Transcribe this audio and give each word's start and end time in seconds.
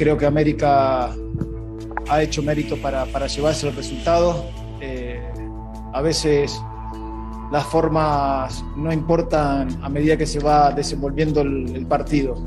Creo 0.00 0.16
que 0.16 0.24
América 0.24 1.14
ha 2.08 2.22
hecho 2.22 2.42
mérito 2.42 2.78
para, 2.78 3.04
para 3.04 3.26
llevarse 3.26 3.66
los 3.66 3.76
resultados. 3.76 4.34
Eh, 4.80 5.20
a 5.92 6.00
veces 6.00 6.58
las 7.52 7.66
formas 7.66 8.64
no 8.76 8.90
importan 8.94 9.68
a 9.82 9.90
medida 9.90 10.16
que 10.16 10.24
se 10.24 10.38
va 10.38 10.72
desenvolviendo 10.72 11.42
el, 11.42 11.76
el 11.76 11.84
partido. 11.84 12.42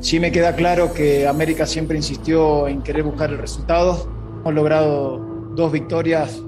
Sí 0.00 0.20
me 0.20 0.30
queda 0.30 0.54
claro 0.54 0.92
que 0.92 1.26
América 1.26 1.64
siempre 1.64 1.96
insistió 1.96 2.68
en 2.68 2.82
querer 2.82 3.04
buscar 3.04 3.30
el 3.30 3.38
resultado. 3.38 4.06
Hemos 4.42 4.52
logrado 4.52 5.16
dos 5.54 5.72
victorias 5.72 6.42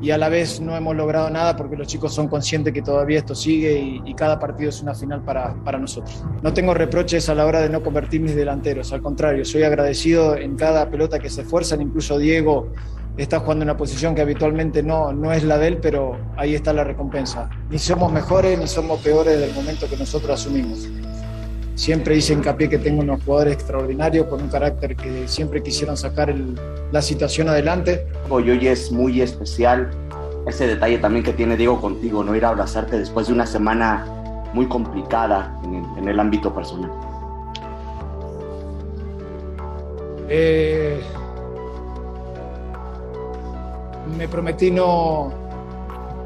y 0.00 0.10
a 0.10 0.18
la 0.18 0.28
vez 0.28 0.60
no 0.60 0.76
hemos 0.76 0.94
logrado 0.94 1.28
nada 1.30 1.56
porque 1.56 1.76
los 1.76 1.86
chicos 1.86 2.14
son 2.14 2.28
conscientes 2.28 2.72
que 2.72 2.82
todavía 2.82 3.18
esto 3.18 3.34
sigue 3.34 4.00
y, 4.04 4.14
cada 4.14 4.38
partido 4.38 4.70
es 4.70 4.82
una 4.82 4.94
final 4.94 5.22
para, 5.22 5.54
para, 5.62 5.78
nosotros. 5.78 6.24
No 6.42 6.52
tengo 6.52 6.74
reproches 6.74 7.28
a 7.28 7.34
la 7.36 7.46
hora 7.46 7.60
de 7.60 7.68
no 7.68 7.84
convertir 7.84 8.20
mis 8.20 8.34
delanteros, 8.34 8.92
al 8.92 9.00
contrario, 9.00 9.44
soy 9.44 9.62
agradecido 9.62 10.36
en 10.36 10.56
cada 10.56 10.90
pelota 10.90 11.20
que 11.20 11.30
se 11.30 11.42
esfuerzan, 11.42 11.80
incluso 11.80 12.18
Diego 12.18 12.72
está 13.16 13.40
jugando 13.40 13.64
en 13.64 13.70
una 13.70 13.76
posición 13.76 14.14
que 14.14 14.22
habitualmente 14.22 14.82
no, 14.82 15.12
no 15.12 15.32
es 15.32 15.44
la 15.44 15.58
de 15.58 15.68
él, 15.68 15.78
pero 15.78 16.16
ahí 16.36 16.54
está 16.54 16.72
la 16.72 16.84
recompensa. 16.84 17.50
Ni 17.70 17.78
somos 17.78 18.12
mejores 18.12 18.58
ni 18.58 18.66
somos 18.66 19.00
peores 19.00 19.38
del 19.38 19.52
momento 19.54 19.88
que 19.88 19.96
nosotros 19.96 20.40
asumimos. 20.40 20.88
Siempre 21.78 22.16
hice 22.16 22.32
hincapié 22.32 22.68
que 22.68 22.78
tengo 22.78 23.02
unos 23.02 23.22
jugadores 23.22 23.54
extraordinarios 23.54 24.26
con 24.26 24.42
un 24.42 24.48
carácter 24.48 24.96
que 24.96 25.28
siempre 25.28 25.62
quisieron 25.62 25.96
sacar 25.96 26.28
el, 26.28 26.58
la 26.90 27.00
situación 27.00 27.48
adelante. 27.48 28.04
Hoy, 28.28 28.50
hoy 28.50 28.66
es 28.66 28.90
muy 28.90 29.22
especial 29.22 29.88
ese 30.48 30.66
detalle 30.66 30.98
también 30.98 31.24
que 31.24 31.32
tiene 31.32 31.56
Diego 31.56 31.80
contigo, 31.80 32.24
no 32.24 32.34
ir 32.34 32.44
a 32.44 32.48
abrazarte 32.48 32.98
después 32.98 33.28
de 33.28 33.32
una 33.32 33.46
semana 33.46 34.04
muy 34.54 34.66
complicada 34.66 35.56
en 35.62 35.76
el, 35.76 35.84
en 35.98 36.08
el 36.08 36.18
ámbito 36.18 36.52
personal. 36.52 36.90
Eh, 40.28 40.98
me 44.18 44.26
prometí 44.26 44.72
no, 44.72 45.32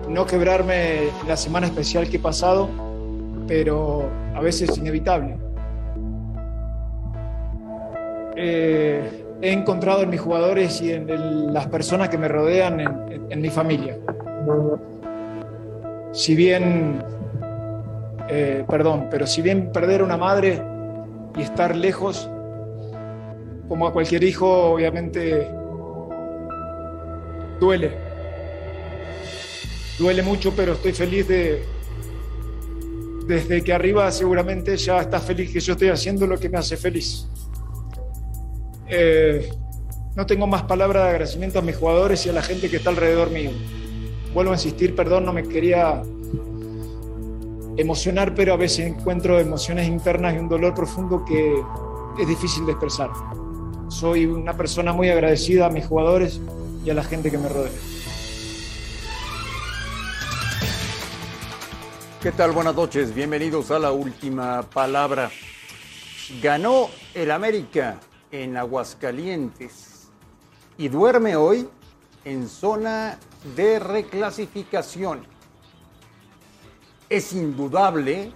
no 0.09 0.25
quebrarme 0.25 1.11
la 1.28 1.37
semana 1.37 1.66
especial 1.66 2.09
que 2.09 2.16
he 2.16 2.20
pasado, 2.20 2.70
pero 3.47 4.22
a 4.34 4.41
veces 4.41 4.70
es 4.70 4.78
inevitable. 4.78 5.36
Eh, 8.36 9.25
he 9.42 9.52
encontrado 9.52 10.02
en 10.02 10.11
mis 10.11 10.20
jugadores 10.20 10.80
y 10.80 10.92
en, 10.92 11.53
las 11.53 11.66
personas 11.66 12.09
que 12.09 12.19
me 12.19 12.28
rodean, 12.28 12.81
en, 12.81 13.41
mi 13.41 13.50
familia. 13.50 13.97
Si 16.12 16.34
bien, 16.34 17.03
eh, 18.28 18.65
perdón, 18.69 19.09
pero 19.10 19.26
si 19.26 19.43
bien 19.43 19.72
perder 19.72 20.03
una 20.03 20.16
madre 20.16 20.62
y 21.37 21.43
estar 21.43 21.75
lejos, 21.76 22.31
como 23.69 23.87
a 23.87 23.93
cualquier 23.93 24.22
hijo, 24.25 24.72
obviamente 24.72 25.49
duele. 27.59 27.93
Duele 29.99 30.22
mucho, 30.22 30.53
pero 30.56 30.72
estoy 30.72 30.93
feliz 30.93 31.28
de, 31.28 31.62
desde 33.32 33.65
que 33.65 33.72
arriba 33.72 34.10
seguramente 34.12 34.76
ya 34.76 35.00
está 35.00 35.19
feliz 35.19 35.50
que 35.50 35.60
yo 35.60 35.72
estoy 35.72 35.88
haciendo 35.88 36.26
lo 36.26 36.38
que 36.38 36.48
me 36.48 36.59
hace 36.59 36.76
feliz. 36.76 37.26
Eh, 38.88 39.50
no 40.15 40.26
tengo 40.26 40.47
más 40.47 40.65
palabras 40.65 41.04
de 41.04 41.10
agradecimiento 41.10 41.59
a 41.59 41.62
mis 41.62 41.76
jugadores 41.76 42.26
y 42.26 42.28
a 42.28 42.32
la 42.32 42.43
gente 42.43 42.69
que 42.69 42.76
está 42.76 42.91
alrededor 42.91 43.31
mío. 43.31 43.50
Vuelvo 44.34 44.53
a 44.53 44.54
insistir, 44.54 44.94
perdón, 44.94 45.25
no 45.25 45.32
me 45.32 45.44
quería 45.44 46.03
emocionar, 47.78 48.34
pero 48.34 48.53
a 48.53 48.56
veces 48.56 48.87
encuentro 48.87 49.41
emociones 49.41 49.88
internas 49.88 50.34
y 50.34 50.38
un 50.38 50.49
dolor 50.49 50.75
profundo 50.75 51.25
que 51.25 51.54
es 52.20 52.28
difícil 52.28 52.66
de 52.66 52.72
expresar. 52.72 53.10
Soy 53.88 54.26
una 54.26 54.54
persona 54.54 54.93
muy 54.93 55.09
agradecida 55.09 55.66
a 55.66 55.70
mis 55.70 55.87
jugadores 55.87 56.38
y 56.84 56.91
a 56.91 56.94
la 56.94 57.03
gente 57.03 57.31
que 57.31 57.38
me 57.38 57.49
rodea. 57.49 57.72
¿Qué 62.22 62.31
tal? 62.31 62.53
Buenas 62.53 62.77
noches, 62.77 63.12
bienvenidos 63.12 63.72
a 63.72 63.81
la 63.81 63.91
última 63.91 64.62
palabra. 64.62 65.28
Ganó 66.41 66.88
el 67.15 67.33
América 67.33 67.99
en 68.31 68.56
Aguascalientes 68.56 70.09
y 70.78 70.87
duerme 70.87 71.34
hoy 71.34 71.69
en 72.25 72.49
zona 72.49 73.19
de 73.56 73.81
reclasificación. 73.81 75.27
Es 77.09 77.32
indudable 77.32 78.32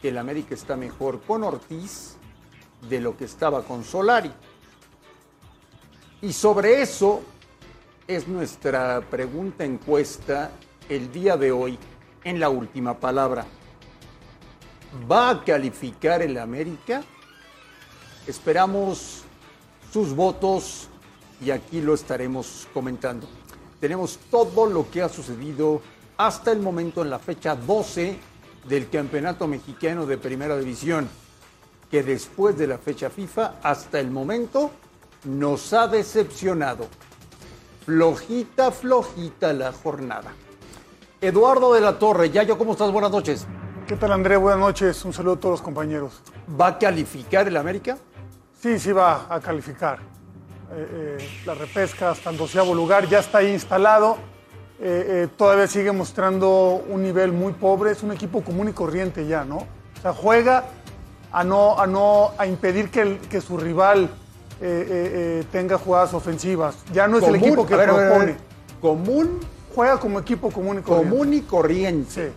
que 0.00 0.10
el 0.10 0.18
América 0.18 0.54
está 0.54 0.76
mejor 0.76 1.22
con 1.22 1.42
Ortiz 1.42 2.14
de 2.88 3.00
lo 3.00 3.16
que 3.16 3.24
estaba 3.24 3.64
con 3.64 3.82
Solari. 3.82 4.30
Y 6.20 6.32
sobre 6.32 6.82
eso 6.82 7.20
es 8.06 8.28
nuestra 8.28 9.00
pregunta 9.00 9.64
encuesta 9.64 10.52
el 10.88 11.10
día 11.10 11.36
de 11.36 11.50
hoy 11.50 11.76
en 12.24 12.40
la 12.40 12.48
última 12.48 12.98
palabra. 12.98 13.46
¿Va 15.10 15.30
a 15.30 15.44
calificar 15.44 16.22
el 16.22 16.38
América? 16.38 17.02
Esperamos 18.26 19.22
sus 19.92 20.14
votos 20.14 20.88
y 21.44 21.50
aquí 21.50 21.80
lo 21.80 21.94
estaremos 21.94 22.68
comentando. 22.72 23.26
Tenemos 23.80 24.18
todo 24.30 24.66
lo 24.66 24.90
que 24.90 25.02
ha 25.02 25.08
sucedido 25.08 25.82
hasta 26.16 26.52
el 26.52 26.60
momento 26.60 27.02
en 27.02 27.10
la 27.10 27.18
fecha 27.18 27.56
12 27.56 28.18
del 28.68 28.88
Campeonato 28.88 29.48
Mexicano 29.48 30.06
de 30.06 30.18
Primera 30.18 30.56
División, 30.56 31.08
que 31.90 32.02
después 32.02 32.56
de 32.56 32.68
la 32.68 32.78
fecha 32.78 33.10
FIFA 33.10 33.56
hasta 33.62 33.98
el 33.98 34.10
momento 34.10 34.70
nos 35.24 35.72
ha 35.72 35.88
decepcionado. 35.88 36.86
Flojita, 37.84 38.70
flojita 38.70 39.52
la 39.52 39.72
jornada. 39.72 40.32
Eduardo 41.22 41.72
de 41.72 41.80
la 41.80 42.00
Torre, 42.00 42.30
Yayo, 42.30 42.58
¿cómo 42.58 42.72
estás? 42.72 42.90
Buenas 42.90 43.12
noches. 43.12 43.46
¿Qué 43.86 43.94
tal, 43.94 44.10
André? 44.10 44.36
Buenas 44.36 44.58
noches. 44.58 45.04
Un 45.04 45.12
saludo 45.12 45.34
a 45.34 45.36
todos 45.38 45.52
los 45.52 45.62
compañeros. 45.62 46.20
¿Va 46.60 46.66
a 46.66 46.78
calificar 46.80 47.46
el 47.46 47.56
América? 47.56 47.96
Sí, 48.60 48.76
sí 48.80 48.90
va 48.90 49.26
a 49.30 49.38
calificar. 49.38 50.00
Eh, 50.72 51.18
eh, 51.20 51.28
la 51.46 51.54
repesca 51.54 52.10
hasta 52.10 52.30
el 52.30 52.36
doceavo 52.36 52.74
lugar 52.74 53.08
ya 53.08 53.20
está 53.20 53.38
ahí 53.38 53.52
instalado. 53.52 54.16
Eh, 54.80 55.28
todavía 55.36 55.68
sigue 55.68 55.92
mostrando 55.92 56.82
un 56.88 57.04
nivel 57.04 57.30
muy 57.30 57.52
pobre. 57.52 57.92
Es 57.92 58.02
un 58.02 58.10
equipo 58.10 58.42
común 58.42 58.70
y 58.70 58.72
corriente 58.72 59.24
ya, 59.24 59.44
¿no? 59.44 59.58
O 59.58 60.02
sea, 60.02 60.12
juega 60.12 60.64
a 61.30 61.44
no, 61.44 61.78
a 61.78 61.86
no 61.86 62.32
a 62.36 62.48
impedir 62.48 62.90
que, 62.90 63.00
el, 63.00 63.18
que 63.20 63.40
su 63.40 63.56
rival 63.58 64.10
tenga 65.52 65.78
jugadas 65.78 66.14
ofensivas. 66.14 66.78
Ya 66.92 67.06
no 67.06 67.18
es 67.18 67.24
común, 67.24 67.36
el 67.36 67.44
equipo 67.44 67.64
que 67.64 67.76
ver, 67.76 67.90
propone. 67.90 68.24
Ver. 68.24 68.36
Común. 68.80 69.51
Juega 69.74 69.98
como 69.98 70.18
equipo 70.18 70.50
común 70.50 70.78
y 70.78 70.82
corriente. 70.82 71.10
Común 71.10 71.34
y 71.34 71.40
corriente. 71.42 72.28
Sí. 72.28 72.34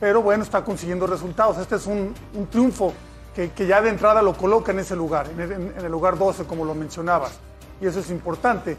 Pero 0.00 0.22
bueno, 0.22 0.42
está 0.42 0.64
consiguiendo 0.64 1.06
resultados. 1.06 1.58
Este 1.58 1.76
es 1.76 1.86
un, 1.86 2.14
un 2.34 2.46
triunfo 2.48 2.92
que, 3.34 3.50
que, 3.50 3.66
ya 3.66 3.80
de 3.80 3.90
entrada 3.90 4.20
lo 4.22 4.34
coloca 4.34 4.72
en 4.72 4.80
ese 4.80 4.96
lugar, 4.96 5.28
en 5.30 5.40
el, 5.40 5.52
en 5.52 5.74
el, 5.78 5.92
lugar 5.92 6.18
12, 6.18 6.44
como 6.44 6.64
lo 6.64 6.74
mencionabas. 6.74 7.38
Y 7.80 7.86
eso 7.86 8.00
es 8.00 8.10
importante. 8.10 8.76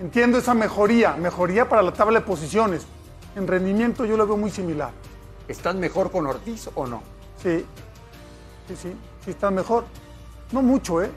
Entiendo 0.00 0.38
esa 0.38 0.54
mejoría, 0.54 1.14
mejoría 1.14 1.68
para 1.68 1.82
la 1.82 1.92
tabla 1.92 2.20
de 2.20 2.26
posiciones. 2.26 2.86
En 3.36 3.46
rendimiento 3.46 4.04
yo 4.04 4.16
lo 4.16 4.26
veo 4.26 4.36
muy 4.36 4.50
similar. 4.50 4.92
¿Están 5.48 5.78
mejor 5.78 6.10
con 6.10 6.26
Ortiz 6.26 6.70
o 6.74 6.86
no? 6.86 7.02
Sí, 7.42 7.64
sí, 8.68 8.76
sí, 8.76 8.96
sí 9.24 9.30
están 9.30 9.54
mejor. 9.54 9.84
No 10.52 10.62
mucho, 10.62 11.02
¿eh? 11.02 11.10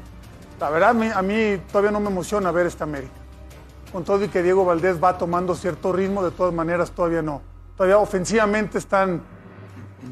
La 0.60 0.70
verdad, 0.70 0.90
a 0.90 0.94
mí, 0.94 1.10
a 1.14 1.22
mí 1.22 1.62
todavía 1.72 1.92
no 1.92 2.00
me 2.00 2.10
emociona 2.10 2.52
ver 2.52 2.68
esta 2.68 2.84
América. 2.86 3.14
Con 3.96 4.04
todo 4.04 4.26
y 4.26 4.28
que 4.28 4.44
Diego 4.44 4.66
Valdés 4.66 5.02
va 5.02 5.18
tomando 5.18 5.56
cierto 5.56 5.94
ritmo, 5.94 6.22
de 6.22 6.32
todas 6.32 6.54
maneras 6.54 6.92
todavía 6.92 7.22
no. 7.22 7.42
Todavía 7.78 7.98
ofensivamente 7.98 8.78
están 8.78 9.22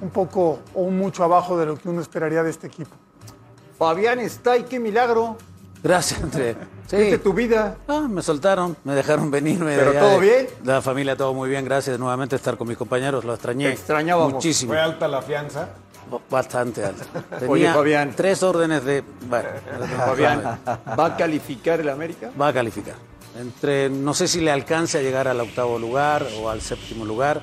un 0.02 0.10
poco 0.10 0.62
o 0.74 0.84
un 0.84 0.98
mucho 0.98 1.22
abajo 1.22 1.58
de 1.58 1.66
lo 1.66 1.76
que 1.76 1.90
uno 1.90 2.00
esperaría 2.00 2.44
de 2.44 2.50
este 2.50 2.68
equipo. 2.68 2.96
Fabián 3.78 4.22
está 4.22 4.56
y 4.56 4.64
qué 4.64 4.80
milagro. 4.80 5.36
Gracias, 5.84 6.24
André. 6.24 6.56
Sí. 6.88 6.96
¿Viste 6.96 7.18
tu 7.18 7.34
vida? 7.34 7.76
Ah, 7.90 8.08
me 8.10 8.22
soltaron, 8.22 8.78
me 8.86 8.96
dejaron 8.96 9.30
venirme. 9.30 9.76
¿Pero 9.76 9.92
todo 10.00 10.18
bien? 10.18 10.48
La 10.64 10.82
familia 10.82 11.18
todo 11.18 11.34
muy 11.34 11.50
bien, 11.50 11.66
gracias. 11.66 12.00
Nuevamente 12.00 12.38
estar 12.38 12.56
con 12.56 12.70
mis 12.70 12.78
compañeros, 12.78 13.26
lo 13.26 13.34
extrañé. 13.34 13.66
Te 13.66 13.74
extrañábamos. 13.74 14.36
Muchísimo. 14.36 14.72
¿Fue 14.72 14.80
alta 14.80 15.10
la 15.10 15.22
fianza? 15.22 15.68
Bastante 16.30 16.86
alta. 16.86 17.04
Tenía 17.38 17.52
Oye, 17.52 17.74
Fabián. 17.74 18.14
tres 18.16 18.44
órdenes 18.44 18.86
de... 18.86 19.04
Bueno, 19.28 19.50
Fabián, 19.98 20.60
¿va 20.66 21.06
a 21.06 21.18
calificar 21.18 21.82
el 21.82 21.90
América? 21.90 22.32
Va 22.40 22.48
a 22.48 22.54
calificar. 22.54 22.96
Entre, 23.40 23.90
no 23.90 24.14
sé 24.14 24.28
si 24.28 24.42
le 24.42 24.52
alcance 24.52 24.98
a 24.98 25.02
llegar 25.02 25.28
al 25.28 25.40
octavo 25.40 25.80
lugar 25.80 26.28
o 26.40 26.50
al 26.50 26.62
séptimo 26.62 27.06
lugar. 27.06 27.42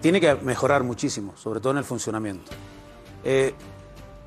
Tiene 0.00 0.20
que 0.20 0.34
mejorar 0.36 0.82
muchísimo, 0.82 1.34
sobre 1.36 1.60
todo 1.60 1.72
en 1.72 1.78
el 1.78 1.84
funcionamiento. 1.84 2.52
Eh, 3.24 3.54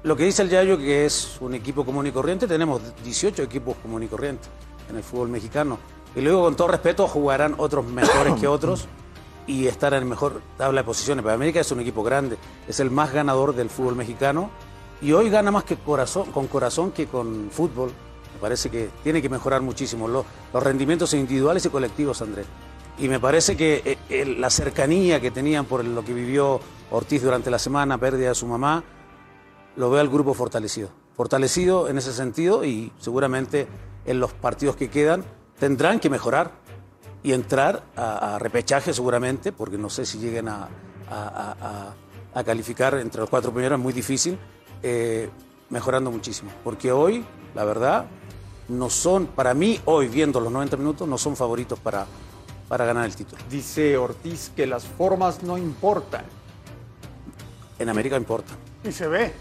lo 0.04 0.16
que 0.16 0.24
dice 0.24 0.42
el 0.42 0.50
Yayo, 0.50 0.78
que 0.78 1.06
es 1.06 1.38
un 1.42 1.54
equipo 1.54 1.86
común 1.86 2.08
y 2.08 2.12
corriente, 2.12 2.48
tenemos 2.48 2.82
18 3.04 3.44
equipos 3.44 3.76
común 3.78 4.04
y 4.04 4.08
corriente 4.08 4.48
en 4.90 4.98
el 4.98 5.04
fútbol 5.04 5.30
mexicano. 5.30 5.78
Y 6.16 6.22
luego, 6.22 6.44
con 6.44 6.56
todo 6.56 6.70
respeto, 6.70 7.08
jugarán 7.08 7.56
otros 7.58 7.86
mejores 7.86 8.34
que 8.40 8.48
otros 8.48 8.88
y 9.46 9.68
estar 9.68 9.94
en 9.94 10.08
mejor 10.08 10.42
tabla 10.58 10.82
de 10.82 10.86
posiciones. 10.86 11.24
Pero 11.24 11.36
América 11.36 11.60
es 11.60 11.72
un 11.72 11.80
equipo 11.80 12.04
grande, 12.04 12.38
es 12.68 12.80
el 12.80 12.92
más 12.92 13.12
ganador 13.12 13.56
del 13.56 13.70
fútbol 13.70 13.96
mexicano 13.96 14.50
y 15.02 15.12
hoy 15.14 15.30
gana 15.30 15.52
más 15.52 15.64
que 15.64 15.76
corazón, 15.76 16.32
con 16.32 16.48
corazón 16.48 16.92
que 16.92 17.08
con 17.08 17.50
fútbol. 17.52 17.92
Parece 18.39 18.69
que 18.69 18.89
tiene 19.03 19.21
que 19.21 19.30
mejorar 19.30 19.62
muchísimo 19.62 20.07
los, 20.07 20.25
los 20.53 20.63
rendimientos 20.63 21.13
individuales 21.13 21.65
y 21.65 21.69
colectivos, 21.69 22.21
Andrés. 22.21 22.45
Y 22.97 23.07
me 23.07 23.19
parece 23.19 23.56
que 23.56 23.97
eh, 24.09 24.25
la 24.38 24.50
cercanía 24.50 25.19
que 25.21 25.31
tenían 25.31 25.65
por 25.65 25.83
lo 25.86 26.03
que 26.03 26.13
vivió 26.13 26.59
Ortiz 26.91 27.21
durante 27.24 27.50
la 27.51 27.59
semana, 27.59 27.97
pérdida 27.97 28.30
de 28.30 28.36
su 28.36 28.45
mamá, 28.47 28.83
lo 29.75 29.89
veo 29.89 30.01
al 30.01 30.09
grupo 30.09 30.33
fortalecido. 30.33 30.89
Fortalecido 31.15 31.88
en 31.89 31.97
ese 31.97 32.12
sentido 32.13 32.63
y 32.65 32.91
seguramente 33.00 33.68
en 34.06 34.19
los 34.19 34.33
partidos 34.33 34.75
que 34.75 34.89
quedan 34.89 35.24
tendrán 35.59 36.00
que 36.00 36.09
mejorar 36.09 36.51
y 37.24 37.33
entrar 37.33 37.83
a, 37.95 38.36
a 38.36 38.39
repechaje 38.39 38.94
seguramente, 38.94 39.51
porque 39.51 39.77
no 39.77 39.89
sé 39.89 40.06
si 40.06 40.18
lleguen 40.19 40.47
a- 40.50 40.68
a- 41.09 41.94
a 42.33 42.44
calificar 42.44 42.94
entre 42.95 43.21
los 43.21 43.30
cuatro 43.30 43.51
primeros, 43.51 43.77
es 43.80 43.83
muy 43.83 43.91
difícil, 43.94 44.38
eh, 44.83 45.30
mejorando 45.69 46.12
muchísimo. 46.12 46.51
Porque 46.63 46.91
hoy, 46.91 47.25
la 47.56 47.63
verdad, 47.65 48.06
no 48.69 48.89
son, 48.89 49.25
para 49.27 49.54
mí, 49.54 49.80
hoy 49.86 50.07
viendo 50.07 50.39
los 50.39 50.51
90 50.51 50.77
minutos, 50.77 51.07
no 51.07 51.18
son 51.18 51.36
favoritos 51.36 51.80
para, 51.80 52.06
para 52.68 52.86
ganar 52.86 53.06
el 53.06 53.16
título. 53.16 53.42
Dice 53.50 53.98
Ortiz 53.98 54.51
que 54.56 54.66
las 54.68 54.83
formas 54.86 55.44
no 55.44 55.57
importan. 55.57 56.24
En 57.77 57.89
América 57.89 58.18
importa. 58.18 58.54
Y 58.83 58.92
se 58.92 59.07
ve. 59.07 59.33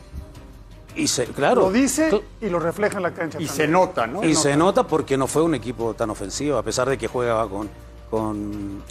Y 0.95 1.07
se, 1.07 1.27
claro. 1.27 1.63
Lo 1.63 1.71
dice 1.73 2.23
y 2.41 2.49
lo 2.49 2.59
refleja 2.59 2.97
en 2.97 3.03
la 3.03 3.13
cancha. 3.13 3.39
Y 3.41 3.47
también. 3.47 3.57
se 3.67 3.69
nota, 3.69 4.07
¿no? 4.07 4.25
Y 4.25 4.35
se 4.35 4.57
nota 4.57 4.85
porque 4.87 5.17
no 5.17 5.27
fue 5.27 5.43
un 5.43 5.55
equipo 5.55 5.95
tan 5.95 6.11
ofensivo, 6.11 6.57
a 6.57 6.63
pesar 6.63 6.89
de 6.89 6.97
que 6.99 7.07
juega 7.07 7.47
con, 7.49 7.69
con, 8.11 8.83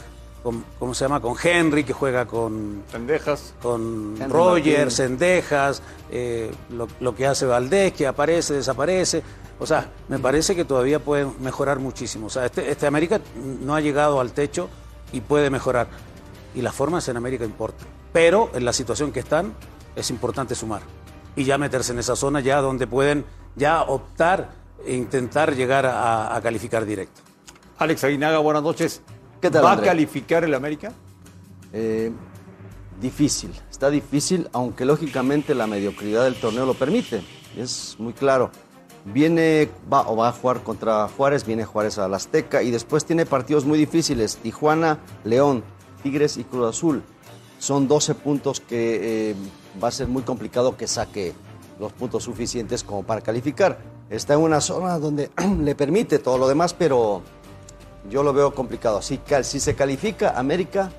con- 0.44 0.64
¿cómo 0.80 0.94
se 0.94 1.04
llama? 1.06 1.20
Con 1.20 1.36
Henry, 1.42 1.84
que 1.84 1.94
juega 1.94 2.26
con, 2.26 2.84
Pendejas. 2.92 3.54
con 3.62 4.16
Henry 4.20 4.32
Roger, 4.32 4.78
Martín. 4.80 4.92
Sendejas, 4.92 5.82
eh, 6.12 6.52
lo, 6.70 6.88
lo 7.02 7.16
que 7.16 7.26
hace 7.28 7.46
Valdés, 7.46 7.92
que 7.94 8.08
aparece, 8.08 8.54
desaparece. 8.54 9.24
O 9.60 9.66
sea, 9.66 9.90
me 10.08 10.20
parece 10.20 10.56
que 10.56 10.66
todavía 10.66 11.00
pueden 11.00 11.34
mejorar 11.40 11.80
muchísimo. 11.80 12.28
O 12.28 12.30
sea, 12.30 12.46
este, 12.46 12.70
este 12.70 12.86
América 12.88 13.20
no 13.62 13.76
ha 13.76 13.82
llegado 13.82 14.20
al 14.20 14.32
techo 14.32 14.70
y 15.12 15.22
puede 15.22 15.50
mejorar. 15.50 15.88
Y 16.54 16.62
las 16.62 16.76
formas 16.76 17.08
en 17.08 17.18
América 17.18 17.44
importan. 17.46 17.88
Pero 18.14 18.52
en 18.54 18.66
la 18.66 18.74
situación 18.74 19.12
que 19.12 19.20
están, 19.20 19.54
es 19.96 20.10
importante 20.10 20.54
sumar. 20.56 20.82
Y 21.36 21.44
ya 21.44 21.58
meterse 21.58 21.92
en 21.92 22.00
esa 22.00 22.16
zona, 22.16 22.40
ya 22.40 22.62
donde 22.62 22.88
pueden 22.88 23.26
ya 23.56 23.82
optar 23.84 24.52
e 24.86 24.94
intentar 24.96 25.56
llegar 25.56 25.86
a, 25.86 26.36
a 26.36 26.42
calificar 26.42 26.86
directo. 26.86 27.22
Alex 27.80 28.04
Aguinaga, 28.04 28.38
buenas 28.40 28.64
noches. 28.64 29.02
¿Qué 29.42 29.52
tal, 29.52 29.66
¿Va 29.66 29.74
André? 29.74 29.88
a 29.88 29.92
calificar 29.92 30.44
el 30.44 30.54
América? 30.54 30.92
Eh, 31.74 32.12
difícil, 33.00 33.52
está 33.70 33.90
difícil, 33.90 34.50
aunque 34.54 34.86
lógicamente 34.86 35.54
la 35.54 35.68
mediocridad 35.68 36.24
del 36.24 36.40
torneo 36.40 36.66
lo 36.66 36.74
permite, 36.74 37.22
es 37.56 37.96
muy 38.00 38.14
claro. 38.14 38.50
Viene, 39.14 39.70
va, 39.92 40.08
o 40.10 40.18
va 40.18 40.30
a 40.30 40.32
jugar 40.34 40.64
contra 40.64 41.08
Juárez, 41.08 41.46
viene 41.46 41.64
Juárez 41.64 41.98
a 41.98 42.08
la 42.10 42.18
Azteca 42.18 42.62
y 42.62 42.72
después 42.72 43.06
tiene 43.06 43.26
partidos 43.26 43.64
muy 43.66 43.80
difíciles, 43.80 44.36
Tijuana, 44.38 45.00
León, 45.24 45.64
Tigres 46.04 46.36
y 46.38 46.44
Cruz 46.44 46.68
Azul. 46.70 47.04
Son 47.58 47.88
12 47.88 48.16
puntos 48.16 48.60
que 48.60 49.30
eh, 49.32 49.36
va 49.82 49.88
a 49.88 49.92
ser 49.92 50.08
muy 50.08 50.24
complicado 50.24 50.76
que 50.76 50.88
saque 50.88 51.34
los 51.80 51.94
puntos 51.94 52.24
suficientes 52.24 52.84
como 52.84 53.04
para 53.04 53.22
calificar. 53.22 53.80
Está 54.10 54.34
en 54.34 54.42
una 54.42 54.60
zona 54.62 55.00
donde 55.00 55.32
le 55.62 55.74
permite 55.76 56.20
todo 56.20 56.38
lo 56.38 56.48
demás, 56.48 56.74
pero 56.74 57.22
yo 58.10 58.24
lo 58.24 58.34
veo 58.34 58.54
complicado. 58.54 59.02
Si, 59.02 59.20
cal- 59.20 59.46
si 59.46 59.60
se 59.60 59.74
califica 59.74 60.38
América, 60.38 60.92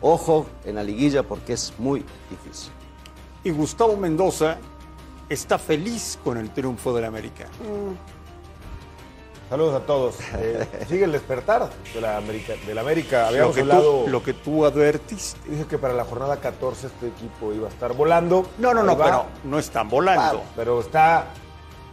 ojo 0.00 0.46
en 0.64 0.76
la 0.76 0.82
liguilla 0.82 1.22
porque 1.22 1.52
es 1.52 1.72
muy 1.78 2.04
difícil. 2.30 2.72
Y 3.44 3.50
Gustavo 3.50 3.96
Mendoza 3.96 4.58
está 5.28 5.58
feliz 5.58 6.18
con 6.22 6.36
el 6.38 6.50
triunfo 6.50 6.94
del 6.94 7.04
América. 7.04 7.46
Saludos 9.48 9.82
a 9.82 9.84
todos. 9.86 10.16
Eh, 10.38 10.66
sigue 10.88 11.04
el 11.04 11.12
despertar 11.12 11.68
de 11.92 12.00
la 12.00 12.16
América. 12.16 12.54
De 12.66 12.74
la 12.74 12.80
América. 12.80 13.22
Lo 13.22 13.26
Habíamos 13.28 13.54
que, 13.54 13.60
hablado. 13.60 14.04
tú, 14.04 14.10
lo 14.10 14.22
que 14.22 14.32
tú 14.32 14.64
advertiste. 14.64 15.38
Dije 15.50 15.66
que 15.66 15.76
para 15.78 15.92
la 15.92 16.04
jornada 16.04 16.38
14 16.38 16.86
este 16.86 17.08
equipo 17.08 17.52
iba 17.52 17.66
a 17.68 17.70
estar 17.70 17.92
volando. 17.92 18.46
No, 18.58 18.72
no, 18.72 18.82
no, 18.82 18.96
va. 18.96 19.04
pero 19.04 19.24
no 19.44 19.58
están 19.58 19.88
volando. 19.88 20.42
Pero 20.56 20.80
está. 20.80 21.26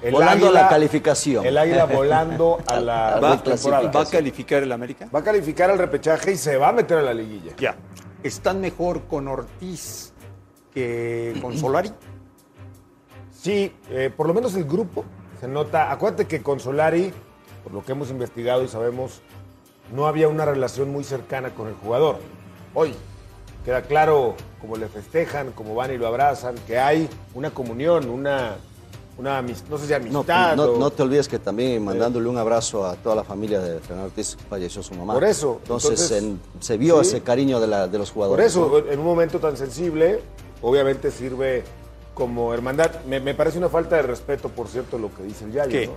El 0.01 0.13
Volando 0.13 0.45
a 0.45 0.49
águila- 0.49 0.61
la 0.61 0.69
calificación. 0.69 1.45
El 1.45 1.57
águila 1.57 1.83
volando 1.93 2.59
a 2.65 2.79
la 2.79 3.19
Va- 3.19 3.31
¿Va, 3.31 3.43
temporada. 3.43 3.91
va 3.91 4.01
a 4.01 4.05
calificar 4.05 4.63
el 4.63 4.71
América? 4.71 5.09
Va 5.13 5.19
a 5.19 5.23
calificar 5.25 5.69
al 5.69 5.77
repechaje 5.77 6.31
y 6.31 6.37
se 6.37 6.55
va 6.55 6.69
a 6.69 6.71
meter 6.71 6.99
a 6.99 7.01
la 7.01 7.13
liguilla. 7.13 7.51
Ya. 7.57 7.75
¿Están 8.23 8.61
mejor 8.61 9.03
con 9.07 9.27
Ortiz 9.27 10.13
que 10.73 11.37
con 11.41 11.57
Solari? 11.57 11.91
Sí, 13.41 13.71
eh, 13.89 14.11
por 14.15 14.27
lo 14.27 14.33
menos 14.33 14.53
el 14.55 14.65
grupo 14.65 15.05
se 15.39 15.47
nota. 15.47 15.91
Acuérdate 15.91 16.27
que 16.27 16.41
con 16.41 16.59
Solari, 16.59 17.13
por 17.63 17.73
lo 17.73 17.83
que 17.83 17.93
hemos 17.93 18.09
investigado 18.09 18.63
y 18.63 18.67
sabemos, 18.67 19.21
no 19.95 20.07
había 20.07 20.27
una 20.27 20.45
relación 20.45 20.91
muy 20.91 21.03
cercana 21.03 21.53
con 21.55 21.67
el 21.67 21.73
jugador. 21.75 22.17
Hoy 22.73 22.93
queda 23.63 23.81
claro 23.83 24.35
cómo 24.59 24.75
le 24.75 24.87
festejan, 24.87 25.51
cómo 25.53 25.73
van 25.75 25.93
y 25.93 25.97
lo 25.97 26.07
abrazan, 26.07 26.55
que 26.67 26.77
hay 26.79 27.07
una 27.33 27.51
comunión, 27.51 28.09
una, 28.09 28.57
una 29.17 29.41
no 29.41 29.77
sé 29.77 29.87
si 29.87 29.93
amistad. 29.93 30.55
no- 30.57 30.63
o- 30.63 30.77
no 30.77 30.91
te 30.91 31.01
olvides 31.03 31.27
que 31.29 31.39
también 31.39 31.83
mandándole 31.83 32.27
un 32.27 32.37
abrazo 32.37 32.85
a 32.85 32.95
toda 32.95 33.15
la 33.15 33.23
familia 33.23 33.61
de 33.61 33.79
Fernando 33.79 34.07
Ortiz, 34.07 34.37
falleció 34.49 34.83
su 34.83 34.93
mamá. 34.95 35.13
Por 35.13 35.23
eso, 35.23 35.59
Entonces, 35.63 35.91
entonces, 35.91 36.17
en- 36.23 36.41
se 36.59 36.77
vio 36.77 37.01
sí. 37.03 37.09
ese 37.09 37.21
cariño 37.21 37.59
de, 37.61 37.67
la- 37.67 37.87
de 37.87 37.97
los 37.97 38.09
Por 38.09 38.15
jugadores. 38.15 38.47
eso, 38.47 38.79
en 38.89 38.99
un 38.99 39.05
momento 39.05 39.39
tan 39.39 39.55
sensible, 39.55 40.19
obviamente 40.61 41.09
sirve 41.09 41.63
como 42.19 42.53
hermandad. 42.53 42.91
Me, 43.07 43.19
me 43.19 43.33
parece 43.33 43.57
una 43.57 43.69
falta 43.69 43.95
de 43.95 44.03
respeto, 44.03 44.49
por 44.49 44.67
cierto, 44.67 44.99
lo 44.99 45.11
que 45.15 45.23
dice 45.23 45.45
el 45.45 45.53
Yayo, 45.53 45.71
¿Qué? 45.71 45.87
¿no? 45.87 45.93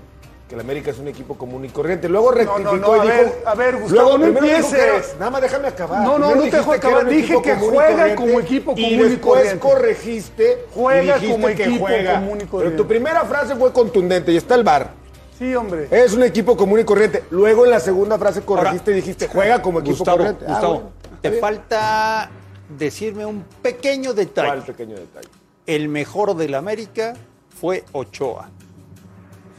Que 0.48 0.54
el 0.54 0.60
América 0.60 0.90
es 0.90 0.98
un 0.98 1.08
equipo 1.08 1.36
común 1.36 1.64
y 1.64 1.68
corriente. 1.68 2.08
Luego 2.08 2.30
rectificó 2.30 2.76
no, 2.76 2.76
no, 2.76 2.96
y 2.96 3.00
a 3.00 3.02
dijo... 3.02 3.14
ver, 3.16 3.42
a 3.44 3.54
ver, 3.54 3.76
Gustavo, 3.76 4.16
luego 4.16 4.18
no 4.18 4.26
empieces. 4.38 4.72
era- 4.74 5.02
nada 5.18 5.30
más 5.30 5.42
déjame 5.42 5.68
acabar. 5.68 6.02
No, 6.02 6.18
no, 6.18 6.26
Primero 6.28 6.44
no 6.44 6.50
te 6.50 6.56
dejo 6.56 6.70
que 6.70 6.76
acabar. 6.76 7.06
Dije 7.06 7.24
equipo 7.24 7.42
que 7.42 7.54
común 7.54 7.64
y 7.64 7.76
juega 7.76 7.96
corriente, 7.96 8.14
como 8.16 8.40
equipo 8.40 8.72
común 8.72 8.84
y 8.90 8.96
después 8.96 9.20
corriente. 9.20 9.58
corregiste 9.58 10.64
Juega 10.74 11.02
y 11.02 11.06
dijiste 11.20 11.32
como 11.32 11.46
que 11.48 11.52
equipo 11.64 11.78
juega. 11.86 12.14
común 12.14 12.30
y 12.36 12.38
Pero 12.40 12.50
corriente. 12.50 12.76
tu 12.78 12.86
primera 12.86 13.24
frase 13.24 13.56
fue 13.56 13.72
contundente 13.72 14.32
y 14.32 14.36
está 14.36 14.54
el 14.54 14.62
bar. 14.64 14.90
Sí, 15.38 15.54
hombre. 15.56 15.88
Es 15.90 16.12
un 16.12 16.22
equipo 16.22 16.56
común 16.56 16.78
y 16.80 16.84
corriente. 16.84 17.24
Luego 17.30 17.64
en 17.64 17.70
la 17.70 17.80
segunda 17.80 18.16
frase 18.18 18.42
corregiste 18.42 18.92
y 18.92 18.94
dijiste 18.94 19.26
juega 19.28 19.60
como 19.60 19.80
equipo 19.80 19.96
Gustavo, 19.98 20.18
corriente. 20.18 20.44
Ah, 20.46 20.52
Gustavo, 20.52 20.74
bueno, 20.74 20.90
te 21.22 21.30
bien. 21.30 21.40
falta 21.40 22.30
decirme 22.78 23.24
un 23.26 23.42
pequeño 23.62 24.12
detalle. 24.12 24.48
¿Cuál 24.48 24.62
pequeño 24.62 24.96
detalle? 24.96 25.28
El 25.66 25.88
mejor 25.88 26.34
del 26.36 26.54
América 26.54 27.14
fue 27.60 27.84
Ochoa. 27.92 28.48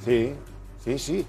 Sí, 0.03 0.33
sí, 0.83 0.99
sí. 0.99 1.27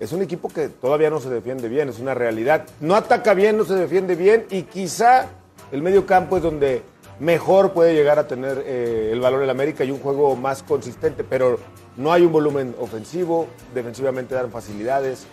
Es 0.00 0.12
un 0.12 0.22
equipo 0.22 0.48
que 0.48 0.68
todavía 0.68 1.10
no 1.10 1.20
se 1.20 1.28
defiende 1.30 1.68
bien, 1.68 1.88
es 1.88 1.98
una 1.98 2.14
realidad. 2.14 2.64
No 2.80 2.94
ataca 2.96 3.34
bien, 3.34 3.56
no 3.56 3.64
se 3.64 3.74
defiende 3.74 4.16
bien 4.16 4.46
y 4.50 4.62
quizá 4.62 5.26
el 5.72 5.82
medio 5.82 6.04
campo 6.06 6.36
es 6.36 6.42
donde 6.42 6.82
mejor 7.20 7.72
puede 7.72 7.94
llegar 7.94 8.18
a 8.18 8.26
tener 8.26 8.62
eh, 8.66 9.10
el 9.12 9.20
valor 9.20 9.40
del 9.40 9.50
América 9.50 9.84
y 9.84 9.90
un 9.90 10.00
juego 10.00 10.34
más 10.36 10.62
consistente, 10.62 11.22
pero 11.22 11.58
no 11.96 12.12
hay 12.12 12.24
un 12.24 12.32
volumen 12.32 12.74
ofensivo, 12.80 13.46
defensivamente 13.74 14.34
dan 14.34 14.50
facilidades. 14.50 15.26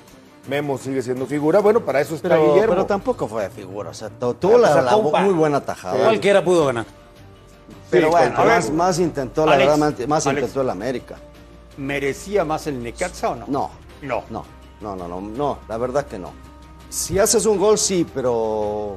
Memo 0.48 0.78
sigue 0.78 1.02
siendo 1.02 1.26
figura, 1.28 1.60
bueno, 1.60 1.82
para 1.86 2.02
eso 2.02 2.16
está 2.16 2.30
Pero, 2.30 2.54
Guillermo. 2.54 2.74
pero 2.74 2.86
tampoco 2.86 3.28
fue 3.28 3.44
de 3.44 3.50
figura. 3.52 3.92
O 3.92 3.94
sea, 3.94 4.10
tu- 4.10 4.34
tuvo 4.36 4.58
la, 4.58 4.72
pues, 4.74 4.86
la- 4.86 4.92
compa. 4.92 5.22
muy 5.22 5.34
buena 5.34 5.62
tajada. 5.62 6.04
Cualquiera 6.04 6.44
pudo 6.44 6.66
ganar. 6.68 6.86
Pero 7.92 8.08
Sí, 8.08 8.12
bueno, 8.12 8.46
ver, 8.46 8.72
más, 8.72 9.00
intentó, 9.00 9.46
la 9.46 9.54
Alex, 9.54 9.70
verdad, 9.70 9.94
más, 10.00 10.08
más 10.08 10.28
Alex. 10.28 10.42
intentó 10.42 10.62
el 10.62 10.70
América. 10.70 11.16
¿Merecía 11.78 12.44
más 12.46 12.66
el 12.68 12.82
Necaxa 12.82 13.30
o 13.32 13.36
no? 13.36 13.46
No, 13.48 13.70
No. 14.02 14.24
no, 14.30 14.46
no, 14.82 14.96
no, 14.96 15.08
no, 15.08 15.22
no, 15.22 15.60
la 15.68 15.78
verdad 15.78 16.06
que 16.08 16.18
no. 16.18 16.32
Si 16.90 17.20
haces 17.20 17.46
un 17.46 17.58
gol, 17.60 17.78
sí, 17.78 18.06
pero 18.14 18.96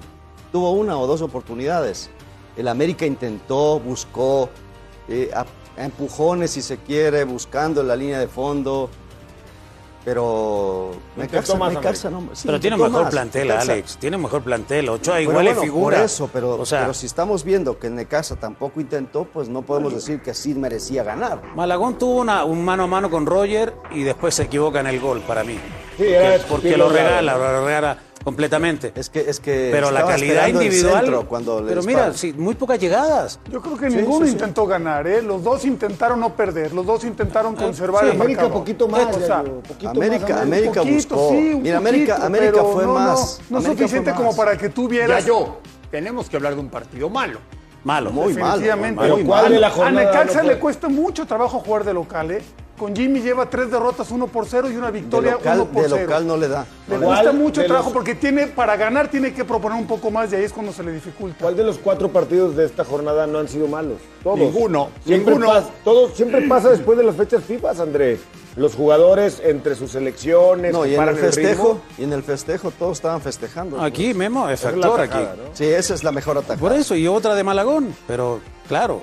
tuvo 0.52 0.70
una 0.72 0.96
o 0.98 1.06
dos 1.06 1.20
oportunidades. 1.22 2.10
El 2.56 2.68
América 2.68 3.04
intentó, 3.04 3.80
buscó, 3.80 4.48
eh, 5.08 5.30
a, 5.34 5.44
a 5.80 5.84
empujones 5.84 6.52
si 6.52 6.62
se 6.62 6.78
quiere, 6.78 7.24
buscando 7.24 7.82
la 7.82 7.96
línea 7.96 8.18
de 8.18 8.28
fondo. 8.28 8.88
Pero 10.04 10.90
Intentó 11.16 11.56
más 11.56 11.72
Necaxa 11.72 12.10
no- 12.10 12.28
sí, 12.34 12.42
pero 12.46 12.60
tiene 12.60 12.76
mejor 12.76 13.02
más. 13.04 13.10
plantel, 13.10 13.48
Necaxa- 13.48 13.60
Alex. 13.72 13.96
Tiene 13.96 14.18
mejor 14.18 14.42
plantel. 14.42 14.88
Ochoa 14.90 15.20
igual 15.20 15.46
es 15.48 15.54
bueno, 15.54 15.62
figura. 15.62 15.96
Por 15.96 16.04
eso, 16.04 16.30
pero, 16.32 16.60
o 16.60 16.66
sea, 16.66 16.80
pero 16.80 16.92
si 16.94 17.06
estamos 17.06 17.42
viendo 17.42 17.78
que 17.78 17.88
Necaxa 17.88 18.36
tampoco 18.36 18.80
intentó, 18.80 19.24
pues 19.24 19.48
no 19.48 19.62
podemos 19.62 19.94
decir 19.94 20.20
que 20.20 20.34
sí 20.34 20.54
merecía 20.54 21.04
ganar. 21.04 21.40
Malagón 21.56 21.96
tuvo 21.98 22.20
una- 22.20 22.44
un 22.44 22.62
mano 22.64 22.82
a 22.84 22.86
mano 22.86 23.10
con 23.10 23.24
Roger 23.24 23.74
y 23.92 24.02
después 24.02 24.34
se 24.34 24.42
equivoca 24.44 24.80
en 24.80 24.88
el 24.88 25.00
gol 25.00 25.20
para 25.26 25.42
mí. 25.42 25.58
Sí, 25.96 26.04
porque, 26.48 26.76
lo 26.76 26.88
regala, 26.90 27.38
lo 27.38 27.64
regala 27.64 27.98
completamente. 28.24 28.92
Es 28.96 29.10
que, 29.10 29.20
es 29.20 29.38
que 29.38 29.68
pero 29.70 29.90
la 29.90 30.04
calidad 30.06 30.48
individual. 30.48 31.26
cuando 31.28 31.60
le 31.60 31.68
pero 31.68 31.82
mira, 31.82 32.12
sí, 32.14 32.32
muy 32.32 32.54
pocas 32.54 32.78
llegadas. 32.78 33.38
Yo 33.50 33.60
creo 33.60 33.76
que 33.76 33.90
Sí, 33.90 33.96
ninguno 33.96 34.24
sí, 34.24 34.30
sí. 34.30 34.32
intentó 34.32 34.66
ganar, 34.66 35.06
¿eh? 35.06 35.22
Los 35.22 35.44
dos 35.44 35.64
intentaron 35.64 36.18
no 36.18 36.34
perder, 36.34 36.72
los 36.72 36.86
dos 36.86 37.04
intentaron 37.04 37.54
conservar 37.54 38.04
Sí, 38.04 38.10
el 38.10 38.16
América 38.20 38.42
marcador. 38.42 38.60
poquito 38.62 38.88
más, 38.88 39.16
O 39.16 39.20
sea, 39.20 39.42
poquito 39.42 39.90
América, 39.90 40.28
más, 40.34 40.42
América 40.42 40.80
poquito, 40.80 41.14
buscó. 41.16 41.32
Mira, 41.32 41.78
América, 41.78 42.14
poquito, 42.14 42.26
América 42.26 42.64
fue 42.64 42.82
no, 42.86 42.88
no, 42.88 42.94
más. 42.94 43.40
No, 43.50 43.58
América 43.58 43.78
suficiente 43.78 44.12
como 44.14 44.34
para 44.34 44.56
que 44.56 44.68
tú 44.70 44.82
Ya 44.84 44.88
vieras. 44.88 45.26
yo, 45.26 45.58
tenemos 45.90 46.28
que 46.30 46.36
hablar 46.36 46.54
de 46.54 46.60
un 46.60 46.68
partido 46.68 47.08
malo. 47.10 47.38
Malo. 47.84 48.10
Muy 48.10 48.32
malo. 48.32 48.46
Definitivamente. 48.58 49.00
muy 49.02 49.10
Pero 49.10 49.26
¿cuál 49.26 49.52
de 49.52 49.58
la 49.60 49.66
A 49.66 49.70
jornada 49.70 50.06
Necaxa 50.06 50.42
no 50.42 50.48
le 50.48 50.58
cuesta 50.58 50.88
mucho 50.88 51.26
trabajo 51.26 51.58
jugar 51.58 51.84
de 51.84 51.92
local, 51.92 52.30
¿eh? 52.30 52.42
Con 52.78 52.94
Jimmy 52.94 53.20
lleva 53.20 53.48
tres 53.48 53.70
derrotas, 53.70 54.10
uno 54.10 54.26
por 54.26 54.46
cero 54.46 54.68
y 54.68 54.74
una 54.76 54.86
De 54.90 55.00
victoria, 55.00 55.32
local, 55.32 55.60
uno 55.60 55.64
por 55.70 55.82
de 55.84 55.88
cero. 55.90 56.02
local 56.02 56.26
no 56.26 56.36
le 56.36 56.48
da. 56.48 56.66
Le 56.88 56.94
No 56.94 57.00
le 57.00 57.06
¿Cuál 57.06 57.18
cuesta 57.22 57.32
mucho 57.38 57.60
de 57.60 57.66
trabajo 57.68 57.90
los- 57.90 57.94
porque 57.94 58.14
tiene, 58.16 58.48
para 58.48 58.76
ganar 58.76 59.08
tiene 59.08 59.32
que 59.32 59.44
proponer 59.44 59.78
un 59.78 59.86
poco 59.86 60.10
más 60.10 60.32
y 60.32 60.36
ahí 60.36 60.42
es 60.44 60.52
cuando 60.52 60.72
se 60.72 60.82
le 60.82 60.90
dificulta. 60.90 61.36
¿Cuál 61.40 61.56
de 61.56 61.62
los 61.62 61.78
cuatro 61.78 62.08
partidos 62.08 62.56
de 62.56 62.64
esta 62.64 62.84
jornada 62.84 63.28
no 63.28 63.38
han 63.38 63.48
sido 63.48 63.68
malos? 63.68 63.98
Todos. 64.24 64.38
Ninguno, 64.40 64.88
Siempre, 65.06 65.34
ninguno. 65.34 65.52
pas- 65.54 65.66
todos, 65.84 66.14
siempre 66.14 66.42
pasa 66.48 66.70
después 66.70 66.98
de 66.98 67.04
las 67.04 67.14
fechas 67.14 67.44
FIFA, 67.44 67.70
Andrés. 67.80 68.18
Los 68.56 68.74
jugadores 68.74 69.40
entre 69.44 69.76
sus 69.76 69.92
selecciones, 69.92 70.72
No, 70.72 70.84
y 70.84 70.94
en 70.96 71.02
el 71.08 71.16
festejo, 71.16 71.62
ritmo. 71.74 71.80
y 71.98 72.04
en 72.04 72.12
el 72.12 72.22
festejo 72.24 72.72
todos 72.72 72.98
estaban 72.98 73.20
festejando. 73.20 73.80
Aquí, 73.80 74.14
Memo, 74.14 74.48
es 74.48 74.60
factor 74.60 75.00
aquí. 75.00 75.10
tajada, 75.12 75.36
¿no? 75.36 75.42
Sí, 75.56 75.64
esa 75.64 75.94
es 75.94 76.02
la 76.04 76.10
mejor 76.12 76.38
atacada. 76.38 76.58
Por 76.60 76.72
eso, 76.72 76.94
y 76.96 77.06
otra 77.08 77.34
de 77.34 77.42
Malagón. 77.44 77.94
Pero, 78.06 78.40
claro, 78.68 79.02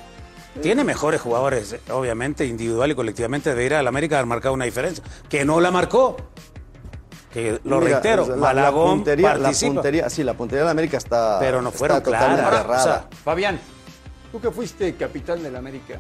tiene 0.62 0.84
mejores 0.84 1.22
jugadores, 1.22 1.75
obviamente, 1.91 2.46
individual 2.46 2.91
y 2.91 2.96
colectivamente. 2.96 3.50
Debería 3.51 3.79
el 3.79 3.88
América 3.88 4.17
haber 4.17 4.25
marcado 4.27 4.53
una 4.53 4.65
diferencia. 4.65 5.03
Que 5.29 5.46
no 5.46 5.60
la 5.62 5.72
marcó. 5.72 6.17
Que 7.34 7.60
lo 7.63 7.79
Mira, 7.79 7.93
reitero, 7.93 8.24
la- 8.27 8.36
la 8.36 8.41
Malagón 8.41 8.98
puntería, 8.98 9.34
la 9.36 9.39
participa. 9.43 9.74
puntería, 9.75 10.10
sí, 10.10 10.24
la 10.24 10.34
puntería 10.34 10.60
de 10.62 10.65
la 10.65 10.72
América 10.72 10.98
está, 10.98 11.38
Pero 11.39 11.62
no 11.62 11.70
está 11.70 11.77
fueron 11.79 12.03
totalmente 12.03 12.41
claras. 12.50 12.81
O 12.81 12.84
sea, 12.84 13.08
Fabián, 13.24 13.60
tú 14.34 14.41
que 14.41 14.51
fuiste 14.51 14.93
capitán 14.96 15.41
del 15.41 15.55
América, 15.55 15.98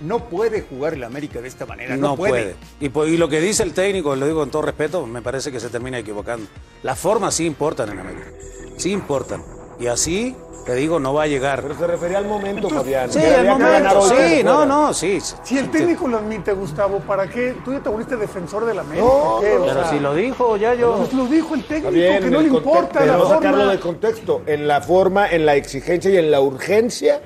no 0.00 0.28
puede 0.28 0.60
jugar 0.62 0.94
el 0.94 1.02
América 1.02 1.40
de 1.40 1.48
esta 1.48 1.66
manera. 1.66 1.96
No, 1.96 2.08
no 2.10 2.16
puede. 2.16 2.54
Y, 2.80 2.86
y 2.86 3.16
lo 3.16 3.28
que 3.28 3.40
dice 3.40 3.64
el 3.64 3.72
técnico, 3.72 4.14
lo 4.14 4.26
digo 4.26 4.38
con 4.40 4.50
todo 4.50 4.62
respeto, 4.62 5.06
me 5.06 5.22
parece 5.22 5.50
que 5.50 5.58
se 5.58 5.70
termina 5.70 5.98
equivocando. 5.98 6.46
Las 6.84 6.98
formas 7.00 7.34
sí 7.34 7.44
importan 7.46 7.88
en 7.90 7.98
América. 7.98 8.26
Sí 8.76 8.92
importan. 8.92 9.42
Y 9.78 9.88
así, 9.88 10.34
te 10.64 10.74
digo, 10.74 10.98
no 10.98 11.14
va 11.14 11.24
a 11.24 11.26
llegar. 11.26 11.62
Pero 11.62 11.78
se 11.78 11.86
refería 11.86 12.18
al 12.18 12.26
momento, 12.26 12.68
Fabián. 12.68 13.12
Sí, 13.12 13.20
al 13.20 13.46
momento. 13.46 14.02
Sí, 14.02 14.42
no, 14.42 14.66
no, 14.66 14.92
sí. 14.92 15.20
Si 15.44 15.58
el 15.58 15.70
técnico 15.70 16.08
lo 16.08 16.18
admite, 16.18 16.52
Gustavo, 16.52 16.98
¿para 17.00 17.28
qué? 17.28 17.54
Tú 17.64 17.72
ya 17.72 17.80
te 17.80 17.88
volviste 17.88 18.16
defensor 18.16 18.64
de 18.64 18.74
la 18.74 18.80
América. 18.80 19.06
No, 19.06 19.38
¿qué? 19.40 19.56
Pero 19.60 19.72
sea, 19.72 19.90
si 19.90 20.00
lo 20.00 20.14
dijo, 20.14 20.56
ya 20.56 20.74
yo. 20.74 20.96
Pues 20.96 21.12
lo 21.12 21.26
dijo 21.26 21.54
el 21.54 21.64
técnico, 21.64 21.90
bien, 21.92 22.22
que 22.22 22.30
no 22.30 22.40
le 22.40 22.48
importa 22.48 23.00
la 23.00 23.12
pero 23.12 23.18
no 23.18 23.28
sacarlo 23.28 23.68
del 23.68 23.80
contexto. 23.80 24.42
En 24.46 24.66
la 24.66 24.80
forma, 24.80 25.30
en 25.30 25.46
la 25.46 25.54
exigencia 25.54 26.10
y 26.10 26.16
en 26.16 26.30
la 26.30 26.40
urgencia 26.40 27.20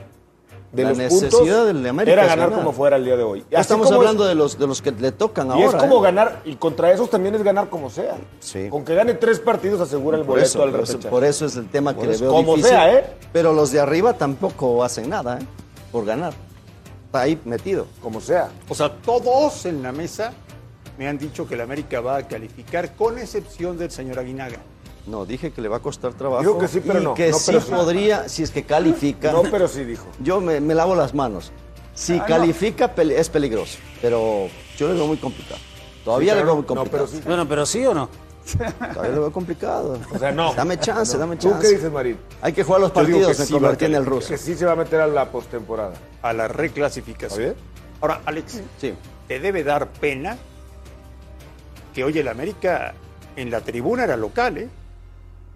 de 0.73 0.83
La 0.85 0.91
los 0.91 0.99
necesidad 0.99 1.31
puntos 1.31 1.67
del 1.67 1.87
América 1.89 2.12
era 2.12 2.23
ganar 2.27 2.49
ganar. 2.50 2.59
como 2.65 2.73
fuera 2.73 2.97
el 2.97 3.05
día 3.05 3.17
de 3.17 3.23
hoy. 3.25 3.45
Ya 3.50 3.59
estamos 3.59 3.87
como 3.89 3.99
hablando 3.99 4.23
es- 4.23 4.29
de 4.29 4.35
los, 4.37 4.57
de 4.59 4.67
los 4.69 4.81
que 4.81 4.93
le 4.93 5.11
tocan 5.11 5.49
Y 5.49 5.50
ahora. 5.50 5.67
es 5.67 5.75
como 5.75 5.99
¿eh? 5.99 6.03
ganar, 6.03 6.43
y 6.45 6.55
contra 6.57 6.93
esos 6.93 7.11
también 7.11 7.35
es 7.35 7.43
ganar 7.43 7.69
como 7.69 7.91
sea. 7.91 8.17
Sí. 8.39 8.69
Con 8.71 8.85
que 8.85 8.95
gane 8.95 9.15
tres 9.15 9.41
partidos 9.41 9.81
asura 9.81 10.17
el 10.17 10.23
Por 10.25 10.35
boleto 10.37 10.47
eso, 10.47 10.62
al 10.62 10.71
por 10.71 10.81
eso, 10.81 10.93
repechaje. 10.93 11.11
por 11.11 11.25
eso 11.25 11.47
es 11.47 11.57
el 11.57 11.69
tema 11.69 11.93
Por 11.93 12.03
que 12.03 12.09
le 12.11 12.15
eso, 12.15 12.25
veo 12.25 12.33
como 12.35 12.55
difícil. 12.57 12.71
sea, 12.71 12.95
¿eh? 12.95 13.17
Pero 13.33 13.53
los 13.53 13.73
de 13.73 13.81
arriba 13.81 14.12
tampoco 14.15 14.85
hacen 14.85 15.09
nada, 15.09 15.39
¿eh? 15.41 15.47
Por 15.91 16.05
ganar. 16.05 16.35
Está 17.07 17.23
ahí 17.23 17.41
metido. 17.45 17.87
Como 18.00 18.21
sea. 18.21 18.50
O 18.69 18.75
sea, 18.77 18.93
todos 18.93 19.67
en 19.67 19.83
la 19.83 19.91
mesa 19.91 20.33
me 20.97 21.09
han 21.09 21.19
dicho 21.19 21.49
que 21.49 21.55
el 21.55 21.62
América 21.62 22.00
va 22.00 22.19
a 22.19 22.29
calificar, 22.29 22.95
con 22.95 23.19
excepción 23.19 23.77
del 23.77 23.91
señor 23.91 24.21
Aguinaga. 24.21 24.59
No, 25.07 25.25
dije 25.25 25.50
que 25.52 25.61
le 25.62 25.69
va 25.69 25.78
a 25.78 25.80
costar 25.80 26.12
trabajo. 26.14 26.42
Dijo 26.42 26.59
que 26.59 26.69
sí, 26.69 26.80
pero 26.87 27.00
y 27.00 27.04
no. 27.04 27.14
que 27.14 27.30
No, 27.30 27.38
sí 27.38 27.52
pero 27.52 27.64
podría, 27.78 28.28
si 28.28 28.42
es 28.42 28.50
que 28.50 28.64
califica. 28.64 29.33
No, 29.33 29.42
pero 29.42 29.66
sí 29.66 29.85
dijo. 29.85 30.07
Yo 30.21 30.40
me, 30.40 30.61
me 30.61 30.75
lavo 30.75 30.95
las 30.95 31.14
manos. 31.14 31.52
Si 31.95 32.19
Ah, 32.19 32.25
califica, 32.26 32.92
es 32.97 33.28
peligroso. 33.28 33.78
Pero 34.02 34.49
yo 34.76 34.88
le 34.88 34.95
veo 34.95 35.07
muy 35.07 35.16
complicado. 35.16 35.61
Todavía 36.04 36.33
Sí, 36.35 36.38
le 36.38 36.45
veo 36.45 36.54
muy 36.57 36.62
no, 36.62 36.69
no, 36.75 36.75
complicado. 36.80 37.07
pero 37.09 37.21
sí. 37.21 37.26
Bueno, 37.26 37.49
pero 37.49 37.66
sí 37.66 37.85
o 37.87 37.95
no. 37.95 38.09
Todavía 38.95 39.14
lo 39.14 39.21
veo 39.23 39.33
complicado. 39.33 39.99
O 40.14 40.19
sea, 40.19 40.33
no. 40.33 40.54
Dame 40.54 40.78
chance, 40.78 41.16
dame 41.19 41.37
¿Tú 41.37 41.50
chance. 41.50 41.66
qué 41.69 41.75
dices, 41.75 41.90
Marín? 41.92 42.19
Hay 42.42 42.52
que 42.52 42.62
jugar 42.64 42.80
los 42.80 42.90
digo 42.90 43.02
partidos, 43.07 43.33
que 43.33 43.38
me 43.38 43.47
sí 43.47 43.52
convertí 43.52 43.85
en 43.87 43.95
el 43.95 44.07
ruso. 44.07 44.28
Que 44.28 44.38
sí 44.38 44.54
se 44.54 44.64
va 44.64 44.73
a 44.73 44.76
meter 44.76 45.00
a 45.00 45.07
la 45.07 45.30
postemporada. 45.30 45.95
A 46.23 46.33
la 46.33 46.49
reclasificación. 46.49 47.40
¿Está 47.42 47.54
bien? 47.54 47.66
Ahora, 48.00 48.21
Alex, 48.26 48.62
Sí. 48.78 48.95
te 49.28 49.40
debe 49.40 49.62
dar 49.64 49.88
pena 49.88 50.37
que 51.95 52.04
hoy 52.04 52.19
el 52.19 52.28
América 52.28 52.95
en 53.37 53.50
la 53.50 53.61
tribuna 53.61 54.04
era 54.04 54.16
local, 54.16 54.59
¿eh? 54.59 54.69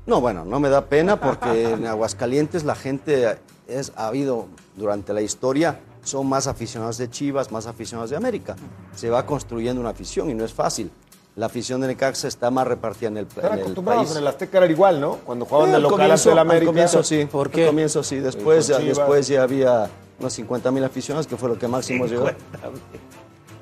No, 0.07 0.21
bueno, 0.21 0.45
no 0.45 0.61
me 0.61 0.69
da 0.69 0.85
pena 0.87 1.19
porque 1.21 1.71
en 1.73 1.87
Aguascalientes 1.87 2.65
la 2.65 2.75
gente 2.75 3.39
es, 3.67 3.93
ha 3.97 4.09
habido 4.09 4.49
durante 4.77 5.13
la 5.15 5.23
historia, 5.23 5.81
son 6.03 6.29
más 6.29 6.47
aficionados 6.47 6.99
de 6.99 7.09
Chivas, 7.09 7.51
más 7.51 7.67
aficionados 7.67 8.11
de 8.11 8.17
América. 8.17 8.55
Se 8.95 9.09
va 9.09 9.25
construyendo 9.25 9.81
una 9.81 9.91
afición 9.91 10.29
y 10.31 10.35
no 10.35 10.45
es 10.45 10.53
fácil. 10.53 10.91
La 11.37 11.47
afición 11.47 11.81
de 11.81 11.89
Necaxa 11.89 12.29
está 12.29 12.51
más 12.51 12.67
repartida 12.67 13.09
en 13.09 13.17
el, 13.17 13.25
Están 13.27 13.59
en 13.59 13.67
el 13.67 13.75
país. 13.75 14.11
en 14.13 14.19
el 14.19 14.27
Azteca 14.27 14.59
era 14.59 14.67
igual, 14.71 15.01
¿no? 15.01 15.17
Cuando 15.25 15.47
jugaban 15.47 15.71
de 15.71 15.77
al 15.77 15.83
local 15.83 15.99
comienzo- 15.99 16.13
ante 16.29 16.33
el 16.33 16.39
América. 16.39 16.61
Al 16.63 16.67
comienzo 16.75 17.03
sí. 17.03 17.25
¿Por 17.25 17.47
Al 17.49 17.53
qué? 17.53 17.67
comienzo 17.67 18.03
sí. 18.05 18.17
Después, 18.21 18.67
ya, 18.69 18.79
después 18.79 19.27
ya 19.27 19.43
había 19.43 19.89
unos 20.21 20.33
50 20.35 20.71
mil 20.71 20.85
aficionados, 20.85 21.27
que 21.27 21.37
fue 21.37 21.49
lo 21.49 21.59
que 21.59 21.67
máximo 21.67 22.07
llegó. 22.07 22.29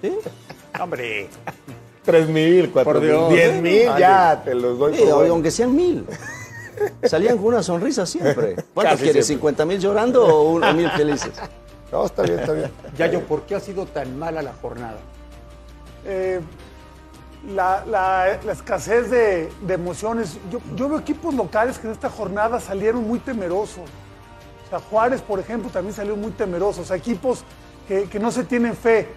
¿Sí? 0.02 0.12
Hombre, 0.78 1.28
3 2.04 2.28
mil, 2.28 2.70
4 2.70 2.92
Por 2.92 3.00
mil. 3.02 3.28
10 3.28 3.62
mil, 3.62 3.82
ya 3.98 4.42
te 4.44 4.54
los 4.54 4.78
doy 4.78 4.94
Sí, 4.96 5.04
por 5.04 5.14
bueno. 5.14 5.34
aunque 5.34 5.50
sean 5.50 5.74
mil. 5.74 6.06
Salían 7.04 7.36
con 7.36 7.46
una 7.48 7.62
sonrisa 7.62 8.04
siempre. 8.06 8.56
¿Cuántos 8.74 8.94
Casi 8.94 9.04
quieres? 9.04 9.26
siempre. 9.26 9.52
¿50 9.56 9.66
mil 9.66 9.78
llorando 9.78 10.26
o 10.26 10.50
un- 10.52 10.76
mil 10.76 10.90
felices? 10.90 11.30
No, 11.92 12.04
está 12.06 12.22
bien, 12.22 12.38
está 12.40 12.52
bien. 12.52 12.70
Yayo, 12.96 13.20
¿por 13.26 13.42
qué 13.42 13.54
ha 13.54 13.60
sido 13.60 13.86
tan 13.86 14.18
mala 14.18 14.42
la 14.42 14.52
jornada? 14.54 14.96
Eh, 16.04 16.40
la, 17.54 17.84
la- 17.86 18.38
la 18.44 18.52
escasez 18.52 19.10
de, 19.10 19.48
de 19.66 19.74
emociones. 19.74 20.38
Yo, 20.50 20.60
yo 20.74 20.88
veo 20.88 20.98
equipos 20.98 21.34
locales 21.34 21.78
que 21.78 21.86
en 21.86 21.92
esta 21.92 22.08
jornada 22.10 22.58
salieron 22.60 23.06
muy 23.06 23.18
temerosos. 23.18 23.84
O 24.66 24.70
sea, 24.70 24.78
Juárez, 24.80 25.20
por 25.20 25.38
ejemplo, 25.38 25.70
también 25.70 25.94
salió 25.94 26.16
muy 26.16 26.32
temeroso. 26.32 26.80
O 26.80 26.84
sea, 26.84 26.96
equipos 26.96 27.44
que, 27.86 28.04
que 28.04 28.18
no 28.18 28.30
se 28.32 28.44
tienen 28.44 28.74
fe, 28.74 29.08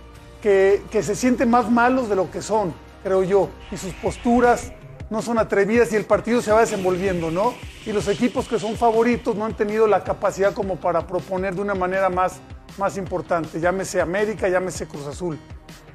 que, 0.46 0.84
que 0.92 1.02
se 1.02 1.16
sienten 1.16 1.50
más 1.50 1.72
malos 1.72 2.08
de 2.08 2.16
lo 2.16 2.30
que 2.30 2.40
son, 2.40 2.72
creo 3.02 3.24
yo. 3.24 3.50
Y 3.72 3.78
sus 3.78 3.96
posturas 3.96 4.74
no 5.10 5.24
son 5.24 5.40
atrevidas 5.40 5.92
y 5.92 5.96
el 5.96 6.06
partido 6.06 6.40
se 6.40 6.52
va 6.52 6.60
desenvolviendo, 6.60 7.32
¿no? 7.32 7.56
Y 7.84 7.92
los 7.92 8.08
equipos 8.08 8.48
que 8.48 8.60
son 8.60 8.76
favoritos 8.76 9.36
no 9.36 9.46
han 9.46 9.58
tenido 9.58 9.88
la 9.88 10.04
capacidad 10.04 10.54
como 10.54 10.76
para 10.76 11.08
proponer 11.08 11.56
de 11.56 11.62
una 11.62 11.74
manera 11.74 12.10
más, 12.10 12.42
más 12.78 12.96
importante. 12.96 13.60
Llámese 13.60 14.00
América, 14.00 14.48
llámese 14.48 14.88
Cruz 14.88 15.08
Azul. 15.08 15.40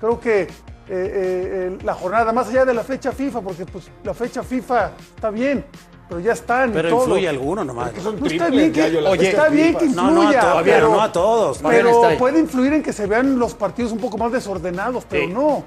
Creo 0.00 0.18
que 0.18 0.40
eh, 0.42 0.48
eh, 0.88 1.78
la 1.84 1.94
jornada, 1.94 2.32
más 2.32 2.48
allá 2.48 2.64
de 2.64 2.74
la 2.74 2.82
fecha 2.82 3.12
FIFA, 3.12 3.42
porque 3.42 3.66
pues 3.66 3.88
la 4.02 4.14
fecha 4.14 4.42
FIFA 4.42 4.90
está 5.14 5.30
bien, 5.30 5.64
pero 6.10 6.20
ya 6.20 6.32
están. 6.32 6.70
y 6.70 6.72
Pero 6.72 6.88
todo. 6.90 7.00
influye 7.04 7.28
alguno 7.28 7.64
nomás. 7.64 7.92
que 7.92 8.00
No 8.02 8.26
está 8.26 8.48
bien 8.50 8.72
que, 8.72 8.82
Oye, 8.98 9.28
está 9.30 9.48
bien 9.48 9.76
que 9.76 9.86
No, 9.86 10.10
no 10.10 10.20
a 10.22 10.24
influya, 10.24 10.40
to- 10.52 10.60
pero, 10.64 10.88
no 10.90 11.00
a 11.00 11.12
todos. 11.12 11.58
Pero 11.62 12.18
puede 12.18 12.40
influir 12.40 12.72
en 12.72 12.82
que 12.82 12.92
se 12.92 13.06
vean 13.06 13.38
los 13.38 13.54
partidos 13.54 13.92
un 13.92 13.98
poco 13.98 14.18
más 14.18 14.32
desordenados, 14.32 15.04
pero 15.08 15.24
Sí. 15.26 15.32
no. 15.32 15.64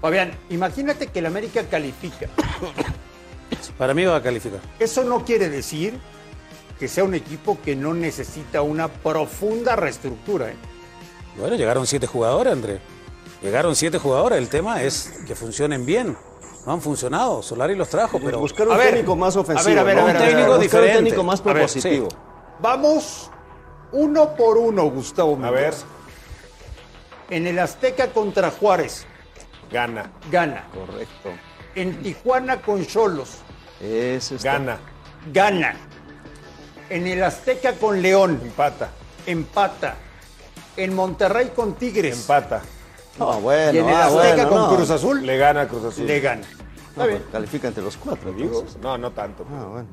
Fabián, 0.00 0.32
imagínate 0.50 1.06
que 1.06 1.20
el 1.20 1.26
América 1.26 1.62
califica. 1.70 2.26
Para 3.78 3.94
mí 3.94 4.04
va 4.04 4.16
a 4.16 4.22
calificar. 4.22 4.58
Eso 4.80 5.04
no 5.04 5.24
quiere 5.24 5.48
decir 5.48 5.96
que 6.80 6.88
sea 6.88 7.04
un 7.04 7.14
equipo 7.14 7.58
que 7.64 7.76
no 7.76 7.94
necesita 7.94 8.62
una 8.62 8.88
profunda 8.88 9.76
reestructura. 9.76 10.50
¿eh? 10.50 10.56
Bueno, 11.38 11.54
llegaron 11.54 11.86
siete 11.86 12.08
jugadores, 12.08 12.52
André. 12.52 12.80
Llegaron 13.40 13.76
siete 13.76 13.98
jugadores. 13.98 14.38
El 14.38 14.48
tema 14.48 14.82
es 14.82 15.12
que 15.26 15.36
funcionen 15.36 15.86
bien. 15.86 16.16
No 16.66 16.72
han 16.72 16.80
funcionado. 16.80 17.42
Solari 17.42 17.74
los 17.74 17.88
trajo, 17.88 18.20
pero. 18.22 18.38
Buscar 18.38 18.68
un 18.68 18.74
A 18.74 18.76
ver, 18.76 18.90
técnico 18.90 19.16
más 19.16 19.34
ofensivo. 19.36 19.80
a 19.80 19.82
ver, 19.82 19.82
a 19.82 19.82
ver, 19.84 19.96
¿no? 19.96 20.02
a 20.02 20.04
ver, 20.04 20.16
un 20.16 20.22
a 20.22 20.24
ver, 20.26 20.34
técnico 20.34 20.58
diferente. 20.58 20.88
Buscar 20.88 20.98
Un 20.98 21.04
técnico 21.04 21.24
más 21.24 21.40
propositivo. 21.40 22.08
sí. 22.10 22.16
Vamos 22.60 23.30
uno 23.92 24.34
por 24.36 24.56
uno, 24.58 24.84
Gustavo 24.84 25.32
A 25.42 25.50
ver, 25.50 25.62
Mendoza. 25.64 25.86
En 27.30 27.46
el 27.46 27.58
Azteca 27.58 28.08
contra 28.12 28.50
Juárez, 28.50 29.06
gana, 29.70 30.12
gana. 30.30 30.64
Correcto. 30.72 31.30
En 31.74 32.02
Tijuana 32.02 32.60
con 32.60 32.86
Cholos, 32.86 33.38
Ese 33.80 34.36
está- 34.36 34.52
gana. 34.52 34.78
gana. 35.32 35.74
En 36.90 37.06
el 37.06 37.22
Azteca 37.24 37.72
con 37.72 38.00
León. 38.02 38.38
Empata. 38.42 38.90
Empata. 39.26 39.96
En 40.76 40.94
Monterrey 40.94 41.50
con 41.56 41.74
Tigres. 41.74 42.20
Empata. 42.20 42.62
No, 43.18 43.40
bueno. 43.40 43.72
Y 43.72 43.78
en 43.78 43.88
el 43.88 43.94
ah, 43.94 44.06
Azteca 44.06 44.34
bueno, 44.34 44.48
con 44.48 44.58
no. 44.58 44.76
Cruz 44.76 44.90
Azul. 44.90 45.26
Le 45.26 45.36
gana 45.36 45.60
a 45.62 45.68
Cruz 45.68 45.84
Azul. 45.84 46.06
Le 46.06 46.20
gana. 46.20 46.42
No, 46.96 47.04
pues, 47.04 47.20
Califica 47.30 47.68
entre 47.68 47.82
los 47.82 47.96
cuatro, 47.96 48.32
Digo, 48.32 48.64
no, 48.82 48.98
no 48.98 49.10
tanto. 49.12 49.44
Ah, 49.50 49.66
bueno. 49.70 49.88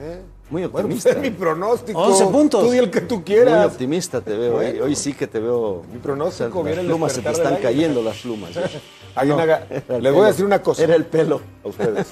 ¿Eh? 0.00 0.22
Muy 0.50 0.62
Bueno, 0.66 0.70
pues 0.70 0.84
optimista. 0.84 1.10
es 1.10 1.18
mi 1.18 1.30
pronóstico. 1.30 1.98
11 2.00 2.26
puntos. 2.26 2.64
Tú 2.64 2.70
di 2.70 2.78
el 2.78 2.90
que 2.90 3.00
tú 3.02 3.16
Muy 3.16 3.24
quieras. 3.24 3.66
optimista 3.66 4.20
te 4.20 4.36
veo. 4.36 4.56
hoy. 4.56 4.66
Bueno. 4.66 4.84
Hoy 4.84 4.96
sí 4.96 5.12
que 5.12 5.26
te 5.26 5.40
veo. 5.40 5.82
Mi 5.92 5.98
pronóstico 5.98 6.60
O 6.60 6.62
sea, 6.62 6.62
viene 6.62 6.76
las 6.82 6.86
plumas 6.86 7.12
se 7.12 7.22
te 7.22 7.30
están 7.30 7.56
cayendo, 7.56 8.02
las 8.02 8.16
plumas. 8.18 8.56
¿eh? 8.56 8.62
Era 9.20 9.66
el 9.88 10.02
les 10.02 10.12
voy 10.12 10.22
a 10.22 10.26
decir 10.28 10.44
una 10.44 10.62
cosa 10.62 10.84
Era 10.84 10.94
el 10.94 11.04
pelo. 11.04 11.40
a 11.64 11.68
ustedes. 11.68 12.06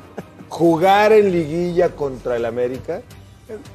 Jugar 0.48 1.12
en 1.12 1.30
liguilla 1.30 1.90
contra 1.90 2.36
el 2.36 2.44
América, 2.46 3.02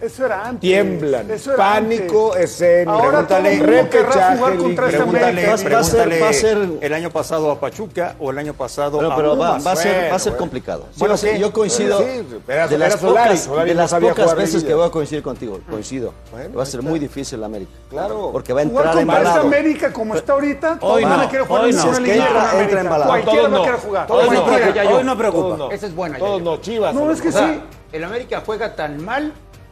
Eso 0.01 0.25
era 0.25 0.47
antes. 0.47 0.59
tiemblan. 0.59 1.31
Eso 1.31 1.53
era 1.53 1.57
Pánico 1.57 2.33
antes. 2.33 2.51
escénico. 2.51 2.91
Ahora 2.91 3.25
todo 3.25 3.37
el 3.37 3.57
mundo 3.57 3.89
querrá 3.89 4.09
repechaje, 4.09 4.37
jugar 4.37 4.57
contra 4.57 4.85
este. 4.85 4.97
Pregúntale, 4.97 5.27
América. 5.27 5.41
Va- 5.41 5.47
va 5.47 5.53
a 5.53 5.57
ser- 5.57 5.67
pregúntale 5.69 6.19
va 6.21 6.29
a 6.29 6.33
ser- 6.33 6.69
el 6.81 6.93
año 6.93 7.09
pasado 7.09 7.51
a 7.51 7.59
Pachuca 7.59 8.15
o 8.19 8.31
el 8.31 8.37
año 8.37 8.53
pasado 8.53 8.91
Bueno, 8.97 9.11
a 9.13 9.15
pero 9.15 9.37
va, 9.37 9.47
Pumas. 9.47 9.67
va 9.67 9.71
a 9.71 9.75
ser, 9.77 9.91
va 9.93 9.97
a 9.97 10.01
Bueno, 10.01 10.19
ser 10.19 10.31
bueno. 10.33 10.37
complicado. 10.39 10.85
Sí, 10.91 10.99
Bueno, 10.99 11.15
sí. 11.17 11.27
yo 11.39 11.53
coincido. 11.53 11.99
Bueno, 11.99 12.23
sí, 12.43 12.69
de 12.69 12.77
las 12.77 12.99
Solari, 12.99 13.29
pocas, 13.29 13.39
Solari 13.45 13.69
de 13.69 13.75
no 13.75 13.81
las 13.81 13.89
sabía 13.91 14.09
pocas 14.09 14.23
jugar 14.25 14.37
veces 14.39 14.63
que 14.65 14.73
voy 14.73 14.87
a 14.87 14.89
coincidir 14.91 15.23
contigo, 15.23 15.59
coincido. 15.69 16.13
Bueno, 16.31 16.57
va 16.57 16.63
a 16.63 16.65
ser 16.65 16.81
muy 16.81 16.99
difícil 16.99 17.39
la 17.39 17.45
América. 17.45 17.71
Claro. 17.89 18.29
Porque 18.33 18.51
va 18.51 18.61
a 18.61 18.65
Jugar 18.65 18.85
entrar 18.87 19.05
contra 19.05 19.29
esta. 19.29 19.39
América 19.41 19.93
como 19.93 20.15
está 20.15 20.33
ahorita, 20.33 20.77
Hoy 20.81 21.05
no, 21.05 21.29
quiere 21.29 21.45
jugar 21.45 21.63
hoy 21.63 21.71
no. 21.71 21.95
entra- 21.95 22.81
embalado. 22.81 23.07
Cualquiera 23.07 23.41
Todos 23.41 23.51
va 23.53 23.55
a 23.55 23.57
no. 23.57 23.63
querer 23.63 23.79
jugar. 23.79 24.07
Hoy 24.09 24.25
no 24.25 25.03
no, 25.03 25.17
preocupa, 25.17 25.47
no 25.49 25.57
no. 25.57 25.71
Esa 25.71 25.87
es 25.87 25.95
buena. 25.95 26.17
Todos 26.17 26.41
no, 26.41 26.57
Chivas. 26.59 26.93
No, 26.93 27.09
es 27.09 27.21
que 27.21 27.31
sí. 27.31 27.61
el 27.93 28.03
América 28.03 28.43
juega 28.45 28.75
tan 28.75 29.03
mal 29.03 29.31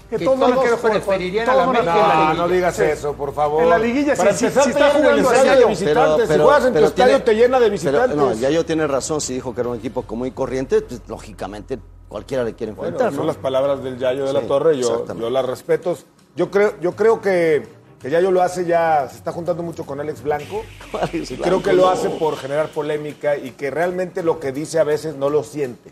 Que 0.10 0.18
que, 0.18 0.26
todos 0.26 0.40
van 0.40 0.52
a 0.52 0.56
todos 0.56 0.66
querer 0.66 0.80
jugar, 0.80 0.94
preferirían 1.04 1.46
todos 1.46 1.58
a 1.58 1.62
la 1.62 1.66
van 1.68 1.76
América 1.78 1.94
en 1.94 2.08
la 2.08 2.14
No, 2.16 2.22
liguilla. 2.24 2.42
no 2.42 2.48
digas 2.50 2.76
Sí. 2.76 2.82
eso, 2.84 3.14
por 3.14 3.34
favor. 3.34 3.64
En 3.64 3.70
la 3.70 3.78
liguilla, 3.78 4.16
Para 4.16 4.32
sí, 4.32 4.38
sí, 4.40 4.46
empezar, 4.46 4.64
sí 4.64 4.74
te 4.74 4.80
está 4.80 4.92
jugando 5.00 5.32
estadio 5.32 5.52
así. 5.52 5.60
de 5.60 5.66
visitantes. 5.66 6.28
si 6.30 6.38
juegas 6.40 6.60
en 6.66 6.68
tu 6.70 6.74
pero 6.74 6.86
estadio, 6.88 7.10
tiene- 7.18 7.26
te 7.26 7.36
llena 7.36 7.58
de 7.60 7.66
pero, 7.66 7.72
visitantes. 7.72 8.16
no, 8.18 8.34
ya 8.34 8.50
yo 8.50 8.66
tiene 8.66 8.88
razón, 8.88 9.22
si 9.22 9.34
dijo 9.36 9.54
que 9.54 9.62
era 9.62 9.70
un 9.70 9.78
equipo 9.78 10.02
común 10.02 10.28
y 10.28 10.32
corriente, 10.32 10.82
pues, 10.82 11.02
lógicamente 11.08 11.78
cualquiera 12.08 12.44
le 12.44 12.56
quiere 12.56 12.74
Bueno, 12.74 12.88
enfrentar, 12.90 13.12
son 13.14 13.22
¿no? 13.22 13.28
las 13.28 13.38
palabras 13.38 13.84
del 13.84 14.00
Yayo 14.00 14.26
de 14.26 14.34
la 14.34 14.42
Torre, 14.42 14.78
yo, 14.78 15.06
yo 15.16 15.30
las 15.30 15.46
respeto. 15.46 15.96
Yo 16.36 16.50
creo, 16.50 16.74
yo 16.82 16.94
creo 16.96 17.22
que, 17.22 17.68
que 18.02 18.10
Yayo 18.10 18.32
lo 18.32 18.42
hace 18.42 18.66
ya, 18.66 19.08
se 19.10 19.18
está 19.18 19.32
juntando 19.32 19.62
mucho 19.62 19.86
con 19.86 20.00
Alex 20.00 20.24
Blanco. 20.24 20.64
Y 21.14 21.20
Blanco, 21.20 21.44
creo 21.44 21.62
que 21.64 21.74
lo 21.74 21.88
hace 21.88 22.10
por 22.10 22.36
generar 22.38 22.70
polémica 22.70 23.38
y 23.38 23.52
que 23.52 23.70
realmente 23.70 24.24
lo 24.24 24.40
que 24.40 24.52
dice 24.52 24.80
a 24.80 24.84
veces 24.84 25.16
no 25.16 25.30
lo 25.30 25.44
siente 25.44 25.92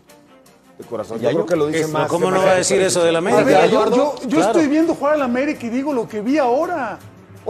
de 0.78 0.84
corazón. 0.84 1.18
Yo 1.20 1.28
creo 1.30 1.46
que 1.46 1.56
lo 1.56 1.66
dice 1.66 1.86
más. 1.88 2.08
¿Cómo 2.08 2.30
no 2.30 2.38
va 2.42 2.52
a 2.52 2.54
decir 2.56 2.80
eso 2.80 3.02
del 3.04 3.16
América? 3.16 3.42
ver, 3.42 3.56
yo, 3.62 3.64
Eduardo? 3.66 3.96
yo- 3.96 4.14
yo 4.22 4.36
Claro. 4.36 4.52
estoy 4.52 4.68
viendo 4.68 4.94
jugar 4.94 5.14
al 5.14 5.22
América 5.22 5.66
y 5.66 5.70
digo 5.70 5.92
lo 5.92 6.08
que 6.08 6.20
vi 6.20 6.38
ahora. 6.38 6.98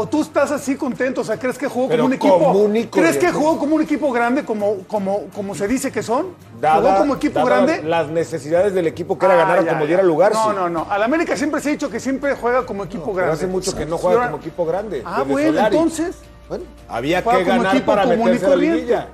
¿O 0.00 0.06
tú 0.06 0.22
estás 0.22 0.52
así 0.52 0.76
contento? 0.76 1.22
O 1.22 1.24
sea, 1.24 1.36
¿crees 1.40 1.58
que 1.58 1.66
jugó 1.66 1.88
Pero 1.88 2.04
como 2.04 2.60
un 2.60 2.76
equipo? 2.76 3.00
¿Crees 3.00 3.16
que 3.16 3.32
jugó 3.32 3.58
como 3.58 3.74
un 3.74 3.82
equipo 3.82 4.12
grande, 4.12 4.44
como, 4.44 4.76
como, 4.86 5.24
como 5.34 5.56
se 5.56 5.66
dice 5.66 5.90
que 5.90 6.04
son? 6.04 6.28
Dada- 6.60 6.80
¿Jugó 6.82 6.98
como 6.98 7.14
equipo 7.16 7.44
grande? 7.44 7.82
Las 7.82 8.06
necesidades 8.08 8.72
del 8.74 8.86
equipo 8.86 9.18
que 9.18 9.26
era 9.26 9.34
Ah, 9.34 9.38
ganar 9.38 9.64
ya, 9.64 9.70
como 9.70 9.80
ya. 9.82 9.86
diera 9.88 10.02
lugar. 10.04 10.32
No, 10.34 10.44
sí. 10.44 10.50
no, 10.54 10.68
no. 10.68 10.86
Al 10.88 11.02
América 11.02 11.36
siempre 11.36 11.60
se 11.60 11.70
ha 11.70 11.72
dicho 11.72 11.90
que 11.90 11.98
siempre 11.98 12.36
juega 12.36 12.64
como 12.64 12.84
equipo 12.84 13.06
Pero 13.06 13.16
grande. 13.16 13.34
hace 13.34 13.46
mucho 13.48 13.74
que 13.74 13.86
no 13.86 13.98
juega 13.98 14.26
como 14.26 14.36
equipo 14.36 14.64
grande. 14.64 15.02
Ah, 15.04 15.24
bueno, 15.26 15.48
Solari. 15.48 15.76
entonces. 15.76 16.16
Bueno, 16.48 16.64
había 16.88 17.22
que 17.24 17.44
ganar 17.44 17.84
para 17.84 18.06
meterse 18.06 18.46
a 18.46 18.48
la 18.50 18.56
liguilla. 18.56 19.08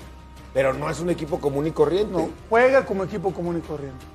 Pero 0.54 0.72
no 0.72 0.88
es 0.88 1.00
un 1.00 1.10
equipo 1.10 1.38
común 1.40 1.66
y 1.66 1.72
corriente. 1.72 2.12
No, 2.12 2.30
juega 2.48 2.86
como 2.86 3.04
equipo 3.04 3.32
común 3.34 3.58
y 3.58 3.60
corriente. 3.60 4.06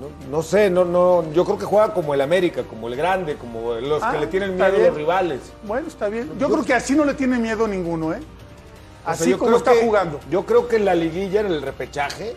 No, 0.00 0.08
no 0.28 0.42
sé, 0.42 0.70
no, 0.70 0.84
no, 0.84 1.30
yo 1.32 1.44
creo 1.44 1.56
que 1.58 1.66
juega 1.66 1.94
como 1.94 2.14
el 2.14 2.20
América, 2.20 2.64
como 2.64 2.88
el 2.88 2.96
grande, 2.96 3.36
como 3.36 3.74
los 3.74 4.02
Ah, 4.02 4.10
que 4.12 4.18
le 4.20 4.26
tienen 4.26 4.54
miedo 4.54 4.64
a 4.64 4.70
bien. 4.70 4.86
los 4.88 4.96
rivales. 4.96 5.40
Bueno, 5.62 5.86
está 5.86 6.08
bien. 6.08 6.32
Yo 6.38 6.48
creo 6.50 6.64
que 6.64 6.74
así 6.74 6.96
no 6.96 7.04
le 7.04 7.14
tiene 7.14 7.38
miedo 7.38 7.68
ninguno, 7.68 8.12
¿eh? 8.12 8.16
O 8.18 9.04
sea, 9.04 9.12
Así 9.12 9.30
yo 9.30 9.38
como 9.38 9.56
está 9.56 9.72
que- 9.72 9.82
jugando. 9.84 10.18
Yo 10.30 10.44
creo 10.46 10.66
que 10.66 10.76
en 10.76 10.86
la 10.86 10.94
liguilla, 10.96 11.40
en 11.42 11.46
el 11.46 11.62
repechaje, 11.62 12.34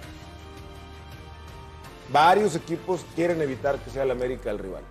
varios 2.12 2.56
equipos 2.56 3.06
quieren 3.15 3.41
evitar 3.41 3.78
que 3.80 3.89
sea 3.89 4.04
el 4.04 4.12
América 4.12 4.52
el 4.52 4.60
rival. 4.60 4.84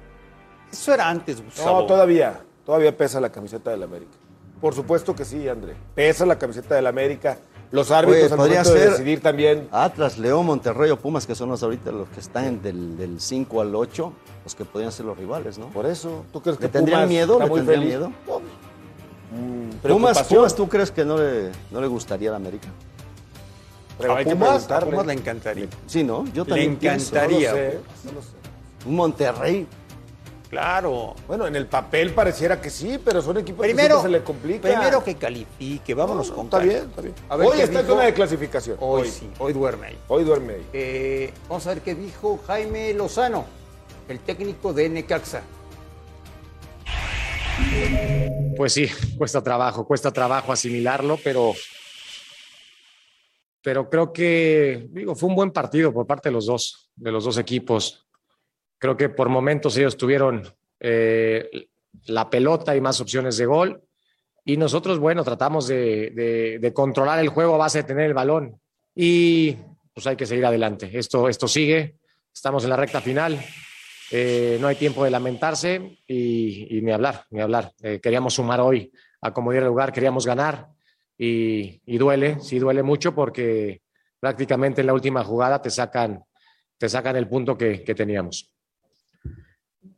Eso 0.73 0.93
era 0.93 1.09
antes, 1.09 1.43
Gustavo. 1.45 1.81
No, 1.83 1.87
todavía, 1.87 2.41
todavía 2.65 2.97
pesa 2.97 3.21
la 3.21 3.31
camiseta 3.31 3.71
del 3.71 3.83
América. 3.83 4.13
Por 4.61 4.75
supuesto 4.75 5.15
que 5.15 5.25
sí, 5.25 5.49
André. 5.49 5.75
Pesa 5.95 6.27
la 6.27 6.39
camiseta 6.39 6.75
del 6.75 6.87
América. 6.87 7.39
Los 7.73 7.91
árbitros 7.91 8.25
Oye, 8.25 8.33
al 8.33 8.37
podría 8.39 8.63
momento 8.63 8.75
de 8.75 8.81
ser- 8.81 8.91
decidir 8.93 9.21
también. 9.21 9.69
Atlas, 9.73 10.19
León, 10.19 10.47
Monterrey 10.47 10.91
o 10.91 10.97
Pumas, 10.99 11.27
que 11.27 11.35
son 11.35 11.49
los 11.49 11.63
ahorita 11.63 11.91
los 11.93 12.09
que 12.09 12.21
están 12.21 12.63
del, 12.63 12.97
del 12.97 13.21
5 13.21 13.61
al 13.61 13.75
8, 13.75 14.13
los 14.45 14.55
que 14.55 14.65
podrían 14.65 14.93
ser 14.93 15.07
los 15.07 15.17
rivales, 15.19 15.59
¿no? 15.59 15.67
Por 15.71 15.85
eso, 15.87 16.25
¿tú 16.33 16.41
crees 16.41 16.59
que 16.59 16.65
¿Le 16.65 16.69
tendrían 16.71 17.01
Pumas 17.01 17.09
miedo? 17.11 17.39
¿Le 17.41 17.45
tendrían 17.47 17.67
feliz? 17.67 17.89
miedo? 17.89 18.13
No, 18.27 18.41
Pumas. 19.83 20.23
Pumas, 20.25 20.55
¿tú 20.55 20.69
crees 20.69 20.91
que 20.91 21.05
no 21.05 21.19
le, 21.19 21.51
no 21.71 21.81
le 21.81 21.87
gustaría 21.87 22.29
a 22.29 22.33
la 22.33 22.37
América? 22.37 22.69
Pero 23.99 24.13
a 24.13 24.19
hay 24.19 24.25
que 24.25 24.31
Pumas, 24.37 24.71
a. 24.71 24.81
Pumas 24.87 25.07
le 25.07 25.13
encantaría. 25.15 25.67
Sí, 25.87 26.05
¿no? 26.05 26.25
Yo 26.33 26.45
Le 26.45 26.51
también 26.51 26.77
pienso. 26.77 27.15
encantaría. 27.17 27.51
No 27.51 27.57
lo 27.57 27.63
sé, 27.63 27.79
no 28.05 28.13
lo 28.13 28.21
sé. 28.23 28.29
Un 28.87 28.95
Monterrey. 28.97 29.67
Claro. 30.49 31.15
Bueno, 31.27 31.47
en 31.47 31.57
el 31.57 31.67
papel 31.67 32.13
pareciera 32.13 32.61
que 32.61 32.71
sí, 32.71 32.99
pero 33.05 33.21
son 33.21 33.39
equipos 33.39 33.67
Primero, 33.67 33.97
que 33.97 34.03
se 34.03 34.09
le 34.09 34.23
complica. 34.23 34.69
primero 34.69 35.03
que 35.03 35.17
califique, 35.17 35.93
vámonos 35.95 36.31
con 36.31 36.45
Está 36.47 36.61
bien, 36.61 36.89
está 36.89 37.03
bien. 37.03 37.15
A 37.29 37.37
ver 37.37 37.49
hoy 37.49 37.61
está 37.61 37.81
en 37.81 37.87
zona 37.87 38.03
de 38.05 38.15
clasificación. 38.15 38.77
Hoy, 38.81 39.09
sí, 39.09 39.29
hoy 39.39 39.53
duerme 39.53 39.89
ahí. 39.89 39.99
Hoy 40.09 40.25
duerme 40.25 40.55
ahí. 40.55 40.67
Eh, 40.73 41.33
vamos 41.49 41.67
a 41.67 41.71
ver 41.71 41.83
qué 41.83 41.95
dijo 41.95 42.39
Jaime 42.47 42.95
Lozano, 42.95 43.45
el 44.09 44.21
técnico 44.21 44.73
de 44.73 44.89
Necaxa. 44.89 45.43
Pues 48.57 48.73
sí, 48.73 48.89
cuesta 49.19 49.43
trabajo, 49.43 49.87
cuesta 49.87 50.13
trabajo 50.13 50.53
asimilarlo, 50.53 51.19
pero, 51.23 51.55
pero 53.63 53.91
creo 53.91 54.13
que, 54.13 54.87
digo, 54.91 55.15
fue 55.15 55.29
un 55.29 55.35
buen 55.35 55.51
partido 55.51 55.93
por 55.93 56.07
parte 56.07 56.29
de 56.29 56.35
los 56.35 56.47
dos, 56.47 56.91
de 56.95 57.11
los 57.11 57.25
dos 57.25 57.37
equipos. 57.37 58.06
Creo 58.79 58.97
que 58.97 59.09
por 59.09 59.29
momentos 59.29 59.77
ellos 59.77 59.97
tuvieron 59.97 60.43
eh, 60.81 61.49
la 62.07 62.29
pelota 62.31 62.77
y 62.77 62.81
más 62.81 63.01
opciones 63.01 63.37
de 63.37 63.47
gol. 63.47 63.83
Y 64.45 64.57
nosotros, 64.57 64.99
bueno, 64.99 65.25
tratamos 65.25 65.67
de, 65.67 66.11
de- 66.11 66.59
de 66.61 66.73
controlar 66.73 67.19
el 67.19 67.29
juego 67.31 67.55
a 67.55 67.59
base 67.59 67.79
de 67.79 67.85
tener 67.85 68.07
el 68.07 68.15
balón. 68.15 68.61
Y 68.95 69.57
pues 69.93 70.07
hay 70.07 70.17
que 70.17 70.27
seguir 70.27 70.45
adelante. 70.47 70.91
Esto, 70.93 71.29
esto 71.29 71.49
sigue. 71.49 71.97
Estamos 72.33 72.65
en 72.65 72.71
la 72.71 72.77
recta 72.77 73.01
final. 73.01 73.39
Eh, 74.13 74.59
no 74.61 74.69
hay 74.69 74.77
tiempo 74.77 75.03
de 75.05 75.11
lamentarse 75.11 75.99
y, 76.07 76.77
y 76.79 76.81
ni 76.83 76.93
hablar, 76.93 77.25
ni 77.31 77.41
hablar. 77.41 77.73
Eh, 77.83 77.99
queríamos 78.01 78.35
sumar 78.35 78.61
hoy 78.61 78.93
a 79.21 79.33
como 79.33 79.51
diera 79.51 79.67
lugar, 79.67 79.93
queríamos 79.93 80.25
ganar 80.27 80.69
y, 81.19 81.81
y 81.87 81.99
duele, 81.99 82.39
sí 82.41 82.61
duele 82.61 82.85
mucho 82.85 83.15
porque 83.17 83.81
prácticamente 84.21 84.83
en 84.83 84.87
la 84.87 84.93
última 84.95 85.25
jugada 85.25 85.61
te 85.61 85.71
sacan, 85.71 86.23
te 86.79 86.89
sacan 86.89 87.17
el 87.17 87.27
punto 87.27 87.59
que, 87.59 87.83
que 87.83 87.95
teníamos. 87.97 88.53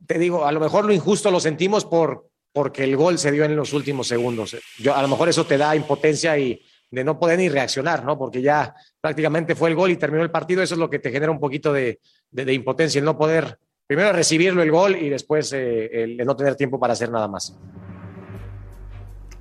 Te 0.09 0.17
digo, 0.17 0.43
a 0.43 0.51
lo 0.51 0.59
mejor 0.59 0.85
lo 0.85 0.91
injusto 0.91 1.29
lo 1.29 1.39
sentimos 1.39 1.85
por, 1.85 2.31
porque 2.51 2.83
el 2.83 2.95
gol 2.95 3.19
se 3.19 3.31
dio 3.31 3.45
en 3.45 3.55
los 3.55 3.73
últimos 3.73 4.07
segundos. 4.07 4.57
A 4.91 5.01
lo 5.03 5.07
mejor 5.07 5.29
eso 5.29 5.45
te 5.45 5.55
da 5.55 5.75
impotencia 5.75 6.35
y 6.35 6.59
de 6.89 7.03
no 7.03 7.19
poder 7.19 7.37
ni 7.37 7.47
reaccionar, 7.47 8.03
¿no? 8.03 8.17
Porque 8.17 8.41
ya 8.41 8.73
prácticamente 8.99 9.53
fue 9.53 9.69
el 9.69 9.75
gol 9.75 9.91
y 9.91 9.97
terminó 9.97 10.23
el 10.23 10.31
partido. 10.31 10.63
Eso 10.63 10.73
es 10.73 10.79
lo 10.79 10.89
que 10.89 10.97
te 10.97 11.11
genera 11.11 11.31
un 11.31 11.39
poquito 11.39 11.71
de, 11.71 11.99
impotencia, 12.33 12.97
el 12.97 13.05
no 13.05 13.19
poder 13.19 13.59
primero 13.85 14.11
recibirlo 14.11 14.63
el 14.63 14.71
gol 14.71 14.95
y 14.95 15.09
después 15.09 15.53
eh, 15.53 15.85
el, 16.03 16.19
el 16.19 16.25
no 16.25 16.35
tener 16.35 16.55
tiempo 16.55 16.79
para 16.79 16.93
hacer 16.93 17.11
nada 17.11 17.27
más. 17.27 17.55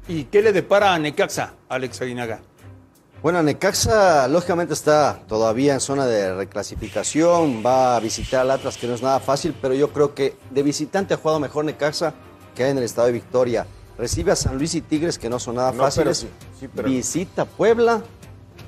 ¿Y 0.06 0.24
qué 0.24 0.42
le 0.42 0.52
depara 0.52 0.92
a 0.92 0.98
Necaxa, 0.98 1.54
Alex 1.70 2.02
Aguinaga? 2.02 2.42
Bueno, 3.22 3.42
Necaxa 3.42 4.28
lógicamente 4.28 4.74
está 4.74 5.18
todavía 5.26 5.74
en 5.74 5.80
zona 5.80 6.06
de 6.06 6.34
reclasificación, 6.36 7.64
va 7.66 7.96
a 7.96 8.00
visitar 8.00 8.42
al 8.42 8.50
Atlas 8.52 8.76
que 8.76 8.86
no 8.86 8.94
es 8.94 9.02
nada 9.02 9.18
fácil, 9.18 9.54
pero 9.60 9.74
yo 9.74 9.92
creo 9.92 10.14
que 10.14 10.36
de 10.50 10.62
visitante 10.62 11.14
ha 11.14 11.16
jugado 11.16 11.40
mejor 11.40 11.64
Necaxa 11.64 12.14
que 12.54 12.68
en 12.68 12.78
el 12.78 12.84
estado 12.84 13.06
de 13.08 13.12
Victoria. 13.14 13.66
Recibe 13.98 14.30
a 14.30 14.36
San 14.36 14.56
Luis 14.56 14.74
y 14.76 14.82
Tigres 14.82 15.18
que 15.18 15.28
no 15.28 15.40
son 15.40 15.56
nada 15.56 15.72
No, 15.72 15.82
fáciles, 15.82 16.20
pero 16.24 16.32
sí, 16.54 16.60
sí, 16.60 16.68
pero- 16.72 16.88
visita 16.88 17.44
Puebla 17.44 18.02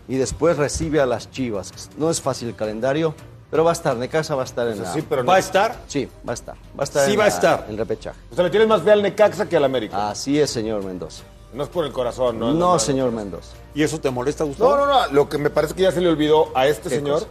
y 0.09 0.17
después 0.17 0.57
recibe 0.57 1.01
a 1.01 1.07
las 1.07 1.31
Chivas. 1.31 1.73
No 1.97 2.11
es 2.11 2.21
fácil 2.21 2.49
el 2.49 2.57
calendario, 2.57 3.15
pero 3.53 3.63
va 3.63 3.71
a 3.71 3.75
estar, 3.75 3.97
Necaxa 3.97 4.35
va 4.35 4.43
a 4.43 4.47
estar 4.47 4.67
en 4.67 4.83
la... 4.83 4.93
Sí, 4.93 5.05
pero 5.09 5.23
no. 5.23 5.29
¿Va 5.31 5.37
a 5.37 5.39
estar? 5.39 5.77
Sí, 5.87 6.09
va 6.29 6.33
a 6.33 6.35
estar. 6.35 6.57
Va 6.77 6.81
a 6.81 6.85
estar 6.85 7.07
Sí 7.07 7.13
en 7.13 7.19
va 7.21 7.23
a 7.25 7.29
la- 7.29 7.35
estar. 7.35 7.67
En 7.69 7.79
repechaje. 7.79 8.19
O 8.33 8.35
sea, 8.35 8.43
le 8.43 8.51
tienes 8.51 8.69
más 8.69 8.83
fe 8.83 8.91
al 8.91 9.01
Necaxa 9.03 9.49
que 9.49 9.57
al 9.57 9.63
América. 9.65 10.11
Así 10.11 10.41
es, 10.41 10.51
señor 10.51 10.83
Mendoza. 10.85 11.23
No 11.53 11.65
es 11.65 11.69
por 11.69 11.85
el 11.85 11.93
corazón, 11.93 12.39
¿no? 12.39 12.53
No, 12.55 12.79
señor 12.79 13.11
Mendoza. 13.13 13.55
¿Y 13.75 13.83
eso 13.83 14.01
te 14.01 14.11
molesta, 14.11 14.45
Gustavo? 14.45 14.77
No, 14.77 14.87
no, 14.87 15.07
no. 15.07 15.13
Lo 15.13 15.29
que 15.29 15.37
me 15.39 15.51
parece 15.51 15.75
que 15.75 15.83
ya 15.83 15.93
se 15.93 16.01
le 16.01 16.09
olvidó 16.09 16.49
a 16.55 16.67
este 16.69 16.89
¿Qué 16.89 16.97
señor, 16.97 17.15
cosa? 17.21 17.27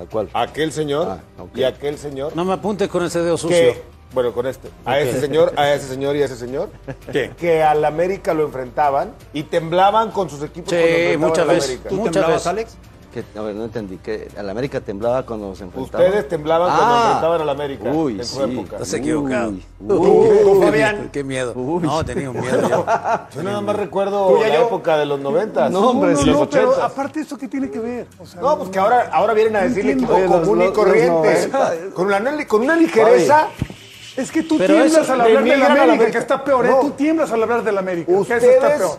¿A 0.00 0.06
cuál? 0.10 0.28
a 0.32 0.42
aquel 0.42 0.72
señor 0.72 1.06
Ah, 1.08 1.18
y 1.54 1.62
a 1.64 1.68
aquel 1.68 1.98
señor. 1.98 2.34
No 2.34 2.44
me 2.46 2.54
apuntes 2.54 2.88
con 2.88 3.04
ese 3.04 3.20
dedo 3.20 3.36
sucio. 3.36 3.56
que, 3.56 3.82
bueno, 4.14 4.32
con 4.32 4.46
este. 4.46 4.68
A 4.86 4.98
ese 5.00 5.20
señor, 5.20 5.52
a 5.56 5.72
ese 5.74 5.86
señor 5.86 6.16
y 6.16 6.22
a 6.22 6.24
ese 6.26 6.36
señor. 6.36 6.70
¿Qué? 7.12 7.32
Que 7.38 7.62
al 7.62 7.84
América 7.84 8.32
lo 8.32 8.44
enfrentaban 8.44 9.12
y 9.34 9.42
temblaban 9.42 10.10
con 10.12 10.30
sus 10.30 10.42
equipos 10.42 10.70
Sí, 10.72 10.78
cuando 11.10 11.28
muchas 11.28 11.46
veces. 11.46 11.64
América. 11.70 11.88
¿Tú 11.90 11.96
Muchas 11.96 12.12
temblabas, 12.12 12.34
veces. 12.36 12.46
Alex? 12.46 12.76
Que, 13.12 13.22
a 13.38 13.42
ver, 13.42 13.54
no 13.54 13.64
entendí. 13.64 13.98
Que 13.98 14.28
el 14.36 14.48
América 14.48 14.80
temblaba 14.80 15.24
cuando 15.26 15.54
se 15.54 15.64
enfrentaba. 15.64 16.02
Ustedes 16.04 16.28
temblaban 16.28 16.68
cuando 16.74 16.94
Ah. 16.94 17.02
enfrentaban 17.04 17.40
al 17.42 17.48
América 17.50 17.90
Uy, 17.90 18.12
en 18.18 18.24
su 18.24 18.36
sí. 18.36 18.50
época. 18.52 18.76
Estás 18.76 18.94
equivocado. 18.94 19.50
Uy, 19.50 19.64
Uy, 19.86 20.64
Fabián. 20.64 21.10
Qué 21.12 21.22
miedo. 21.22 21.52
No, 21.54 22.04
tenía 22.04 22.30
un 22.30 22.40
miedo 22.40 22.68
yo. 22.68 22.86
Yo 23.34 23.42
nada 23.42 23.60
más 23.60 23.76
recuerdo 23.76 24.28
¿Tú 24.28 24.40
la 24.40 24.48
yo? 24.48 24.66
época 24.66 24.96
de 24.96 25.04
los 25.06 25.20
90. 25.20 25.68
No, 25.68 25.90
hombre, 25.90 26.12
No, 26.14 26.16
los 26.22 26.26
no, 26.26 26.48
pero 26.48 26.70
80. 26.70 26.86
aparte, 26.86 27.20
¿eso 27.20 27.36
qué 27.36 27.48
tiene 27.48 27.70
que 27.70 27.80
ver? 27.80 28.06
O 28.18 28.24
sea, 28.24 28.40
No, 28.40 28.56
pues 28.56 28.70
que 28.70 28.78
ahora, 28.78 29.10
ahora 29.12 29.34
vienen 29.34 29.56
a 29.56 29.60
decirle 29.62 29.92
equipo 29.92 30.18
los- 30.18 30.30
común 30.30 30.58
los- 30.60 30.68
y 30.68 30.72
corriente. 30.72 31.10
90. 31.10 31.70
Con 31.94 32.06
una, 32.06 32.46
con 32.46 32.62
una 32.62 32.76
ligereza. 32.76 33.48
Es 34.16 34.30
que 34.30 34.42
tú 34.42 34.58
Pero 34.58 34.74
tiemblas 34.74 35.08
al 35.08 35.20
hablar 35.22 35.36
a 35.42 35.56
la 35.56 35.82
América, 35.94 36.10
que 36.10 36.18
está 36.18 36.44
peor, 36.44 36.66
¿eh? 36.66 36.70
No. 36.70 36.80
Tú 36.80 36.90
tiemblas 36.90 37.32
al 37.32 37.42
hablar 37.42 37.62
del 37.64 37.78
América, 37.78 38.06
que 38.06 38.12
eso 38.20 38.32
está 38.34 38.46
Ustedes 38.46 38.78
peor. 38.78 38.98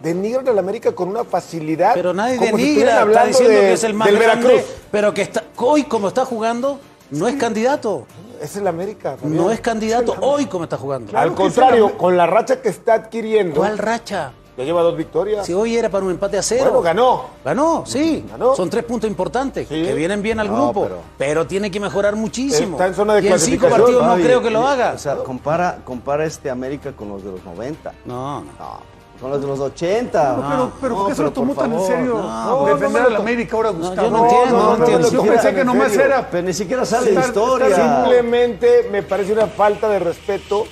Denigran 0.00 0.48
al 0.48 0.58
América 0.58 0.92
con 0.92 1.08
una 1.08 1.24
facilidad. 1.24 1.92
Pero 1.94 2.12
nadie 2.14 2.36
como 2.36 2.56
denigra, 2.56 3.02
está 3.02 3.24
diciendo 3.26 3.54
de- 3.54 3.60
que 3.60 3.72
es 3.72 3.84
el 3.84 3.94
más 3.94 4.08
del 4.08 4.18
grande, 4.18 4.46
Veracruz. 4.48 4.74
pero 4.90 5.14
que 5.14 5.22
está, 5.22 5.44
hoy 5.56 5.84
como 5.84 6.08
está 6.08 6.24
jugando, 6.24 6.78
no 7.10 7.28
es 7.28 7.34
candidato. 7.36 8.06
Es 8.40 8.54
el 8.56 8.66
América. 8.66 9.16
Fabián. 9.16 9.34
No 9.36 9.50
es 9.50 9.60
candidato 9.60 10.14
hoy 10.20 10.46
como 10.46 10.64
está 10.64 10.76
jugando. 10.76 11.16
Al 11.16 11.34
contrario, 11.34 11.96
con 11.96 12.16
la 12.16 12.26
racha 12.26 12.60
que 12.60 12.68
está 12.68 12.94
adquiriendo. 12.94 13.56
¿Cuál 13.56 13.78
racha? 13.78 14.32
Ya 14.58 14.64
lleva 14.64 14.80
dos 14.82 14.96
victorias. 14.96 15.44
Si 15.44 15.52
hoy 15.52 15.76
era 15.76 15.90
para 15.90 16.04
un 16.04 16.10
empate 16.12 16.38
a 16.38 16.42
cero. 16.42 16.64
Bueno, 16.64 16.80
ganó. 16.82 17.24
Ganó, 17.44 17.84
sí. 17.86 18.24
Ganó. 18.30 18.54
Son 18.54 18.70
tres 18.70 18.84
puntos 18.84 19.08
importantes 19.08 19.68
Sí. 19.68 19.82
que 19.82 19.92
vienen 19.94 20.22
bien 20.22 20.40
al 20.40 20.48
No, 20.48 20.54
grupo. 20.72 20.82
pero... 20.84 20.98
pero- 21.18 21.46
tiene 21.46 21.70
que 21.70 21.78
mejorar 21.78 22.16
muchísimo. 22.16 22.72
Está 22.76 22.86
en 22.86 22.94
zona 22.94 23.14
de 23.14 23.22
y 23.22 23.28
en 23.28 23.38
cinco 23.38 23.68
partidos 23.68 24.06
no 24.06 24.14
creo 24.16 24.42
que 24.42 24.50
lo 24.50 24.66
haga. 24.66 24.92
O 24.94 24.98
sea, 24.98 25.16
compara, 25.16 25.78
compara 25.84 26.24
este 26.24 26.48
América 26.50 26.92
con 26.92 27.08
los 27.10 27.22
de 27.22 27.32
los 27.32 27.44
90. 27.44 27.92
no, 28.06 28.40
no. 28.40 28.46
No, 28.58 28.95
con 29.20 29.30
los 29.30 29.40
de 29.40 29.46
los 29.46 29.60
80. 29.60 30.36
No, 30.36 30.48
pero, 30.48 30.72
pero 30.80 30.94
No, 30.94 31.00
¿por 31.00 31.08
qué 31.08 31.14
se 31.14 31.22
lo 31.22 31.32
tomó 31.32 31.54
tan 31.54 31.72
en 31.72 31.80
serio 31.80 32.14
no, 32.22 32.64
defender 32.66 32.90
no, 32.90 32.98
no, 33.00 33.06
al 33.06 33.12
no. 33.14 33.18
América 33.20 33.56
ahora, 33.56 33.72
No, 33.72 33.78
Gustavo? 33.78 34.02
yo 34.02 34.10
no 34.10 34.24
entiendo, 34.24 34.58
no 34.62 34.76
entiendo. 34.76 35.10
Yo 35.10 35.22
pensé 35.24 35.54
que 35.54 35.64
nomás 35.64 35.90
serio. 35.92 36.06
era... 36.06 36.30
Pero 36.30 36.46
ni 36.46 36.52
siquiera 36.52 36.84
sale 36.84 37.10
de 37.10 37.16
Estar- 37.18 37.26
historia. 37.28 37.76
Simplemente 37.76 38.88
me 38.90 39.02
parece 39.02 39.32
una 39.32 39.46
falta 39.46 39.88
de 39.88 39.98
respeto 39.98 40.64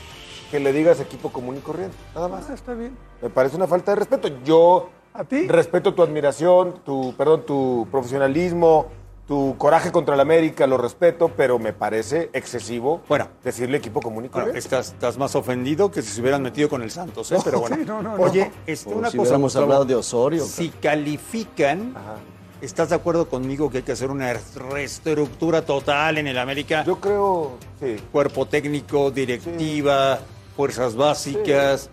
que 0.50 0.60
le 0.60 0.72
digas 0.72 1.00
equipo 1.00 1.30
común 1.30 1.56
y 1.56 1.60
corriente. 1.60 1.96
Nada 2.14 2.28
más. 2.28 2.44
Ah, 2.48 2.54
Está 2.54 2.74
bien. 2.74 2.96
Me 3.22 3.30
parece 3.30 3.56
una 3.56 3.66
falta 3.66 3.92
de 3.92 3.96
respeto. 3.96 4.28
Yo 4.44 4.88
¿A 5.14 5.24
ti? 5.24 5.46
respeto 5.48 5.94
tu 5.94 6.02
admiración, 6.02 6.74
tu, 6.84 7.14
perdón, 7.16 7.42
tu 7.46 7.86
profesionalismo, 7.90 8.86
tu 9.26 9.56
coraje 9.56 9.90
contra 9.90 10.14
el 10.14 10.20
América, 10.20 10.66
lo 10.66 10.76
respeto, 10.76 11.30
pero 11.34 11.58
me 11.58 11.72
parece 11.72 12.28
excesivo 12.34 13.00
Bueno. 13.08 13.28
decirle 13.42 13.78
equipo 13.78 14.00
común 14.00 14.26
y 14.26 14.28
Bueno, 14.28 14.52
estás, 14.52 14.88
estás 14.88 15.16
más 15.16 15.34
ofendido 15.34 15.90
que 15.90 16.02
si 16.02 16.10
se 16.10 16.20
hubieran 16.20 16.42
metido 16.42 16.68
con 16.68 16.82
el 16.82 16.90
Santos, 16.90 17.32
¿eh? 17.32 17.38
Pero 17.42 17.60
bueno. 17.60 17.76
Sí, 17.76 17.84
no, 17.86 18.02
no, 18.02 18.16
no. 18.18 18.22
Oye, 18.22 18.50
este, 18.66 18.92
una 18.92 19.10
si 19.10 19.16
cosa. 19.16 19.36
hablado 19.58 19.84
de 19.86 19.94
Osorio. 19.94 20.44
Si 20.44 20.68
califican, 20.68 21.94
Ajá. 21.96 22.16
¿estás 22.60 22.90
de 22.90 22.96
acuerdo 22.96 23.26
conmigo 23.28 23.70
que 23.70 23.78
hay 23.78 23.82
que 23.82 23.92
hacer 23.92 24.10
una 24.10 24.30
reestructura 24.70 25.64
total 25.64 26.18
en 26.18 26.26
el 26.26 26.36
América? 26.38 26.84
Yo 26.84 27.00
creo, 27.00 27.52
sí. 27.80 27.96
Cuerpo 28.12 28.44
técnico, 28.46 29.10
directiva, 29.10 30.18
fuerzas 30.54 30.94
básicas, 30.96 31.88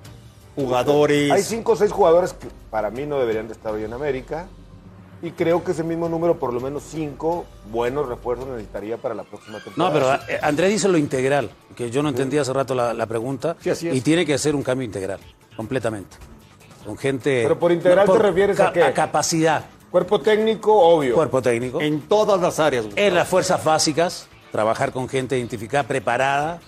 jugadores. 0.55 1.31
Hay 1.31 1.43
cinco 1.43 1.71
o 1.71 1.75
seis 1.77 1.91
jugadores 1.93 2.33
que 2.33 2.47
para 2.69 2.89
mí 2.89 3.05
no 3.05 3.19
deberían 3.19 3.47
de 3.47 3.53
estar 3.53 3.73
hoy 3.73 3.85
en 3.85 3.93
América. 3.93 4.47
Y 5.23 5.31
creo 5.31 5.63
que 5.63 5.71
ese 5.71 5.83
mismo 5.83 6.09
número, 6.09 6.39
por 6.39 6.51
lo 6.51 6.59
menos 6.59 6.83
cinco 6.89 7.45
buenos 7.71 8.07
refuerzos 8.07 8.47
necesitaría 8.47 8.97
para 8.97 9.13
la 9.13 9.23
próxima 9.23 9.59
temporada. 9.63 9.93
No, 9.93 9.93
pero 9.93 10.33
eh, 10.33 10.39
Andrés 10.41 10.71
dice 10.71 10.87
lo 10.87 10.97
integral, 10.97 11.51
que 11.75 11.91
yo 11.91 12.01
no 12.01 12.09
entendí 12.09 12.37
hace 12.39 12.51
rato 12.53 12.73
la, 12.73 12.93
la 12.93 13.05
pregunta. 13.05 13.55
Sí, 13.59 13.69
así 13.69 13.87
es. 13.87 13.95
Y 13.95 14.01
tiene 14.01 14.25
que 14.25 14.37
ser 14.37 14.55
un 14.55 14.63
cambio 14.63 14.85
integral, 14.85 15.19
completamente. 15.55 16.17
Con 16.85 16.97
gente. 16.97 17.43
Pero 17.43 17.59
por 17.59 17.71
integral 17.71 18.07
te 18.11 18.17
refieres 18.17 18.59
a 18.59 18.71
qué? 18.73 18.83
A 18.83 18.93
capacidad, 18.93 19.63
Cuerpo 19.91 20.21
técnico, 20.21 20.73
obvio. 20.73 21.13
cuerpo 21.15 21.41
técnico. 21.41 21.81
En 21.81 22.01
todas 22.01 22.39
las 22.39 22.59
áreas. 22.59 22.85
Gustavo. 22.85 23.05
En 23.07 23.13
las 23.13 23.27
fuerzas 23.27 23.63
básicas, 23.63 24.27
trabajar 24.51 24.91
con 24.93 25.07
gente 25.09 25.37
identificada, 25.37 25.83
preparada, 25.83 26.61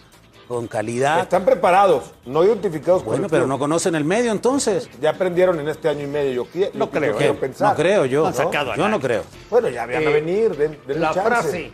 con 0.47 0.67
calidad. 0.67 1.19
Están 1.21 1.45
preparados, 1.45 2.11
no 2.25 2.43
identificados 2.43 3.03
Bueno, 3.03 3.27
pero 3.29 3.47
no 3.47 3.57
conocen 3.57 3.95
el 3.95 4.03
medio 4.03 4.31
entonces. 4.31 4.89
Ya 5.01 5.11
aprendieron 5.11 5.59
en 5.59 5.67
este 5.69 5.89
año 5.89 6.03
y 6.03 6.07
medio. 6.07 6.47
Yo, 6.53 6.67
No 6.73 6.85
yo 6.85 6.91
creo, 6.91 7.17
quiero 7.17 7.33
¿eh? 7.33 7.37
pensar. 7.37 7.69
No 7.69 7.75
creo 7.75 8.05
yo. 8.05 8.21
No 8.21 8.27
han 8.27 8.33
sacado 8.33 8.71
a 8.73 8.75
Yo 8.75 8.87
no 8.89 8.99
creo. 8.99 9.23
Bueno, 9.49 9.69
ya 9.69 9.85
van 9.85 9.95
a 9.95 10.01
Eh, 10.01 10.13
venir. 10.13 10.55
Den, 10.55 10.77
denle 10.85 11.01
La 11.01 11.13
chance. 11.13 11.29
frase, 11.29 11.71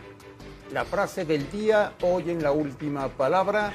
la 0.72 0.84
frase 0.84 1.24
del 1.24 1.50
día, 1.50 1.92
hoy 2.02 2.30
en 2.30 2.42
la 2.42 2.52
última 2.52 3.08
palabra, 3.08 3.72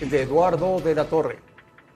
de 0.00 0.22
Eduardo 0.22 0.78
de 0.80 0.94
la 0.94 1.04
Torre. 1.04 1.38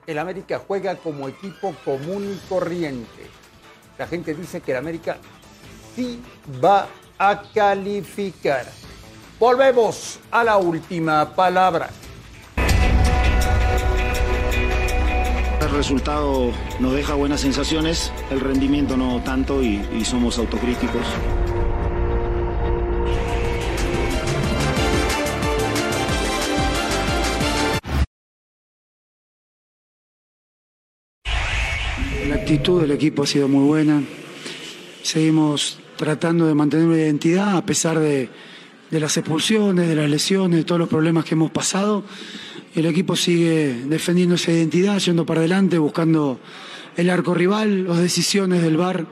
El 0.07 0.17
América 0.19 0.59
juega 0.67 0.95
como 0.97 1.27
equipo 1.29 1.73
común 1.85 2.33
y 2.35 2.47
corriente. 2.49 3.27
La 3.97 4.07
gente 4.07 4.33
dice 4.33 4.59
que 4.59 4.71
el 4.71 4.77
América 4.77 5.17
sí 5.95 6.21
va 6.63 6.87
a 7.17 7.41
calificar. 7.53 8.65
Volvemos 9.39 10.19
a 10.31 10.43
la 10.43 10.57
última 10.57 11.33
palabra. 11.35 11.89
El 15.63 15.69
resultado 15.69 16.51
nos 16.81 16.93
deja 16.93 17.13
buenas 17.13 17.39
sensaciones, 17.39 18.11
el 18.29 18.41
rendimiento 18.41 18.97
no 18.97 19.21
tanto 19.23 19.63
y, 19.63 20.03
somos 20.03 20.37
autocríticos. 20.37 21.01
La 32.27 32.35
actitud 32.35 32.81
del 32.81 32.91
equipo 32.91 33.23
ha 33.23 33.27
sido 33.27 33.47
muy 33.47 33.65
buena. 33.65 34.03
Seguimos 35.01 35.79
tratando 35.95 36.45
de 36.45 36.55
mantener 36.55 36.87
una 36.87 36.97
identidad 36.97 37.55
a 37.55 37.65
pesar 37.65 37.99
de, 37.99 38.29
de 38.93 38.99
las 38.99 39.17
expulsiones, 39.17 39.89
de 39.89 39.95
las 39.95 40.07
lesiones, 40.07 40.59
de 40.59 40.63
todos 40.63 40.77
los 40.77 40.87
problemas 40.87 41.25
que 41.25 41.33
hemos 41.33 41.49
pasado. 41.49 42.03
El 42.75 42.85
equipo 42.85 43.15
sigue 43.15 43.85
defendiendo 43.87 44.35
esa 44.35 44.51
identidad, 44.51 44.99
yendo 44.99 45.25
para 45.25 45.39
adelante, 45.39 45.79
buscando 45.79 46.39
el 46.95 47.09
arco 47.09 47.33
rival, 47.33 47.87
las 47.87 47.97
decisiones 47.97 48.61
del 48.61 48.77
VAR 48.77 49.07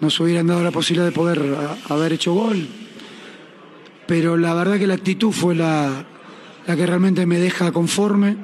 nos 0.00 0.18
hubieran 0.18 0.48
dado 0.48 0.64
la 0.64 0.72
posibilidad 0.72 1.06
de 1.06 1.12
poder 1.12 1.56
haber 1.88 2.12
hecho 2.12 2.34
gol. 2.34 2.66
Pero 4.08 4.36
la 4.36 4.52
verdad 4.52 4.80
que 4.80 4.88
la 4.88 4.94
actitud 4.94 5.30
fue 5.30 5.54
la, 5.54 6.04
la 6.66 6.74
que 6.74 6.84
realmente 6.84 7.24
me 7.24 7.38
deja 7.38 7.70
conforme. 7.70 8.36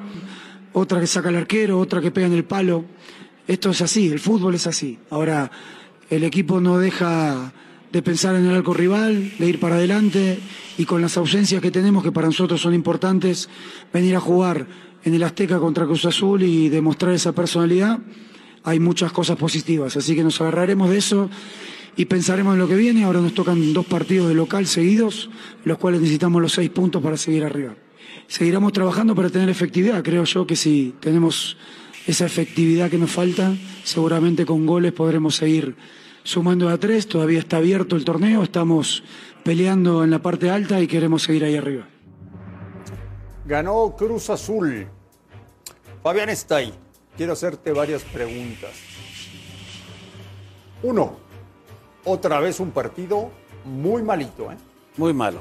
Otra 0.72 1.00
que 1.00 1.08
saca 1.08 1.30
el 1.30 1.36
arquero, 1.36 1.80
otra 1.80 2.00
que 2.00 2.12
pega 2.12 2.28
en 2.28 2.34
el 2.34 2.44
palo. 2.44 2.84
Esto 3.48 3.70
es 3.70 3.82
así, 3.82 4.06
el 4.06 4.20
fútbol 4.20 4.54
es 4.54 4.68
así. 4.68 5.00
Ahora, 5.10 5.50
el 6.10 6.22
equipo 6.22 6.60
no 6.60 6.78
deja 6.78 7.52
de 7.92 8.02
pensar 8.02 8.36
en 8.36 8.46
el 8.46 8.54
arco 8.54 8.74
rival, 8.74 9.32
de 9.38 9.48
ir 9.48 9.60
para 9.60 9.76
adelante 9.76 10.38
y 10.76 10.84
con 10.84 11.00
las 11.00 11.16
ausencias 11.16 11.62
que 11.62 11.70
tenemos, 11.70 12.02
que 12.02 12.12
para 12.12 12.26
nosotros 12.26 12.60
son 12.60 12.74
importantes, 12.74 13.48
venir 13.92 14.16
a 14.16 14.20
jugar 14.20 14.66
en 15.04 15.14
el 15.14 15.22
Azteca 15.22 15.58
contra 15.58 15.86
Cruz 15.86 16.04
Azul 16.04 16.42
y 16.42 16.68
demostrar 16.68 17.12
esa 17.14 17.32
personalidad, 17.32 17.98
hay 18.64 18.80
muchas 18.80 19.12
cosas 19.12 19.36
positivas. 19.36 19.96
Así 19.96 20.14
que 20.14 20.22
nos 20.22 20.40
agarraremos 20.40 20.90
de 20.90 20.98
eso 20.98 21.30
y 21.96 22.04
pensaremos 22.04 22.54
en 22.54 22.60
lo 22.60 22.68
que 22.68 22.76
viene. 22.76 23.04
Ahora 23.04 23.20
nos 23.20 23.34
tocan 23.34 23.72
dos 23.72 23.86
partidos 23.86 24.28
de 24.28 24.34
local 24.34 24.66
seguidos, 24.66 25.30
los 25.64 25.78
cuales 25.78 26.00
necesitamos 26.00 26.42
los 26.42 26.52
seis 26.52 26.70
puntos 26.70 27.02
para 27.02 27.16
seguir 27.16 27.44
arriba. 27.44 27.74
Seguiremos 28.26 28.72
trabajando 28.72 29.14
para 29.14 29.30
tener 29.30 29.48
efectividad. 29.48 30.02
Creo 30.02 30.24
yo 30.24 30.46
que 30.46 30.56
si 30.56 30.94
tenemos 31.00 31.56
esa 32.06 32.26
efectividad 32.26 32.90
que 32.90 32.98
nos 32.98 33.10
falta, 33.10 33.54
seguramente 33.84 34.44
con 34.44 34.66
goles 34.66 34.92
podremos 34.92 35.34
seguir 35.36 35.76
sumando 36.28 36.68
a 36.68 36.76
tres. 36.76 37.08
Todavía 37.08 37.38
está 37.38 37.56
abierto 37.56 37.96
el 37.96 38.04
torneo, 38.04 38.42
estamos 38.42 39.02
peleando 39.44 40.04
en 40.04 40.10
la 40.10 40.18
parte 40.18 40.50
alta 40.50 40.80
y 40.80 40.86
queremos 40.86 41.22
seguir 41.22 41.44
ahí 41.44 41.56
arriba. 41.56 41.88
Ganó 43.46 43.94
Cruz 43.96 44.28
Azul. 44.28 44.86
Fabián 46.02 46.28
está 46.28 46.56
ahí. 46.56 46.74
Quiero 47.16 47.32
hacerte 47.32 47.72
varias 47.72 48.02
preguntas. 48.02 48.70
Uno, 50.82 51.16
otra 52.04 52.40
vez 52.40 52.60
un 52.60 52.70
partido 52.72 53.30
muy 53.64 54.02
malito, 54.02 54.52
¿eh? 54.52 54.56
Muy 54.98 55.14
malo. 55.14 55.40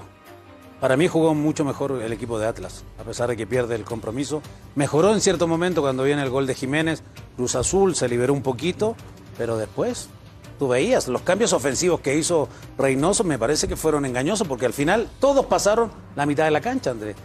Para 0.79 0.95
mí 0.95 1.07
jugó 1.07 1.33
mucho 1.33 1.65
mejor 1.65 2.01
el 2.01 2.13
equipo 2.13 2.39
de 2.39 2.47
Atlas, 2.47 2.85
a 2.99 3.03
pesar 3.03 3.29
de 3.29 3.35
que 3.35 3.45
pierde 3.45 3.75
el 3.75 3.83
compromiso. 3.83 4.41
Mejoró 4.75 5.13
en 5.13 5.21
cierto 5.21 5.47
momento 5.47 5.81
cuando 5.81 6.03
viene 6.03 6.21
el 6.21 6.29
gol 6.29 6.47
de 6.47 6.55
Jiménez. 6.55 7.03
Cruz 7.35 7.55
Azul 7.55 7.95
se 7.95 8.07
liberó 8.07 8.33
un 8.33 8.41
poquito, 8.41 8.95
pero 9.37 9.57
después 9.57 10.09
tú 10.57 10.67
veías 10.67 11.07
los 11.07 11.21
cambios 11.21 11.53
ofensivos 11.53 11.99
que 12.01 12.15
hizo 12.15 12.49
Reynoso, 12.77 13.23
me 13.23 13.39
parece 13.39 13.67
que 13.67 13.75
fueron 13.75 14.05
engañosos 14.05 14.47
porque 14.47 14.65
al 14.65 14.73
final 14.73 15.09
todos 15.19 15.45
pasaron 15.45 15.91
la 16.15 16.25
mitad 16.25 16.45
de 16.45 16.51
la 16.51 16.61
cancha, 16.61 16.91
Andrés. 16.91 17.15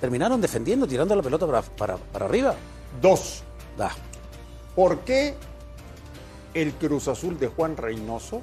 Terminaron 0.00 0.40
defendiendo, 0.40 0.86
tirando 0.86 1.14
la 1.14 1.22
pelota 1.22 1.46
para, 1.46 1.62
para, 1.62 1.96
para 1.96 2.24
arriba. 2.24 2.54
Dos, 3.00 3.42
Da. 3.76 3.90
¿por 4.74 5.00
qué 5.00 5.34
el 6.54 6.72
Cruz 6.74 7.08
Azul 7.08 7.38
de 7.38 7.48
Juan 7.48 7.76
Reynoso, 7.76 8.42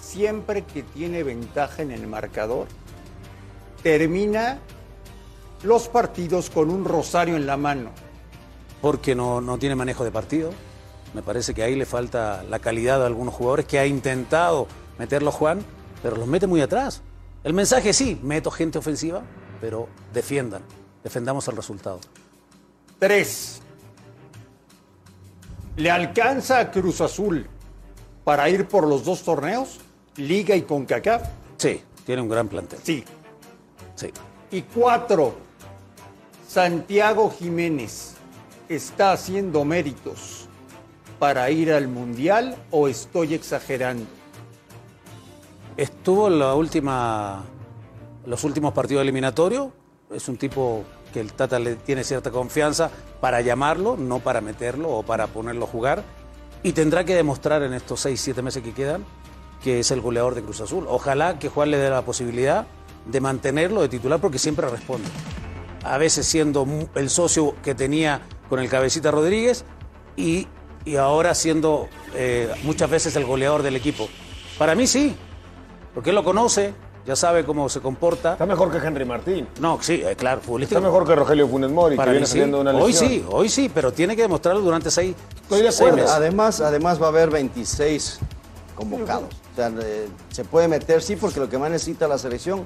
siempre 0.00 0.64
que 0.64 0.82
tiene 0.82 1.22
ventaja 1.22 1.82
en 1.82 1.90
el 1.90 2.06
marcador, 2.06 2.66
termina 3.82 4.58
los 5.62 5.88
partidos 5.88 6.50
con 6.50 6.70
un 6.70 6.84
rosario 6.84 7.36
en 7.36 7.46
la 7.46 7.56
mano? 7.56 7.90
Porque 8.80 9.14
no, 9.14 9.40
no 9.40 9.58
tiene 9.58 9.74
manejo 9.76 10.04
de 10.04 10.10
partido. 10.10 10.50
Me 11.14 11.22
parece 11.22 11.54
que 11.54 11.62
ahí 11.62 11.76
le 11.76 11.86
falta 11.86 12.42
la 12.50 12.58
calidad 12.58 12.98
de 12.98 13.06
algunos 13.06 13.32
jugadores 13.34 13.66
que 13.66 13.78
ha 13.78 13.86
intentado 13.86 14.66
meterlo 14.98 15.30
Juan, 15.30 15.64
pero 16.02 16.16
los 16.16 16.26
mete 16.26 16.48
muy 16.48 16.60
atrás. 16.60 17.02
El 17.44 17.54
mensaje 17.54 17.92
sí, 17.92 18.18
meto 18.22 18.50
gente 18.50 18.78
ofensiva, 18.78 19.22
pero 19.60 19.88
defiendan, 20.12 20.62
defendamos 21.04 21.46
el 21.46 21.56
resultado. 21.56 22.00
Tres. 22.98 23.60
¿Le 25.76 25.90
alcanza 25.90 26.58
a 26.58 26.70
Cruz 26.70 27.00
Azul 27.00 27.46
para 28.24 28.48
ir 28.48 28.66
por 28.66 28.86
los 28.86 29.04
dos 29.04 29.22
torneos? 29.22 29.78
Liga 30.16 30.56
y 30.56 30.62
CONCACAF. 30.62 31.22
Sí, 31.58 31.80
tiene 32.04 32.22
un 32.22 32.28
gran 32.28 32.48
plantel. 32.48 32.80
Sí. 32.82 33.04
Sí. 33.94 34.10
Y 34.50 34.62
cuatro. 34.62 35.34
Santiago 36.48 37.30
Jiménez 37.36 38.14
está 38.68 39.12
haciendo 39.12 39.64
méritos 39.64 40.43
para 41.18 41.50
ir 41.50 41.72
al 41.72 41.88
Mundial 41.88 42.56
o 42.70 42.88
estoy 42.88 43.34
exagerando? 43.34 44.06
Estuvo 45.76 46.28
en 46.28 46.38
la 46.38 46.54
última, 46.54 47.44
los 48.26 48.44
últimos 48.44 48.72
partidos 48.72 49.02
eliminatorios. 49.02 49.68
Es 50.12 50.28
un 50.28 50.36
tipo 50.36 50.84
que 51.12 51.20
el 51.20 51.32
Tata 51.32 51.58
le 51.58 51.76
tiene 51.76 52.04
cierta 52.04 52.30
confianza 52.30 52.90
para 53.20 53.40
llamarlo, 53.40 53.96
no 53.96 54.20
para 54.20 54.40
meterlo 54.40 54.90
o 54.90 55.02
para 55.02 55.26
ponerlo 55.26 55.64
a 55.64 55.68
jugar. 55.68 56.04
Y 56.62 56.72
tendrá 56.72 57.04
que 57.04 57.14
demostrar 57.14 57.62
en 57.62 57.74
estos 57.74 58.00
seis, 58.00 58.20
siete 58.20 58.42
meses 58.42 58.62
que 58.62 58.72
quedan 58.72 59.04
que 59.64 59.80
es 59.80 59.90
el 59.90 60.02
goleador 60.02 60.34
de 60.34 60.42
Cruz 60.42 60.60
Azul. 60.60 60.84
Ojalá 60.86 61.38
que 61.38 61.48
Juan 61.48 61.70
le 61.70 61.78
dé 61.78 61.88
la 61.88 62.02
posibilidad 62.02 62.66
de 63.06 63.20
mantenerlo 63.22 63.80
de 63.80 63.88
titular 63.88 64.20
porque 64.20 64.38
siempre 64.38 64.68
responde. 64.68 65.08
A 65.82 65.96
veces 65.96 66.26
siendo 66.26 66.66
el 66.94 67.08
socio 67.08 67.54
que 67.62 67.74
tenía 67.74 68.20
con 68.50 68.60
el 68.60 68.68
cabecita 68.68 69.10
Rodríguez 69.10 69.64
y, 70.16 70.48
y 70.84 70.96
ahora 70.96 71.34
siendo 71.34 71.88
eh, 72.14 72.50
muchas 72.62 72.90
veces 72.90 73.16
el 73.16 73.24
goleador 73.24 73.62
del 73.62 73.76
equipo. 73.76 74.08
Para 74.58 74.74
mí 74.74 74.86
sí, 74.86 75.14
porque 75.94 76.10
él 76.10 76.16
lo 76.16 76.24
conoce, 76.24 76.74
ya 77.06 77.16
sabe 77.16 77.44
cómo 77.44 77.68
se 77.68 77.80
comporta. 77.80 78.32
Está 78.32 78.46
mejor 78.46 78.70
que 78.70 78.78
Henry 78.78 79.04
Martín. 79.04 79.46
No, 79.60 79.78
sí, 79.80 80.02
eh, 80.04 80.14
claro, 80.16 80.40
futbolístico. 80.40 80.78
Está 80.78 80.88
mejor 80.88 81.06
que 81.06 81.14
Rogelio 81.14 81.48
Funes 81.48 81.70
Mori, 81.70 81.96
Para 81.96 82.06
que 82.06 82.12
viene 82.12 82.26
sí. 82.26 82.32
saliendo 82.32 82.58
de 82.58 82.62
una 82.62 82.72
lesión. 82.72 82.86
Hoy 82.86 82.92
sí, 83.08 83.24
hoy 83.30 83.48
sí, 83.48 83.70
pero 83.72 83.92
tiene 83.92 84.16
que 84.16 84.22
demostrarlo 84.22 84.60
durante 84.60 84.90
seis, 84.90 85.14
Estoy 85.42 85.62
de 85.62 85.64
seis 85.70 85.80
acuerdo. 85.80 85.96
meses. 85.96 86.10
Además, 86.12 86.60
además 86.60 87.00
va 87.02 87.06
a 87.06 87.08
haber 87.10 87.30
26 87.30 88.20
convocados. 88.74 89.34
O 89.52 89.56
sea, 89.56 89.72
eh, 89.82 90.08
se 90.30 90.44
puede 90.44 90.68
meter, 90.68 91.02
sí, 91.02 91.16
porque 91.16 91.40
lo 91.40 91.48
que 91.48 91.58
más 91.58 91.70
necesita 91.70 92.08
la 92.08 92.18
selección 92.18 92.64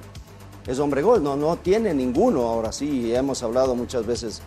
es 0.67 0.79
hombre 0.79 1.03
gol. 1.03 1.23
No, 1.23 1.37
no 1.37 1.57
tiene 1.57 1.93
ninguno. 1.95 2.43
Ahora 2.49 2.73
sí, 2.73 3.15
hemos 3.15 3.43
hablado 3.43 3.75
muchas 3.75 4.07
veces 4.07 4.41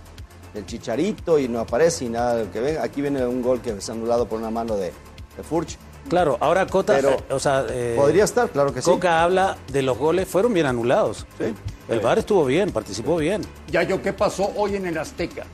del 0.53 0.65
Chicharito 0.65 1.39
y 1.39 1.47
no 1.47 1.59
aparece 1.59 2.05
y 2.05 2.09
nada 2.09 2.35
del 2.35 2.49
que 2.49 2.59
venga. 2.59 2.83
Aquí 2.83 3.01
viene 3.01 3.25
un 3.25 3.41
gol 3.41 3.61
que 3.61 3.71
es 3.71 3.89
anulado 3.89 4.27
por 4.27 4.39
una 4.39 4.51
mano 4.51 4.75
de, 4.75 4.91
de 5.37 5.43
Furch. 5.43 5.77
Claro, 6.09 6.37
ahora 6.39 6.65
Cota, 6.65 6.93
Pero 6.95 7.11
eh, 7.11 7.23
o 7.29 7.39
sea, 7.39 7.65
eh, 7.69 7.93
podría 7.95 8.23
estar, 8.23 8.49
claro 8.49 8.73
que 8.73 8.81
sí. 8.81 8.89
Coca 8.89 9.23
habla 9.23 9.57
de 9.71 9.81
los 9.81 9.97
goles, 9.97 10.27
fueron 10.27 10.53
bien 10.53 10.65
anulados. 10.65 11.27
El 11.87 11.99
VAR 11.99 12.19
estuvo 12.19 12.45
bien, 12.45 12.71
participó 12.71 13.17
bien. 13.17 13.41
Yayo, 13.67 14.01
¿qué 14.01 14.13
pasó 14.13 14.51
hoy 14.55 14.75
en 14.75 14.87
el 14.87 14.97
Azteca? 14.97 15.45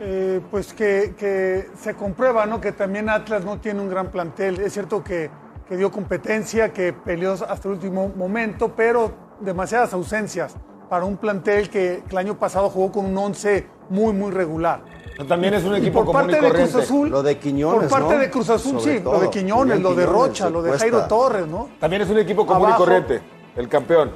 Eh, 0.00 0.40
pues 0.50 0.72
que, 0.72 1.14
que 1.18 1.70
se 1.80 1.94
comprueba 1.94 2.46
¿no? 2.46 2.60
que 2.60 2.70
también 2.70 3.08
Atlas 3.08 3.44
no 3.44 3.58
tiene 3.58 3.80
un 3.80 3.88
gran 3.88 4.10
plantel. 4.10 4.60
Es 4.60 4.72
cierto 4.72 5.02
que, 5.02 5.30
que 5.68 5.76
dio 5.76 5.90
competencia, 5.90 6.72
que 6.72 6.92
peleó 6.92 7.32
hasta 7.32 7.68
el 7.68 7.74
último 7.74 8.08
momento, 8.08 8.74
pero 8.74 9.12
demasiadas 9.40 9.92
ausencias 9.92 10.54
para 10.88 11.04
un 11.04 11.16
plantel 11.16 11.68
que, 11.70 12.02
que 12.06 12.10
el 12.12 12.18
año 12.18 12.38
pasado 12.38 12.70
jugó 12.70 12.90
con 12.92 13.04
un 13.06 13.16
11 13.16 13.66
muy, 13.90 14.12
muy 14.12 14.30
regular. 14.30 14.80
También 15.26 15.54
es 15.54 15.64
un 15.64 15.74
Y 15.74 15.78
equipo 15.78 16.04
por 16.04 16.14
común 16.14 16.30
y 16.30 16.32
parte 16.32 16.34
de 16.34 16.40
Cruz 16.40 16.52
corriente. 16.70 16.78
Azul, 16.84 17.08
Lo 17.10 17.22
de 17.24 17.38
Quiñones, 17.38 17.80
por 17.80 17.90
parte 18.00 18.14
¿no? 18.14 18.20
de 18.20 18.30
Cruz 18.30 18.50
Azul, 18.50 18.80
Sobre 18.80 18.98
sí, 18.98 19.02
lo 19.04 19.18
de 19.20 19.30
Quiñones, 19.30 19.76
Julián 19.76 19.82
lo 19.82 19.88
de 19.90 20.04
Quiñones, 20.04 20.22
Rocha, 20.28 20.44
se 20.46 20.50
lo 20.50 20.62
de 20.62 20.68
cuesta. 20.68 20.84
Jairo 20.88 21.08
Torres, 21.08 21.46
¿no? 21.48 21.68
También 21.80 22.02
es 22.02 22.10
un 22.10 22.18
equipo 22.18 22.46
común 22.46 22.66
Abajo. 22.66 22.82
y 22.82 22.86
corriente. 22.86 23.20
El 23.56 23.68
campeón. 23.68 24.12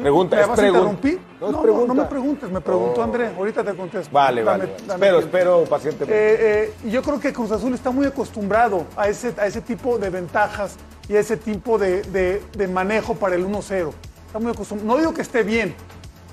Pregunta, 0.00 0.36
¿Me 0.36 0.42
es 0.42 0.48
vas 0.48 0.58
a 0.58 0.66
interrumpir? 0.66 1.14
No, 1.40 1.46
es 1.46 1.52
No, 1.52 1.58
no, 1.58 1.62
pregunta. 1.62 1.86
no 1.88 2.02
me 2.02 2.08
preguntes, 2.08 2.50
me 2.50 2.60
preguntó 2.60 3.00
Oh. 3.00 3.04
André, 3.04 3.30
ahorita 3.36 3.64
te 3.64 3.74
contesto. 3.74 4.10
Vale, 4.12 4.42
Dame- 4.42 4.58
vale. 4.58 4.72
vale. 4.72 4.86
dame 4.86 4.94
Espero, 4.94 5.18
tiempo. 5.18 5.36
espero 5.36 5.64
pacientemente. 5.64 6.14
Eh, 6.34 6.64
eh, 6.64 6.74
y 6.84 6.90
yo 6.90 7.02
creo 7.02 7.18
que 7.20 7.32
Cruz 7.32 7.50
Azul 7.50 7.72
está 7.74 7.90
muy 7.90 8.06
acostumbrado 8.06 8.84
a 8.96 9.08
ese, 9.08 9.34
a 9.38 9.46
ese 9.46 9.60
tipo 9.62 9.98
de 9.98 10.10
ventajas 10.10 10.76
y 11.08 11.16
a 11.16 11.20
ese 11.20 11.36
tipo 11.38 11.78
de, 11.78 12.02
de- 12.02 12.42
de 12.56 12.68
manejo 12.68 13.14
para 13.14 13.36
el 13.36 13.46
1-0. 13.46 13.90
Está 14.26 14.38
muy 14.38 14.50
acostumbrado. 14.50 14.92
No 14.92 14.98
digo 14.98 15.14
que 15.14 15.22
esté 15.22 15.42
bien, 15.42 15.74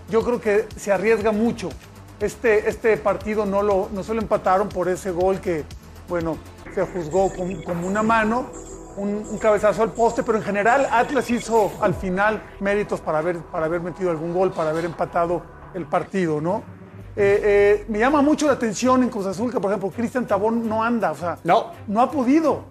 yo 0.10 0.24
creo 0.24 0.40
que 0.42 0.68
se 0.76 0.92
arriesga 0.92 1.32
mucho. 1.32 1.70
Este, 2.20 2.70
este 2.70 2.98
partido 2.98 3.46
no, 3.46 3.62
lo, 3.62 3.90
no 3.92 4.04
se 4.04 4.14
lo 4.14 4.22
empataron 4.22 4.70
por 4.70 4.88
ese 4.88 5.12
gol 5.12 5.40
que, 5.40 5.66
bueno, 6.08 6.38
se 6.74 6.82
juzgó 6.86 7.32
como, 7.34 7.62
como 7.64 7.88
una 7.88 8.02
mano, 8.04 8.48
un, 8.96 9.26
un 9.30 9.38
cabezazo 9.40 9.82
al 9.84 9.92
poste, 9.92 10.24
pero 10.24 10.38
en 10.38 10.44
general 10.44 10.88
Atlas 10.92 11.30
hizo 11.32 11.72
al 11.82 11.94
final 11.96 12.42
méritos 12.60 13.02
para 13.02 13.18
haber, 13.20 13.40
para 13.40 13.66
haber 13.66 13.82
metido 13.82 14.10
algún 14.12 14.34
gol, 14.34 14.52
para 14.52 14.70
haber 14.70 14.86
empatado 14.86 15.42
el 15.74 15.86
partido, 15.86 16.40
¿no? 16.40 16.64
Eh, 17.16 17.42
eh, 17.44 17.86
me 17.90 18.00
llama 18.00 18.22
mucho 18.22 18.48
la 18.48 18.54
atención 18.54 19.04
en 19.04 19.10
Cruz 19.10 19.26
Azul 19.26 19.52
que, 19.52 19.60
por 19.60 19.70
ejemplo, 19.72 19.90
Cristian 19.92 20.26
Tabón 20.26 20.68
no 20.68 20.84
anda, 20.84 21.12
o 21.12 21.16
sea, 21.16 21.38
No. 21.44 21.72
no 21.88 22.02
ha 22.02 22.10
podido. 22.10 22.66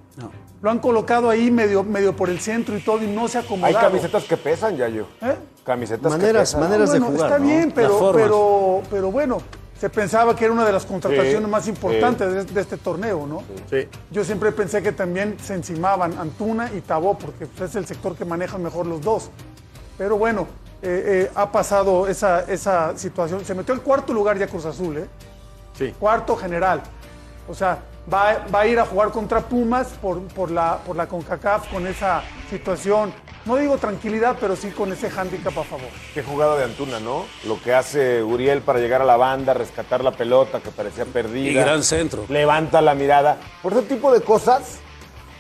Lo 0.62 0.70
han 0.70 0.78
colocado 0.78 1.28
ahí 1.28 1.50
medio, 1.50 1.82
medio 1.82 2.14
por 2.14 2.30
el 2.30 2.38
centro 2.38 2.76
y 2.76 2.80
todo 2.80 3.02
y 3.02 3.08
no 3.08 3.26
se 3.26 3.38
ha 3.38 3.44
Hay 3.62 3.74
camisetas 3.74 4.22
que 4.24 4.36
pesan, 4.36 4.76
Yayo. 4.76 5.06
¿Eh? 5.20 5.36
Camisetas 5.64 6.12
Maneras, 6.12 6.50
que 6.50 6.56
pesan. 6.56 6.60
maneras 6.60 6.92
de 6.92 6.98
Bueno, 7.00 7.14
jugar. 7.14 7.30
Está 7.32 7.38
¿no? 7.40 7.44
bien, 7.46 7.72
pero, 7.74 8.12
pero, 8.12 8.82
pero 8.88 9.10
bueno, 9.10 9.38
se 9.80 9.90
pensaba 9.90 10.36
que 10.36 10.44
era 10.44 10.54
una 10.54 10.64
de 10.64 10.70
las 10.72 10.86
contrataciones 10.86 11.42
Sí, 11.42 11.50
más 11.50 11.66
importantes 11.66 12.28
sí. 12.28 12.34
de, 12.34 12.44
de 12.44 12.60
este 12.60 12.76
torneo, 12.76 13.26
¿no? 13.26 13.42
Sí. 13.68 13.88
Yo 14.12 14.22
siempre 14.24 14.52
pensé 14.52 14.80
que 14.84 14.92
también 14.92 15.36
se 15.42 15.54
encimaban 15.54 16.16
Antuna 16.16 16.70
y 16.72 16.80
Tabó, 16.80 17.18
porque 17.18 17.46
pues, 17.46 17.70
es 17.70 17.76
el 17.76 17.84
sector 17.86 18.14
que 18.14 18.24
manejan 18.24 18.62
mejor 18.62 18.86
los 18.86 19.00
dos. 19.00 19.30
Pero 19.98 20.16
bueno, 20.16 20.46
eh, 20.80 21.26
eh, 21.26 21.30
ha 21.34 21.50
pasado 21.50 22.06
esa, 22.06 22.42
esa 22.42 22.96
situación. 22.96 23.44
Se 23.44 23.56
metió 23.56 23.74
el 23.74 23.80
cuarto 23.80 24.12
lugar 24.12 24.38
ya 24.38 24.46
Cruz 24.46 24.64
Azul, 24.64 24.96
¿eh? 24.98 25.08
Sí. 25.76 25.92
Cuarto 25.98 26.36
general. 26.36 26.82
O 27.48 27.54
sea, 27.54 27.78
va, 28.12 28.46
va 28.52 28.60
a 28.60 28.66
ir 28.66 28.78
a 28.78 28.86
jugar 28.86 29.10
contra 29.10 29.40
Pumas 29.40 29.88
por, 30.00 30.20
por, 30.28 30.50
la, 30.50 30.78
por 30.78 30.96
la 30.96 31.06
CONCACAF 31.06 31.68
con 31.68 31.86
esa 31.86 32.22
situación. 32.50 33.12
No 33.44 33.56
digo 33.56 33.76
tranquilidad, 33.76 34.36
pero 34.40 34.54
sí 34.54 34.70
con 34.70 34.92
ese 34.92 35.10
hándicap 35.10 35.58
a 35.58 35.64
favor. 35.64 35.88
Qué 36.14 36.22
jugada 36.22 36.56
de 36.56 36.64
Antuna, 36.64 37.00
¿no? 37.00 37.24
Lo 37.44 37.60
que 37.60 37.74
hace 37.74 38.22
Uriel 38.22 38.62
para 38.62 38.78
llegar 38.78 39.02
a 39.02 39.04
la 39.04 39.16
banda, 39.16 39.52
rescatar 39.52 40.04
la 40.04 40.12
pelota 40.12 40.60
que 40.60 40.70
parecía 40.70 41.04
perdida. 41.04 41.50
Y 41.50 41.54
gran 41.54 41.82
centro. 41.82 42.24
Levanta 42.28 42.80
la 42.80 42.94
mirada. 42.94 43.38
Por 43.60 43.72
ese 43.72 43.82
tipo 43.82 44.12
de 44.12 44.20
cosas 44.20 44.78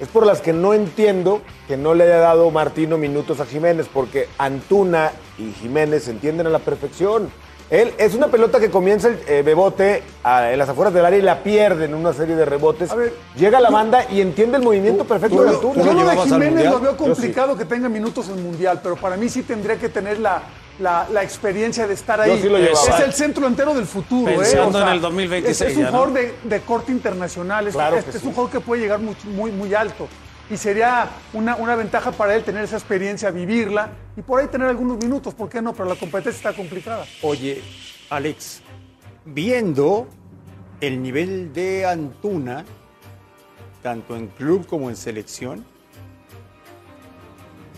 es 0.00 0.08
por 0.08 0.26
las 0.26 0.40
que 0.40 0.52
no 0.52 0.74
entiendo 0.74 1.42
que 1.68 1.76
no 1.76 1.94
le 1.94 2.04
haya 2.04 2.18
dado 2.18 2.50
Martino 2.50 2.98
minutos 2.98 3.38
a 3.38 3.46
Jiménez, 3.46 3.86
porque 3.92 4.28
Antuna 4.36 5.12
y 5.38 5.52
Jiménez 5.52 6.04
se 6.04 6.10
entienden 6.10 6.48
a 6.48 6.50
la 6.50 6.58
perfección. 6.58 7.30
Él 7.72 7.94
es 7.96 8.14
una 8.14 8.26
pelota 8.28 8.60
que 8.60 8.70
comienza 8.70 9.08
el 9.08 9.18
eh, 9.26 9.40
bebote 9.42 10.02
a- 10.22 10.52
en 10.52 10.58
las 10.58 10.68
afueras 10.68 10.92
del 10.92 11.06
área 11.06 11.18
y 11.18 11.22
la 11.22 11.42
pierde 11.42 11.86
en 11.86 11.94
una 11.94 12.12
serie 12.12 12.36
de 12.36 12.44
rebotes. 12.44 12.90
A 12.90 12.96
ver, 12.96 13.14
Llega 13.34 13.56
a 13.56 13.60
la 13.62 13.70
banda 13.70 14.04
y 14.10 14.20
entiende 14.20 14.58
el 14.58 14.62
movimiento 14.62 15.04
perfecto 15.06 15.36
Yo 15.36 15.42
de 15.44 15.48
Antuna. 15.54 15.82
yo 15.82 15.92
lo 15.94 16.04
de 16.06 16.16
Jiménez 16.18 16.70
lo 16.70 16.80
veo 16.80 16.90
sí. 16.92 16.96
complicado 16.98 17.56
que 17.56 17.64
tenga 17.64 17.88
minutos 17.88 18.28
en 18.28 18.42
Mundial, 18.42 18.80
pero 18.82 18.96
para 18.96 19.16
mí 19.16 19.26
sí 19.30 19.42
tendría 19.42 19.76
que 19.78 19.88
tener 19.88 20.18
la, 20.20 20.42
la, 20.80 21.06
la 21.10 21.22
experiencia 21.22 21.86
de 21.86 21.94
estar 21.94 22.20
ahí. 22.20 22.38
sí 22.42 22.48
lo 22.50 22.58
llevaba. 22.58 22.88
es 22.98 23.00
el 23.06 23.12
centro 23.14 23.46
entero 23.46 23.72
del 23.72 23.86
futuro. 23.86 24.30
¿eh? 24.32 24.36
Pensando 24.36 24.82
en 24.82 24.88
el 24.88 25.00
2026 25.00 25.60
Es, 25.62 25.72
es 25.72 25.76
un 25.78 25.86
jugador 25.86 26.12
de, 26.12 26.34
de 26.44 26.60
corte 26.60 26.92
internacional, 26.92 27.68
es, 27.68 27.72
Claro 27.74 27.96
es- 27.96 28.04
que 28.04 28.10
es 28.10 28.16
sí. 28.18 28.26
un 28.26 28.34
jugador 28.34 28.52
que 28.52 28.60
puede 28.60 28.82
llegar 28.82 28.98
muy, 29.00 29.16
muy, 29.34 29.50
muy 29.50 29.72
alto. 29.74 30.08
Y 30.52 30.58
sería 30.58 31.08
una, 31.32 31.56
una 31.56 31.74
ventaja 31.76 32.12
para 32.12 32.34
él 32.36 32.44
tener 32.44 32.64
esa 32.64 32.76
experiencia, 32.76 33.30
vivirla 33.30 33.88
y 34.18 34.20
por 34.20 34.38
ahí 34.38 34.48
tener 34.48 34.68
algunos 34.68 34.98
minutos, 34.98 35.32
¿por 35.32 35.48
qué 35.48 35.62
no? 35.62 35.72
Pero 35.72 35.86
la 35.88 35.94
competencia 35.94 36.36
está 36.36 36.52
complicada. 36.54 37.06
Oye, 37.22 37.62
Alex, 38.10 38.60
viendo 39.24 40.06
el 40.82 41.02
nivel 41.02 41.54
de 41.54 41.86
Antuna, 41.86 42.66
tanto 43.82 44.14
en 44.14 44.26
club 44.26 44.66
como 44.66 44.90
en 44.90 44.96
selección, 44.96 45.64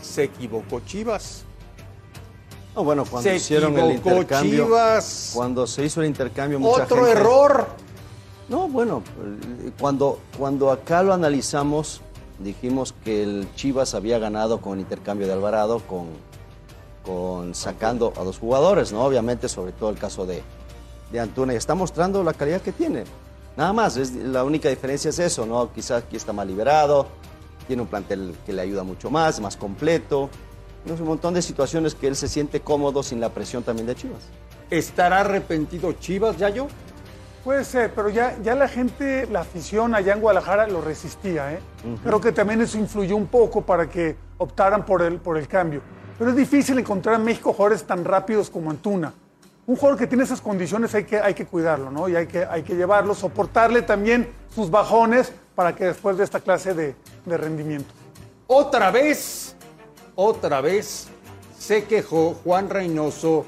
se 0.02 0.24
equivocó 0.24 0.80
Chivas. 0.80 1.44
No, 2.74 2.82
bueno, 2.82 3.04
cuando 3.04 3.30
Se 3.30 3.37
hicieron 3.37 3.78
el 3.78 3.92
equivocó 3.92 4.10
intercambio. 4.22 4.64
Chivas. 4.64 5.30
Cuando 5.32 5.64
se 5.68 5.84
hizo 5.84 6.00
el 6.00 6.08
intercambio, 6.08 6.58
mucha 6.58 6.82
Otro 6.82 7.04
gente- 7.04 7.20
error. 7.20 7.68
No, 8.48 8.66
bueno, 8.66 9.04
cuando, 9.78 10.18
cuando 10.37 10.72
acá 10.72 11.04
lo 11.04 11.14
analizamos, 11.14 12.00
dijimos 12.44 12.94
que 13.04 13.22
el 13.22 13.48
Chivas 13.57 13.94
había 13.94 14.18
ganado 14.18 14.61
con 14.61 14.78
intercambio 14.78 15.26
de 15.26 15.33
Alvarado, 15.33 15.80
con, 15.80 16.07
con 17.04 17.54
sacando 17.54 18.12
a 18.16 18.22
dos 18.22 18.38
jugadores, 18.38 18.92
¿no? 18.92 19.02
Obviamente, 19.02 19.48
sobre 19.48 19.72
todo 19.72 19.90
el 19.90 19.98
caso 19.98 20.26
de, 20.26 20.42
de 21.11 21.20
Antuna, 21.20 21.54
y 21.54 21.57
está 21.57 21.74
mostrando 21.74 22.22
la 22.22 22.35
calidad 22.35 22.61
que 22.61 22.72
tiene. 22.72 23.04
Nada 23.57 23.72
más, 23.72 23.96
es, 23.96 24.14
la 24.14 24.44
única 24.44 24.68
diferencia 24.68 25.09
es 25.09 25.18
eso, 25.18 25.46
¿no? 25.46 25.72
Quizás 25.72 26.04
aquí 26.04 26.16
está 26.16 26.33
más 26.33 26.46
liberado, 26.46 27.07
tiene 27.66 27.83
un 27.83 27.88
plantel 27.88 28.35
que 28.44 28.52
le 28.52 28.62
ayuda 28.62 28.83
mucho 28.85 29.11
más, 29.11 29.40
más 29.40 29.57
completo. 29.57 30.28
Es 30.87 31.00
un 31.00 31.07
montón 31.07 31.33
de 31.35 31.40
situaciones 31.40 31.94
que 31.94 32.09
él 32.09 32.16
se 32.16 32.28
siente 32.28 32.61
cómodo 32.61 33.02
sin 33.02 33.20
la 33.20 33.30
presión 33.30 33.62
también 33.62 33.87
de 33.87 33.94
Chivas. 33.94 34.22
¿Estará 34.70 35.20
arrepentido 35.20 35.92
Chivas, 35.92 36.37
Yayo? 36.37 36.68
Puede 37.44 37.62
ser, 37.66 37.92
pero 37.94 38.09
ya, 38.09 38.38
ya 38.42 38.54
la 38.54 38.66
gente, 38.66 39.26
la 39.30 39.40
afición 39.40 39.94
allá 39.94 40.14
en 40.14 40.20
Guadalajara 40.20 40.66
lo 40.66 40.80
resistía. 40.80 41.52
¿eh? 41.52 41.61
Creo 42.02 42.18
que 42.18 42.33
también 42.33 42.62
eso 42.62 42.78
influyó 42.78 43.16
un 43.16 43.26
poco 43.26 43.61
para 43.61 43.87
que 43.87 44.16
optaran 44.38 44.87
por 44.87 45.02
el, 45.02 45.18
por 45.18 45.37
el 45.37 45.46
cambio. 45.46 45.83
Pero 46.18 46.30
es 46.30 46.37
difícil 46.37 46.78
encontrar 46.78 47.16
en 47.16 47.24
México 47.24 47.52
jugadores 47.52 47.85
tan 47.85 48.02
rápidos 48.02 48.48
como 48.48 48.70
Antuna. 48.70 49.12
Un 49.66 49.76
jugador 49.76 49.98
que 49.98 50.07
tiene 50.07 50.24
esas 50.24 50.40
condiciones 50.40 50.94
hay 50.94 51.04
que, 51.04 51.18
hay 51.18 51.35
que 51.35 51.44
cuidarlo, 51.44 51.90
¿no? 51.90 52.09
Y 52.09 52.16
hay 52.16 52.26
que, 52.26 52.46
hay 52.46 52.62
que 52.62 52.76
llevarlo, 52.76 53.14
soportarle 53.14 53.83
también 53.83 54.30
sus 54.54 54.70
bajones 54.70 55.30
para 55.54 55.76
que 55.76 55.85
después 55.85 56.16
de 56.16 56.24
esta 56.24 56.40
clase 56.40 56.72
de, 56.72 56.96
de 57.26 57.37
rendimiento. 57.37 57.92
Otra 58.46 58.90
vez, 58.90 59.54
otra 60.14 60.62
vez 60.62 61.09
se 61.59 61.85
quejó 61.85 62.37
Juan 62.42 62.70
Reynoso 62.70 63.44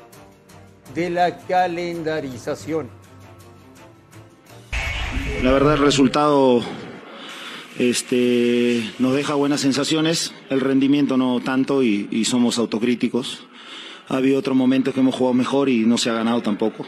de 0.95 1.09
la 1.09 1.39
calendarización. 1.39 2.91
La 5.43 5.53
verdad 5.53 5.75
el 5.75 5.81
resultado 5.81 6.63
este, 7.79 8.83
nos 8.99 9.15
deja 9.15 9.35
buenas 9.35 9.61
sensaciones, 9.61 10.33
el 10.49 10.61
rendimiento 10.61 11.17
no 11.17 11.41
tanto 11.41 11.83
y, 11.83 12.25
somos 12.25 12.59
autocríticos. 12.59 13.45
Ha 14.09 14.17
habido 14.17 14.39
otros 14.39 14.57
momentos 14.57 14.95
que 14.95 15.01
hemos 15.01 15.15
jugado 15.15 15.35
mejor 15.35 15.69
y 15.69 15.85
no 15.85 15.99
se 15.99 16.11
ha 16.11 16.15
ganado 16.15 16.41
tampoco. 16.41 16.87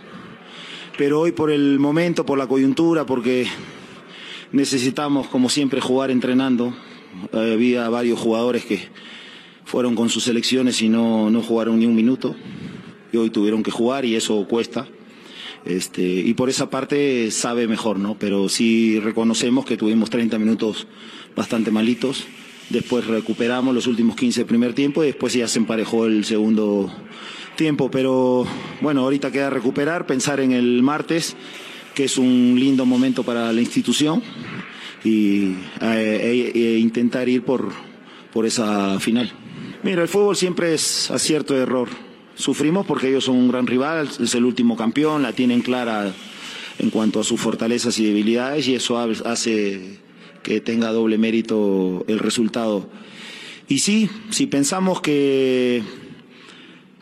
Pero 0.96 1.20
hoy 1.20 1.32
por 1.32 1.50
el 1.50 1.78
momento, 1.78 2.24
por 2.24 2.38
la 2.38 2.46
coyuntura, 2.46 3.04
porque 3.04 3.46
necesitamos 4.50 5.28
como 5.28 5.48
siempre 5.50 5.80
jugar 5.80 6.10
entrenando. 6.10 6.74
Había 7.32 7.88
varios 7.90 8.18
jugadores 8.18 8.64
que 8.64 8.88
fueron 9.64 9.94
con 9.94 10.08
sus 10.08 10.24
selecciones 10.24 10.80
y 10.80 10.88
no, 10.88 11.28
no 11.30 11.42
jugaron 11.42 11.78
ni 11.78 11.86
un 11.86 11.94
minuto. 11.94 12.34
Y 13.12 13.18
hoy 13.18 13.30
tuvieron 13.30 13.62
que 13.62 13.70
jugar 13.70 14.04
y 14.04 14.16
eso 14.16 14.46
cuesta. 14.48 14.88
Este, 15.68 16.02
y 16.02 16.32
por 16.32 16.48
esa 16.48 16.70
parte 16.70 17.30
sabe 17.30 17.68
mejor, 17.68 17.98
¿no? 17.98 18.16
Pero 18.18 18.48
sí 18.48 18.98
reconocemos 19.00 19.66
que 19.66 19.76
tuvimos 19.76 20.08
30 20.08 20.38
minutos 20.38 20.86
bastante 21.36 21.70
malitos. 21.70 22.24
Después 22.70 23.06
recuperamos 23.06 23.74
los 23.74 23.86
últimos 23.86 24.16
15 24.16 24.40
del 24.40 24.46
primer 24.46 24.72
tiempo 24.72 25.04
y 25.04 25.08
después 25.08 25.34
ya 25.34 25.46
se 25.46 25.58
emparejó 25.58 26.06
el 26.06 26.24
segundo 26.24 26.90
tiempo. 27.54 27.90
Pero 27.90 28.46
bueno, 28.80 29.02
ahorita 29.02 29.30
queda 29.30 29.50
recuperar, 29.50 30.06
pensar 30.06 30.40
en 30.40 30.52
el 30.52 30.82
martes, 30.82 31.36
que 31.94 32.04
es 32.04 32.16
un 32.16 32.56
lindo 32.58 32.86
momento 32.86 33.22
para 33.22 33.52
la 33.52 33.60
institución 33.60 34.22
y 35.04 35.54
eh, 35.82 36.52
e, 36.54 36.58
e 36.58 36.78
intentar 36.78 37.28
ir 37.28 37.42
por, 37.42 37.72
por 38.32 38.46
esa 38.46 38.98
final. 39.00 39.30
Mira, 39.82 40.00
el 40.00 40.08
fútbol 40.08 40.34
siempre 40.34 40.72
es 40.72 41.10
acierto 41.10 41.54
y 41.54 41.58
error. 41.58 42.07
Sufrimos 42.38 42.86
porque 42.86 43.08
ellos 43.08 43.24
son 43.24 43.34
un 43.34 43.48
gran 43.48 43.66
rival, 43.66 44.08
es 44.20 44.34
el 44.36 44.44
último 44.44 44.76
campeón, 44.76 45.22
la 45.24 45.32
tienen 45.32 45.60
clara 45.60 46.14
en 46.78 46.90
cuanto 46.90 47.18
a 47.18 47.24
sus 47.24 47.40
fortalezas 47.40 47.98
y 47.98 48.06
debilidades 48.06 48.68
y 48.68 48.76
eso 48.76 48.96
hace 48.96 49.98
que 50.44 50.60
tenga 50.60 50.92
doble 50.92 51.18
mérito 51.18 52.04
el 52.06 52.20
resultado. 52.20 52.88
Y 53.66 53.80
sí, 53.80 54.08
si 54.30 54.46
pensamos 54.46 55.00
que, 55.00 55.82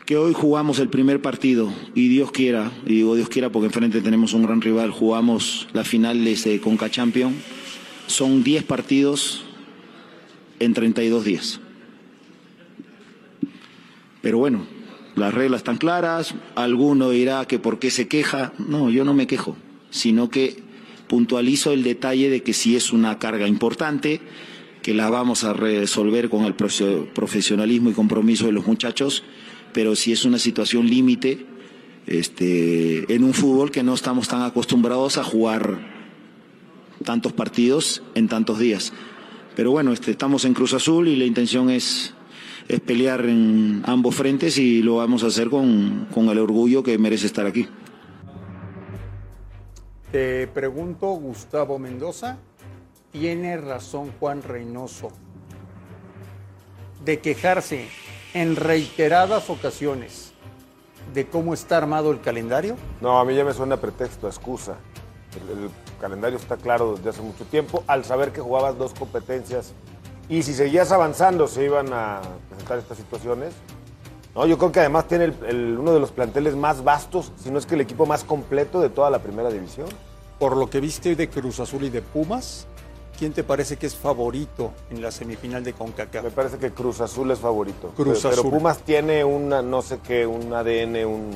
que 0.07 0.17
hoy 0.17 0.33
jugamos 0.33 0.79
el 0.79 0.89
primer 0.89 1.21
partido 1.21 1.71
y 1.93 2.07
Dios 2.07 2.31
quiera, 2.31 2.71
y 2.87 2.95
digo 2.95 3.15
Dios 3.15 3.29
quiera 3.29 3.51
porque 3.51 3.67
enfrente 3.67 4.01
tenemos 4.01 4.33
un 4.33 4.41
gran 4.41 4.59
rival, 4.59 4.89
jugamos 4.89 5.67
la 5.71 5.83
final 5.83 6.25
de 6.25 6.59
Conca 6.61 6.89
Champion, 6.89 7.35
son 8.07 8.43
10 8.43 8.63
partidos 8.63 9.45
en 10.59 10.73
32 10.73 11.23
días. 11.23 11.59
Pero 14.23 14.39
bueno, 14.39 14.76
las 15.17 15.33
reglas 15.33 15.59
están 15.59 15.77
claras, 15.77 16.35
alguno 16.55 17.09
dirá 17.09 17.45
que 17.45 17.59
por 17.59 17.79
qué 17.79 17.91
se 17.91 18.07
queja, 18.07 18.53
no, 18.59 18.89
yo 18.89 19.03
no 19.03 19.13
me 19.13 19.27
quejo, 19.27 19.57
sino 19.89 20.29
que 20.29 20.63
puntualizo 21.07 21.71
el 21.73 21.83
detalle 21.83 22.29
de 22.29 22.43
que 22.43 22.53
si 22.53 22.75
es 22.75 22.93
una 22.93 23.17
carga 23.17 23.47
importante, 23.47 24.21
que 24.83 24.93
la 24.93 25.09
vamos 25.09 25.43
a 25.43 25.53
resolver 25.53 26.29
con 26.29 26.45
el 26.45 26.53
profesionalismo 26.53 27.89
y 27.89 27.93
compromiso 27.93 28.45
de 28.45 28.51
los 28.51 28.67
muchachos, 28.67 29.23
pero 29.73 29.95
si 29.95 30.11
es 30.11 30.23
una 30.23 30.39
situación 30.39 30.87
límite, 30.87 31.45
este, 32.05 33.13
en 33.13 33.23
un 33.23 33.33
fútbol 33.33 33.71
que 33.71 33.83
no 33.83 33.93
estamos 33.93 34.27
tan 34.27 34.43
acostumbrados 34.43 35.17
a 35.17 35.23
jugar 35.23 35.79
tantos 37.03 37.33
partidos 37.33 38.01
en 38.15 38.27
tantos 38.27 38.59
días. 38.59 38.93
Pero 39.55 39.71
bueno, 39.71 39.91
este, 39.91 40.11
estamos 40.11 40.45
en 40.45 40.53
Cruz 40.53 40.73
Azul 40.73 41.07
y 41.07 41.15
la 41.15 41.25
intención 41.25 41.69
es, 41.69 42.13
es 42.67 42.79
pelear 42.81 43.25
en 43.25 43.83
ambos 43.85 44.15
frentes 44.15 44.57
y 44.57 44.81
lo 44.81 44.97
vamos 44.97 45.23
a 45.23 45.27
hacer 45.27 45.49
con, 45.49 46.07
con 46.13 46.27
el 46.29 46.39
orgullo 46.39 46.83
que 46.83 46.97
merece 46.97 47.27
estar 47.27 47.45
aquí. 47.45 47.67
Te 50.11 50.47
pregunto, 50.47 51.07
Gustavo 51.07 51.79
Mendoza, 51.79 52.37
¿tiene 53.11 53.57
razón 53.57 54.11
Juan 54.19 54.41
Reynoso 54.41 55.11
de 57.03 57.19
quejarse 57.19 57.87
en 58.33 58.55
reiteradas 58.55 59.49
ocasiones 59.49 60.33
de 61.13 61.27
cómo 61.27 61.53
está 61.53 61.77
armado 61.77 62.11
el 62.11 62.21
calendario? 62.21 62.75
No, 63.01 63.19
a 63.19 63.25
mí 63.25 63.35
ya 63.35 63.45
me 63.45 63.53
suena 63.53 63.77
pretexto, 63.77 64.27
excusa. 64.27 64.77
El, 65.35 65.63
el 65.63 65.69
calendario 66.01 66.37
está 66.37 66.57
claro 66.57 66.95
desde 66.95 67.09
hace 67.09 67.21
mucho 67.21 67.45
tiempo. 67.45 67.83
Al 67.87 68.03
saber 68.03 68.31
que 68.31 68.41
jugabas 68.41 68.77
dos 68.77 68.93
competencias 68.93 69.73
y 70.29 70.43
si 70.43 70.53
seguías 70.53 70.91
avanzando 70.91 71.47
se 71.47 71.63
iban 71.63 71.93
a 71.93 72.21
presentar 72.49 72.79
estas 72.79 72.97
situaciones. 72.97 73.53
No, 74.35 74.45
yo 74.45 74.57
creo 74.57 74.71
que 74.71 74.81
además 74.81 75.07
tiene 75.07 75.25
el, 75.25 75.35
el, 75.47 75.77
uno 75.79 75.93
de 75.93 75.99
los 75.99 76.11
planteles 76.11 76.55
más 76.55 76.83
vastos, 76.83 77.31
si 77.41 77.49
no 77.49 77.57
es 77.57 77.65
que 77.65 77.75
el 77.75 77.81
equipo 77.81 78.05
más 78.05 78.23
completo 78.23 78.81
de 78.81 78.89
toda 78.89 79.09
la 79.09 79.19
primera 79.19 79.49
división. 79.49 79.87
Por 80.37 80.55
lo 80.55 80.69
que 80.69 80.79
viste 80.79 81.15
de 81.15 81.29
Cruz 81.29 81.59
Azul 81.59 81.83
y 81.85 81.89
de 81.89 82.03
Pumas, 82.03 82.67
¿quién 83.17 83.33
te 83.33 83.43
parece 83.43 83.77
que 83.77 83.87
es 83.87 83.95
favorito 83.95 84.73
en 84.91 85.01
la 85.01 85.09
semifinal 85.09 85.63
de 85.63 85.73
CONCACAF? 85.73 86.25
Me 86.25 86.29
parece 86.29 86.57
que 86.57 86.71
Cruz 86.71 87.01
Azul 87.01 87.31
es 87.31 87.39
favorito. 87.39 87.93
Cruz 87.95 88.19
pero, 88.21 88.29
Azul. 88.33 88.43
pero 88.43 88.57
Pumas 88.57 88.77
tiene 88.79 89.23
una, 89.23 89.63
no 89.63 89.81
sé 89.81 89.99
qué, 90.05 90.27
un 90.27 90.53
ADN, 90.53 91.05
un 91.05 91.31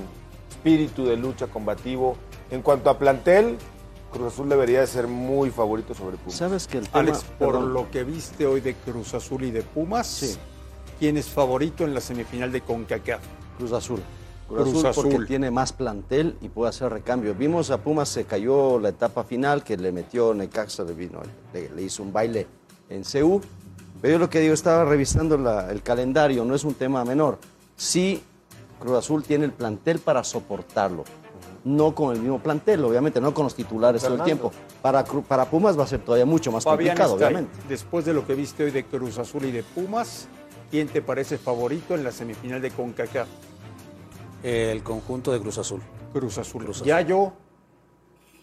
espíritu 0.52 1.06
de 1.06 1.18
lucha 1.18 1.48
combativo. 1.48 2.18
En 2.52 2.62
cuanto 2.62 2.92
a 2.92 3.00
plantel, 3.00 3.58
Cruz 4.12 4.34
Azul 4.34 4.50
debería 4.50 4.82
de 4.82 4.88
ser 4.88 5.08
muy 5.08 5.50
favorito 5.52 5.94
sobre 5.94 6.18
Pumas. 6.18 6.36
¿Sabes 6.38 6.68
que 6.68 6.78
el 6.78 6.86
tema, 6.88 7.00
Alex, 7.00 7.24
por 7.40 7.54
perdón. 7.54 7.74
lo 7.74 7.90
que 7.90 8.04
viste 8.04 8.46
hoy 8.46 8.60
de 8.62 8.74
Cruz 8.76 9.14
Azul 9.14 9.44
y 9.44 9.52
de 9.52 9.62
Pumas, 9.64 10.38
¿quién 11.00 11.18
es 11.18 11.28
favorito 11.30 11.84
en 11.86 11.94
la 11.94 12.02
semifinal 12.02 12.52
de 12.52 12.62
CONCACAF? 12.62 13.22
Cruz 13.58 13.72
Azul. 13.72 14.02
Cruz, 14.50 14.70
Cruz 14.70 14.84
Azul, 14.86 15.04
porque 15.04 15.16
Azul. 15.16 15.28
tiene 15.28 15.50
más 15.50 15.72
plantel 15.72 16.36
y 16.42 16.50
puede 16.50 16.70
hacer 16.72 16.92
recambio. 16.92 17.34
Vimos 17.34 17.72
a 17.72 17.78
Pumas, 17.78 18.10
se 18.10 18.26
cayó 18.26 18.80
la 18.80 18.90
etapa 18.90 19.24
final 19.24 19.64
que 19.64 19.78
le 19.78 19.94
metió 19.94 20.34
Necaxa, 20.34 20.84
le, 20.84 20.94
vino, 20.94 21.22
le, 21.54 21.70
le 21.70 21.82
hizo 21.84 22.04
un 22.04 22.12
baile 22.12 22.48
en 22.90 23.04
CU. 23.04 23.40
Pero 24.02 24.14
yo 24.16 24.20
lo 24.20 24.30
que 24.30 24.40
digo, 24.42 24.54
estaba 24.54 24.84
revisando 24.84 25.38
la- 25.38 25.72
el 25.72 25.82
calendario, 25.84 26.44
no 26.44 26.54
es 26.56 26.66
un 26.66 26.74
tema 26.74 27.06
menor. 27.06 27.38
Sí, 27.78 28.22
Cruz 28.80 28.98
Azul 28.98 29.24
tiene 29.24 29.46
el 29.46 29.54
plantel 29.54 30.00
para 30.00 30.22
soportarlo. 30.24 31.06
No 31.64 31.94
con 31.94 32.16
el 32.16 32.22
mismo 32.22 32.40
plantel, 32.40 32.84
obviamente, 32.84 33.22
no 33.22 33.34
con 33.34 33.44
los 33.44 33.54
titulares 33.54 34.02
todo 34.02 34.16
el 34.16 34.24
tiempo. 34.24 34.52
Para, 34.82 35.04
para 35.04 35.46
Pumas 35.46 35.78
va 35.78 35.84
a 35.84 35.88
ser 35.88 36.00
todavía 36.00 36.26
mucho 36.26 36.52
más 36.52 36.64
Fabián 36.64 36.98
complicado, 36.98 37.14
obviamente. 37.16 37.52
Después 37.70 38.04
de 38.06 38.14
lo 38.14 38.26
que 38.26 38.34
viste 38.34 38.64
hoy 38.64 38.72
de 38.72 38.84
Cruz 38.86 39.20
Azul 39.20 39.46
y 39.46 39.52
de 39.52 39.62
Pumas, 39.62 40.28
¿quién 40.72 40.88
te 40.88 41.04
parece 41.04 41.38
favorito 41.38 41.94
en 41.94 42.04
la 42.04 42.12
semifinal 42.12 42.62
de 42.62 42.72
CONCACAF? 42.72 43.28
El 44.42 44.82
conjunto 44.82 45.32
de 45.32 45.40
Cruz 45.40 45.60
Azul. 45.60 45.82
Cruz 46.12 46.40
Azul. 46.40 46.64
Cruz 46.64 46.78
Azul. 46.78 46.88
Yayo, 46.88 47.34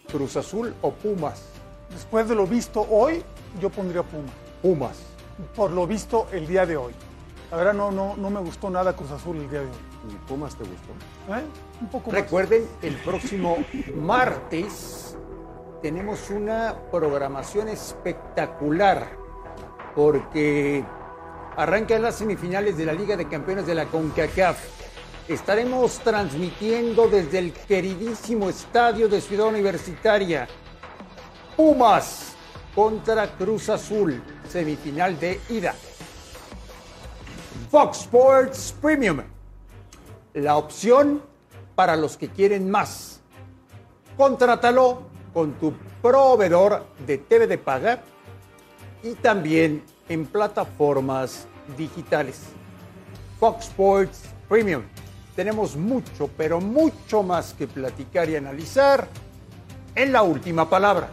Cruz 0.09 0.37
Azul 0.37 0.73
o 0.81 0.91
Pumas. 0.91 1.43
Después 1.91 2.29
de 2.29 2.35
lo 2.35 2.47
visto 2.47 2.85
hoy, 2.89 3.23
yo 3.61 3.69
pondría 3.69 4.03
Puma. 4.03 4.29
Pumas. 4.61 4.97
Por 5.55 5.71
lo 5.71 5.85
visto 5.87 6.27
el 6.31 6.47
día 6.47 6.65
de 6.65 6.77
hoy. 6.77 6.93
La 7.51 7.57
verdad 7.57 7.73
no, 7.73 7.91
no, 7.91 8.15
no 8.15 8.29
me 8.29 8.39
gustó 8.39 8.69
nada 8.69 8.95
Cruz 8.95 9.11
Azul 9.11 9.37
el 9.37 9.49
día 9.49 9.59
de 9.59 9.65
hoy. 9.65 9.88
¿Y 10.07 10.15
Pumas 10.27 10.55
te 10.55 10.63
gustó? 10.63 10.91
¿Eh? 11.35 11.43
Un 11.81 11.87
poco 11.89 12.11
más. 12.11 12.21
Recuerden, 12.21 12.67
el 12.81 12.95
próximo 12.97 13.57
martes 13.95 15.17
tenemos 15.81 16.29
una 16.29 16.75
programación 16.91 17.69
espectacular 17.69 19.09
porque 19.95 20.83
arrancan 21.55 22.01
las 22.01 22.15
semifinales 22.15 22.77
de 22.77 22.85
la 22.85 22.93
Liga 22.93 23.17
de 23.17 23.27
Campeones 23.27 23.65
de 23.65 23.75
la 23.75 23.85
CONCACAF. 23.85 24.57
Estaremos 25.27 25.99
transmitiendo 25.99 27.07
desde 27.07 27.39
el 27.39 27.53
queridísimo 27.53 28.49
estadio 28.49 29.07
de 29.07 29.21
Ciudad 29.21 29.47
Universitaria. 29.47 30.47
Pumas 31.55 32.33
contra 32.73 33.27
Cruz 33.37 33.69
Azul, 33.69 34.23
semifinal 34.47 35.19
de 35.19 35.39
ida. 35.49 35.75
Fox 37.69 37.99
Sports 38.01 38.75
Premium, 38.81 39.21
la 40.33 40.57
opción 40.57 41.21
para 41.75 41.95
los 41.95 42.17
que 42.17 42.29
quieren 42.29 42.69
más. 42.69 43.21
Contrátalo 44.17 45.03
con 45.33 45.53
tu 45.53 45.73
proveedor 46.01 46.85
de 47.05 47.17
TV 47.17 47.47
de 47.47 47.57
paga 47.57 48.01
y 49.03 49.13
también 49.13 49.83
en 50.07 50.25
plataformas 50.25 51.47
digitales. 51.77 52.41
Fox 53.39 53.67
Sports 53.67 54.23
Premium. 54.47 54.83
Tenemos 55.35 55.77
mucho, 55.77 56.29
pero 56.35 56.59
mucho 56.59 57.23
más 57.23 57.53
que 57.53 57.67
platicar 57.67 58.29
y 58.29 58.35
analizar 58.35 59.07
en 59.95 60.11
la 60.11 60.21
última 60.21 60.69
palabra. 60.69 61.09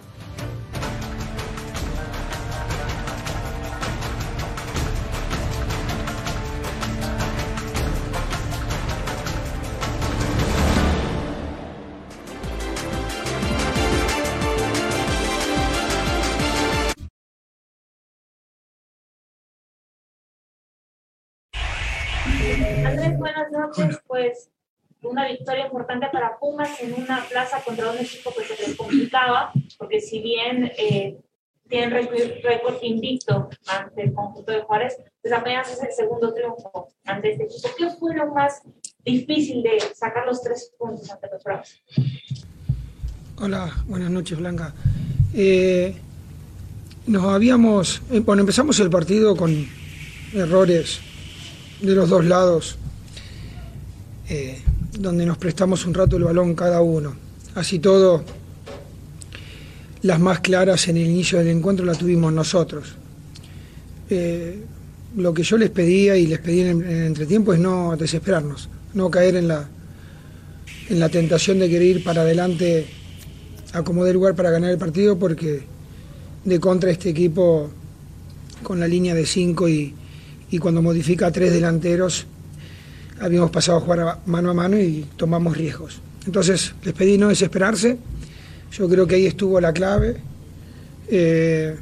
Una 25.09 25.27
victoria 25.27 25.67
importante 25.67 26.09
para 26.13 26.39
Pumas 26.39 26.81
en 26.81 26.95
una 26.95 27.25
plaza 27.29 27.63
contra 27.65 27.91
un 27.91 27.99
equipo 27.99 28.33
que 28.35 28.45
se 28.45 28.57
les 28.57 28.77
complicaba, 28.77 29.53
porque 29.79 30.01
si 30.01 30.21
bien 30.21 30.71
eh, 30.79 31.19
tienen 31.69 31.91
récord 31.91 32.77
invicto 32.83 33.49
ante 33.67 34.03
el 34.03 34.13
conjunto 34.13 34.53
de 34.53 34.63
Juárez, 34.63 34.97
pues 35.21 35.33
apenas 35.33 35.71
es 35.73 35.83
el 35.83 35.93
segundo 35.93 36.33
triunfo 36.33 36.89
ante 37.05 37.33
este 37.33 37.45
equipo. 37.45 37.69
¿Qué 37.77 37.91
fue 37.91 38.15
lo 38.15 38.33
más 38.33 38.63
difícil 39.05 39.63
de 39.63 39.81
sacar 39.95 40.27
los 40.27 40.43
tres 40.43 40.73
puntos 40.79 41.11
ante 41.11 41.29
los 41.31 41.43
Bravos? 41.43 41.83
Hola, 43.39 43.71
buenas 43.87 44.11
noches, 44.11 44.39
Blanca. 44.39 44.73
Eh, 45.35 45.95
nos 47.07 47.25
habíamos, 47.25 48.03
eh, 48.11 48.21
bueno, 48.21 48.41
empezamos 48.41 48.79
el 48.81 48.91
partido 48.91 49.37
con 49.37 49.67
errores 50.33 51.01
de 51.81 51.95
los 51.95 52.09
dos 52.09 52.25
lados, 52.25 52.79
eh, 54.29 54.63
donde 54.99 55.27
nos 55.27 55.39
prestamos 55.39 55.85
un 55.87 55.95
rato 55.95 56.17
el 56.17 56.25
balón 56.25 56.55
cada 56.55 56.81
uno. 56.81 57.15
Así 57.55 57.79
todo, 57.79 58.25
las 60.03 60.21
más 60.21 60.41
claras 60.41 60.89
en 60.89 60.97
el 60.97 61.07
inicio 61.07 61.39
del 61.39 61.49
encuentro 61.49 61.85
las 61.85 61.99
tuvimos 61.99 62.33
nosotros. 62.33 62.95
Eh, 64.11 64.63
lo 65.17 65.33
que 65.33 65.43
yo 65.43 65.57
les 65.57 65.71
pedía 65.71 66.17
y 66.17 66.27
les 66.27 66.39
pedí 66.39 66.61
en, 66.61 66.83
en 66.83 66.91
el 66.91 67.07
entretiempo 67.07 67.53
es 67.53 67.61
no 67.61 67.97
desesperarnos, 67.97 68.69
no 68.95 69.11
caer 69.11 69.37
en 69.37 69.49
la, 69.49 69.69
en 70.89 71.01
la 71.01 71.09
tentación 71.09 71.59
de 71.59 71.69
querer 71.69 71.97
ir 71.97 72.05
para 72.05 72.23
adelante 72.23 72.87
a 73.73 73.83
como 73.83 74.05
dé 74.05 74.13
lugar 74.13 74.35
para 74.35 74.51
ganar 74.51 74.71
el 74.71 74.79
partido, 74.79 75.19
porque 75.19 75.63
de 76.45 76.61
contra 76.61 76.91
este 76.91 77.11
equipo 77.11 77.71
con 78.63 78.79
la 78.79 78.87
línea 78.87 79.15
de 79.15 79.27
5 79.27 79.69
y, 79.69 79.95
y 80.51 80.59
cuando 80.59 80.83
modifica 80.83 81.31
tres 81.33 81.53
delanteros, 81.53 82.27
habíamos 83.21 83.51
pasado 83.51 83.79
a 83.79 83.81
jugar 83.81 84.01
a 84.01 84.19
mano 84.27 84.51
a 84.51 84.55
mano 84.55 84.79
y 84.79 85.07
tomamos 85.17 85.57
riesgos. 85.57 86.01
Entonces 86.27 86.75
les 86.83 86.95
pedí 86.95 87.19
no 87.19 87.29
desesperarse, 87.29 87.99
yo 88.73 88.89
creo 88.89 89.07
que 89.07 89.14
ahí 89.14 89.27
estuvo 89.27 89.61
la 89.61 89.73
clave. 89.73 90.17
Eh, 91.09 91.77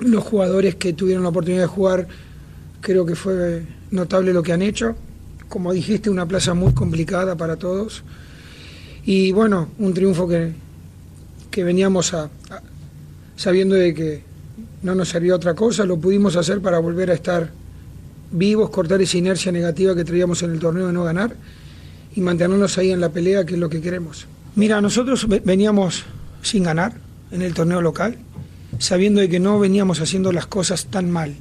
los 0.00 0.24
jugadores 0.24 0.74
que 0.76 0.92
tuvieron 0.92 1.22
la 1.22 1.28
oportunidad 1.30 1.62
de 1.62 1.66
jugar, 1.68 2.08
creo 2.80 3.04
que 3.06 3.14
fue 3.14 3.62
notable 3.90 4.32
lo 4.32 4.42
que 4.42 4.52
han 4.52 4.62
hecho. 4.62 4.96
Como 5.48 5.72
dijiste, 5.72 6.10
una 6.10 6.26
plaza 6.26 6.54
muy 6.54 6.72
complicada 6.72 7.36
para 7.36 7.56
todos. 7.56 8.02
Y 9.04 9.32
bueno, 9.32 9.68
un 9.78 9.92
triunfo 9.94 10.26
que, 10.26 10.52
que 11.50 11.62
veníamos 11.64 12.14
a, 12.14 12.24
a- 12.24 12.62
sabiendo 13.36 13.74
de 13.74 13.94
que 13.94 14.22
no 14.82 14.94
nos 14.94 15.08
servía 15.10 15.34
otra 15.34 15.54
cosa, 15.54 15.84
lo 15.84 15.98
pudimos 15.98 16.36
hacer 16.36 16.60
para 16.60 16.78
volver 16.78 17.10
a 17.10 17.14
estar 17.14 17.50
vivos, 18.34 18.70
cortar 18.70 19.00
esa 19.00 19.16
inercia 19.16 19.50
negativa 19.52 19.94
que 19.94 20.04
traíamos 20.04 20.42
en 20.42 20.50
el 20.52 20.58
torneo 20.58 20.86
de 20.88 20.92
no 20.92 21.04
ganar 21.04 21.36
y 22.14 22.20
mantenernos 22.20 22.76
ahí 22.78 22.90
en 22.90 23.00
la 23.00 23.08
pelea, 23.08 23.44
que 23.44 23.54
es 23.54 23.60
lo 23.60 23.68
que 23.68 23.80
queremos. 23.80 24.26
Mira, 24.56 24.80
nosotros 24.80 25.26
ve- 25.28 25.42
veníamos 25.44 26.04
sin 26.42 26.62
ganar 26.64 26.94
en 27.30 27.42
el 27.42 27.54
torneo 27.54 27.80
local, 27.80 28.18
sabiendo 28.78 29.20
de 29.20 29.28
que 29.28 29.40
no 29.40 29.58
veníamos 29.58 30.00
haciendo 30.00 30.32
las 30.32 30.46
cosas 30.46 30.86
tan 30.86 31.10
mal. 31.10 31.34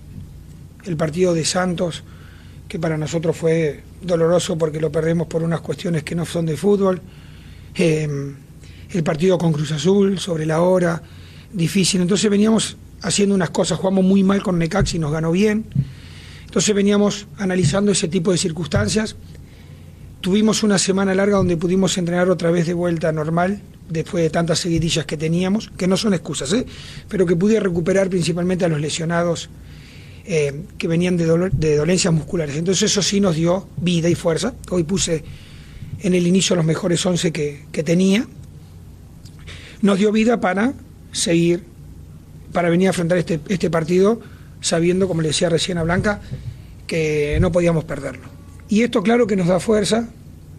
El 0.86 0.96
partido 0.98 1.34
de 1.34 1.46
Santos, 1.46 2.04
que 2.68 2.80
para 2.80 2.98
nosotros 2.98 3.36
fue 3.38 3.84
doloroso 4.02 4.58
porque 4.58 4.80
lo 4.80 4.92
perdemos 4.92 5.28
por 5.28 5.44
unas 5.44 5.62
cuestiones 5.62 6.04
que 6.04 6.16
no 6.16 6.26
son 6.26 6.46
de 6.46 6.58
fútbol. 6.58 7.02
Eh, 7.76 8.08
el 8.92 9.04
partido 9.04 9.38
con 9.38 9.54
Cruz 9.54 9.72
Azul, 9.72 10.20
sobre 10.20 10.46
la 10.46 10.62
hora, 10.62 11.02
difícil. 11.52 12.02
Entonces 12.02 12.30
veníamos 12.30 12.78
haciendo 13.02 13.34
unas 13.36 13.50
cosas, 13.50 13.78
jugamos 13.80 14.04
muy 14.06 14.24
mal 14.24 14.42
con 14.44 14.58
Necaxi 14.60 15.00
nos 15.00 15.12
ganó 15.12 15.32
bien. 15.32 15.66
Entonces 16.54 16.76
veníamos 16.76 17.26
analizando 17.40 17.92
ese 17.92 18.08
tipo 18.08 18.32
de 18.32 18.38
circunstancias. 18.38 19.16
Tuvimos 20.22 20.62
una 20.62 20.78
semana 20.78 21.16
larga 21.16 21.38
donde 21.38 21.58
pudimos 21.58 21.98
entrenar 21.98 22.30
otra 22.30 22.52
vez 22.52 22.68
de 22.68 22.76
vuelta 22.76 23.12
normal, 23.12 23.60
después 23.90 24.24
de 24.24 24.30
tantas 24.30 24.60
seguidillas 24.60 25.08
que 25.08 25.18
teníamos, 25.18 25.72
que 25.76 25.88
no 25.88 25.98
son 25.98 26.14
excusas, 26.14 26.54
¿eh? 26.54 26.68
pero 27.10 27.26
que 27.26 27.36
pude 27.36 27.60
recuperar 27.60 28.08
principalmente 28.08 28.66
a 28.66 28.68
los 28.68 28.80
lesionados 28.80 29.50
eh, 30.26 30.62
que 30.78 30.88
venían 30.88 31.18
de, 31.18 31.26
dolencias 31.76 32.14
musculares. 32.14 32.56
Entonces 32.56 32.84
eso 32.92 33.02
sí 33.02 33.20
nos 33.20 33.36
dio 33.36 33.68
vida 33.78 34.08
y 34.08 34.14
fuerza. 34.14 34.54
Hoy 34.70 34.84
puse 34.84 35.24
en 36.02 36.14
el 36.14 36.28
inicio 36.28 36.56
los 36.56 36.66
mejores 36.66 37.04
11 37.04 37.32
que, 37.32 37.66
que 37.72 37.82
tenía. 37.82 38.28
Nos 39.82 39.98
dio 39.98 40.12
vida 40.12 40.40
para 40.40 40.76
seguir, 41.12 41.64
para 42.52 42.70
venir 42.70 42.90
a 42.90 42.92
enfrentar 42.92 43.18
este, 43.18 43.40
este 43.50 43.72
partido 43.72 44.22
sabiendo, 44.64 45.08
como 45.08 45.22
le 45.22 45.28
decía 45.28 45.50
recién 45.50 45.78
a 45.78 45.84
Blanca, 45.84 46.20
que 46.88 47.38
no 47.40 47.52
podíamos 47.52 47.84
perderlo. 47.84 48.24
Y 48.70 48.82
esto 48.82 49.04
claro 49.04 49.28
que 49.28 49.36
nos 49.36 49.48
da 49.48 49.60
fuerza, 49.60 50.10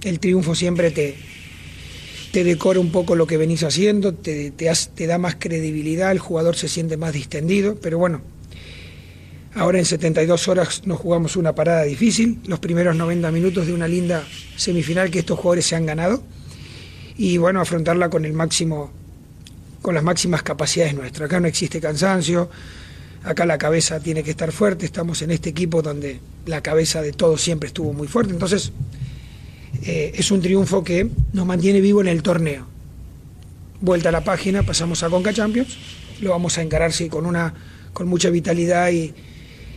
el 0.02 0.20
triunfo 0.20 0.54
siempre 0.54 0.92
te, 0.92 1.16
te 2.30 2.44
decora 2.44 2.78
un 2.78 2.92
poco 2.92 3.16
lo 3.16 3.26
que 3.26 3.36
venís 3.36 3.64
haciendo, 3.64 4.14
te, 4.14 4.52
te, 4.52 4.70
hace- 4.70 4.90
te 4.94 5.06
da 5.08 5.18
más 5.18 5.34
credibilidad, 5.36 6.12
el 6.12 6.20
jugador 6.20 6.54
se 6.54 6.68
siente 6.68 6.96
más 6.96 7.12
distendido, 7.12 7.76
pero 7.80 7.98
bueno, 7.98 8.20
ahora 9.54 9.78
en 9.78 9.84
72 9.84 10.48
horas 10.48 10.82
nos 10.86 10.98
jugamos 11.00 11.36
una 11.36 11.54
parada 11.54 11.82
difícil, 11.84 12.38
los 12.46 12.58
primeros 12.60 12.96
90 12.96 13.30
minutos 13.30 13.66
de 13.66 13.72
una 13.72 13.88
linda 13.88 14.22
semifinal 14.56 15.10
que 15.10 15.20
estos 15.20 15.38
jugadores 15.38 15.66
se 15.66 15.76
han 15.76 15.86
ganado, 15.86 16.22
y 17.16 17.36
bueno, 17.38 17.60
afrontarla 17.60 18.10
con 18.10 18.24
el 18.24 18.32
máximo, 18.32 18.90
con 19.80 19.94
las 19.94 20.02
máximas 20.02 20.42
capacidades 20.42 20.94
nuestras. 20.94 21.26
Acá 21.28 21.38
no 21.40 21.46
existe 21.46 21.80
cansancio, 21.80 22.50
acá 23.24 23.46
la 23.46 23.58
cabeza 23.58 24.00
tiene 24.00 24.22
que 24.22 24.30
estar 24.30 24.52
fuerte, 24.52 24.84
estamos 24.84 25.22
en 25.22 25.30
este 25.30 25.50
equipo 25.50 25.82
donde 25.82 26.20
la 26.46 26.60
cabeza 26.60 27.00
de 27.00 27.12
todos 27.12 27.40
siempre 27.40 27.68
estuvo 27.68 27.92
muy 27.92 28.06
fuerte, 28.06 28.32
entonces 28.32 28.70
eh, 29.82 30.12
es 30.14 30.30
un 30.30 30.42
triunfo 30.42 30.84
que 30.84 31.08
nos 31.32 31.46
mantiene 31.46 31.80
vivo 31.80 32.00
en 32.02 32.08
el 32.08 32.22
torneo. 32.22 32.66
Vuelta 33.80 34.10
a 34.10 34.12
la 34.12 34.22
página, 34.22 34.62
pasamos 34.62 35.02
a 35.02 35.10
Conca 35.10 35.32
Champions, 35.32 35.76
lo 36.20 36.30
vamos 36.30 36.58
a 36.58 36.62
encarar 36.62 36.92
con, 37.10 37.26
una, 37.26 37.54
con 37.92 38.08
mucha 38.08 38.28
vitalidad 38.30 38.90
y, 38.90 39.14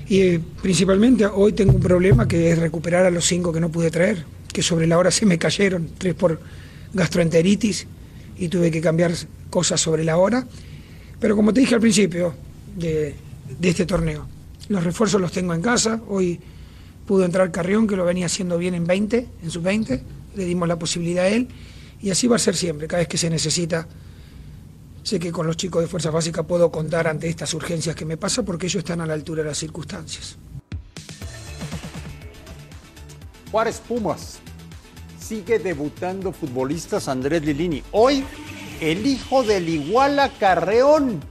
y, 0.07 0.19
eh, 0.21 0.41
principalmente 0.61 1.25
hoy 1.25 1.53
tengo 1.53 1.73
un 1.73 1.81
problema 1.81 2.27
que 2.27 2.51
es 2.51 2.59
recuperar 2.59 3.05
a 3.05 3.09
los 3.09 3.25
cinco 3.25 3.53
que 3.53 3.61
no 3.61 3.69
pude 3.69 3.91
traer, 3.91 4.25
que 4.51 4.61
sobre 4.61 4.87
la 4.87 4.97
hora 4.97 5.09
se 5.09 5.25
me 5.25 5.37
cayeron, 5.37 5.89
tres 5.97 6.15
por 6.15 6.39
gastroenteritis 6.93 7.87
y 8.37 8.49
tuve 8.49 8.71
que 8.71 8.81
cambiar 8.81 9.13
cosas 9.49 9.79
sobre 9.79 10.03
la 10.03 10.17
hora. 10.17 10.45
Pero 11.19 11.35
como 11.35 11.53
te 11.53 11.61
dije 11.61 11.75
al 11.75 11.81
principio 11.81 12.33
de, 12.75 13.15
de 13.59 13.69
este 13.69 13.85
torneo, 13.85 14.27
los 14.69 14.83
refuerzos 14.83 15.21
los 15.21 15.31
tengo 15.31 15.53
en 15.53 15.61
casa. 15.61 16.01
Hoy 16.07 16.39
pudo 17.05 17.23
entrar 17.25 17.51
Carrión, 17.51 17.87
que 17.87 17.95
lo 17.95 18.05
venía 18.05 18.25
haciendo 18.25 18.57
bien 18.57 18.75
en 18.75 18.85
20, 18.85 19.27
en 19.43 19.51
sus 19.51 19.63
20. 19.63 20.03
Le 20.35 20.45
dimos 20.45 20.67
la 20.67 20.77
posibilidad 20.77 21.25
a 21.25 21.29
él. 21.29 21.47
Y 22.01 22.11
así 22.11 22.27
va 22.27 22.35
a 22.35 22.39
ser 22.39 22.55
siempre, 22.55 22.87
cada 22.87 22.99
vez 22.99 23.07
que 23.07 23.17
se 23.17 23.29
necesita. 23.29 23.87
Sé 25.03 25.19
que 25.19 25.31
con 25.31 25.47
los 25.47 25.55
chicos 25.55 25.81
de 25.81 25.87
Fuerza 25.87 26.11
Básica 26.11 26.43
puedo 26.43 26.69
contar 26.69 27.07
ante 27.07 27.29
estas 27.29 27.53
urgencias 27.53 27.95
que 27.95 28.05
me 28.05 28.17
pasa 28.17 28.43
porque 28.43 28.65
ellos 28.67 28.79
están 28.79 28.99
a 28.99 29.05
la 29.05 29.13
altura 29.13 29.41
de 29.41 29.49
las 29.49 29.57
circunstancias. 29.57 30.37
Juárez 33.51 33.81
Pumas. 33.87 34.39
Sigue 35.17 35.59
debutando 35.59 36.31
futbolistas 36.31 37.07
Andrés 37.07 37.43
Lilini. 37.43 37.83
Hoy, 37.91 38.23
el 38.81 39.05
hijo 39.05 39.43
del 39.43 39.67
Iguala 39.67 40.29
Carreón 40.37 41.21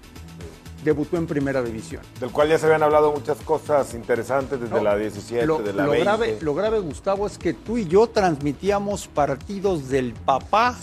debutó 0.87 1.16
en 1.18 1.26
primera 1.26 1.62
división. 1.62 2.01
Del 2.20 2.30
cual 2.30 2.49
ya 2.49 2.59
se 2.59 2.64
habían 2.66 2.82
hablado 2.82 3.12
muchas 3.12 3.37
cosas 3.39 3.93
interesantes 3.93 4.59
desde 4.61 4.74
No, 4.74 4.82
la 4.82 4.97
17, 4.97 5.45
lo, 5.47 5.59
de 5.59 5.72
la 5.74 5.84
lo 5.84 5.91
20. 5.91 6.05
grave, 6.05 6.39
lo 6.41 6.55
grave, 6.55 6.78
Gustavo, 6.78 7.26
es 7.26 7.37
que 7.37 7.53
tú 7.53 7.76
y 7.76 7.87
yo 7.87 8.07
transmitíamos 8.07 9.09
partidos 9.09 9.89
del 9.89 10.14
papá 10.14 10.76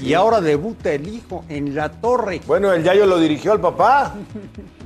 y 0.00 0.14
ahora 0.14 0.40
debuta 0.40 0.92
el 0.92 1.08
hijo 1.08 1.44
en 1.48 1.74
la 1.74 1.90
torre. 1.90 2.40
Bueno, 2.46 2.72
el 2.72 2.82
Yayo 2.84 3.04
lo 3.06 3.18
dirigió 3.18 3.52
al 3.52 3.60
papá, 3.60 4.14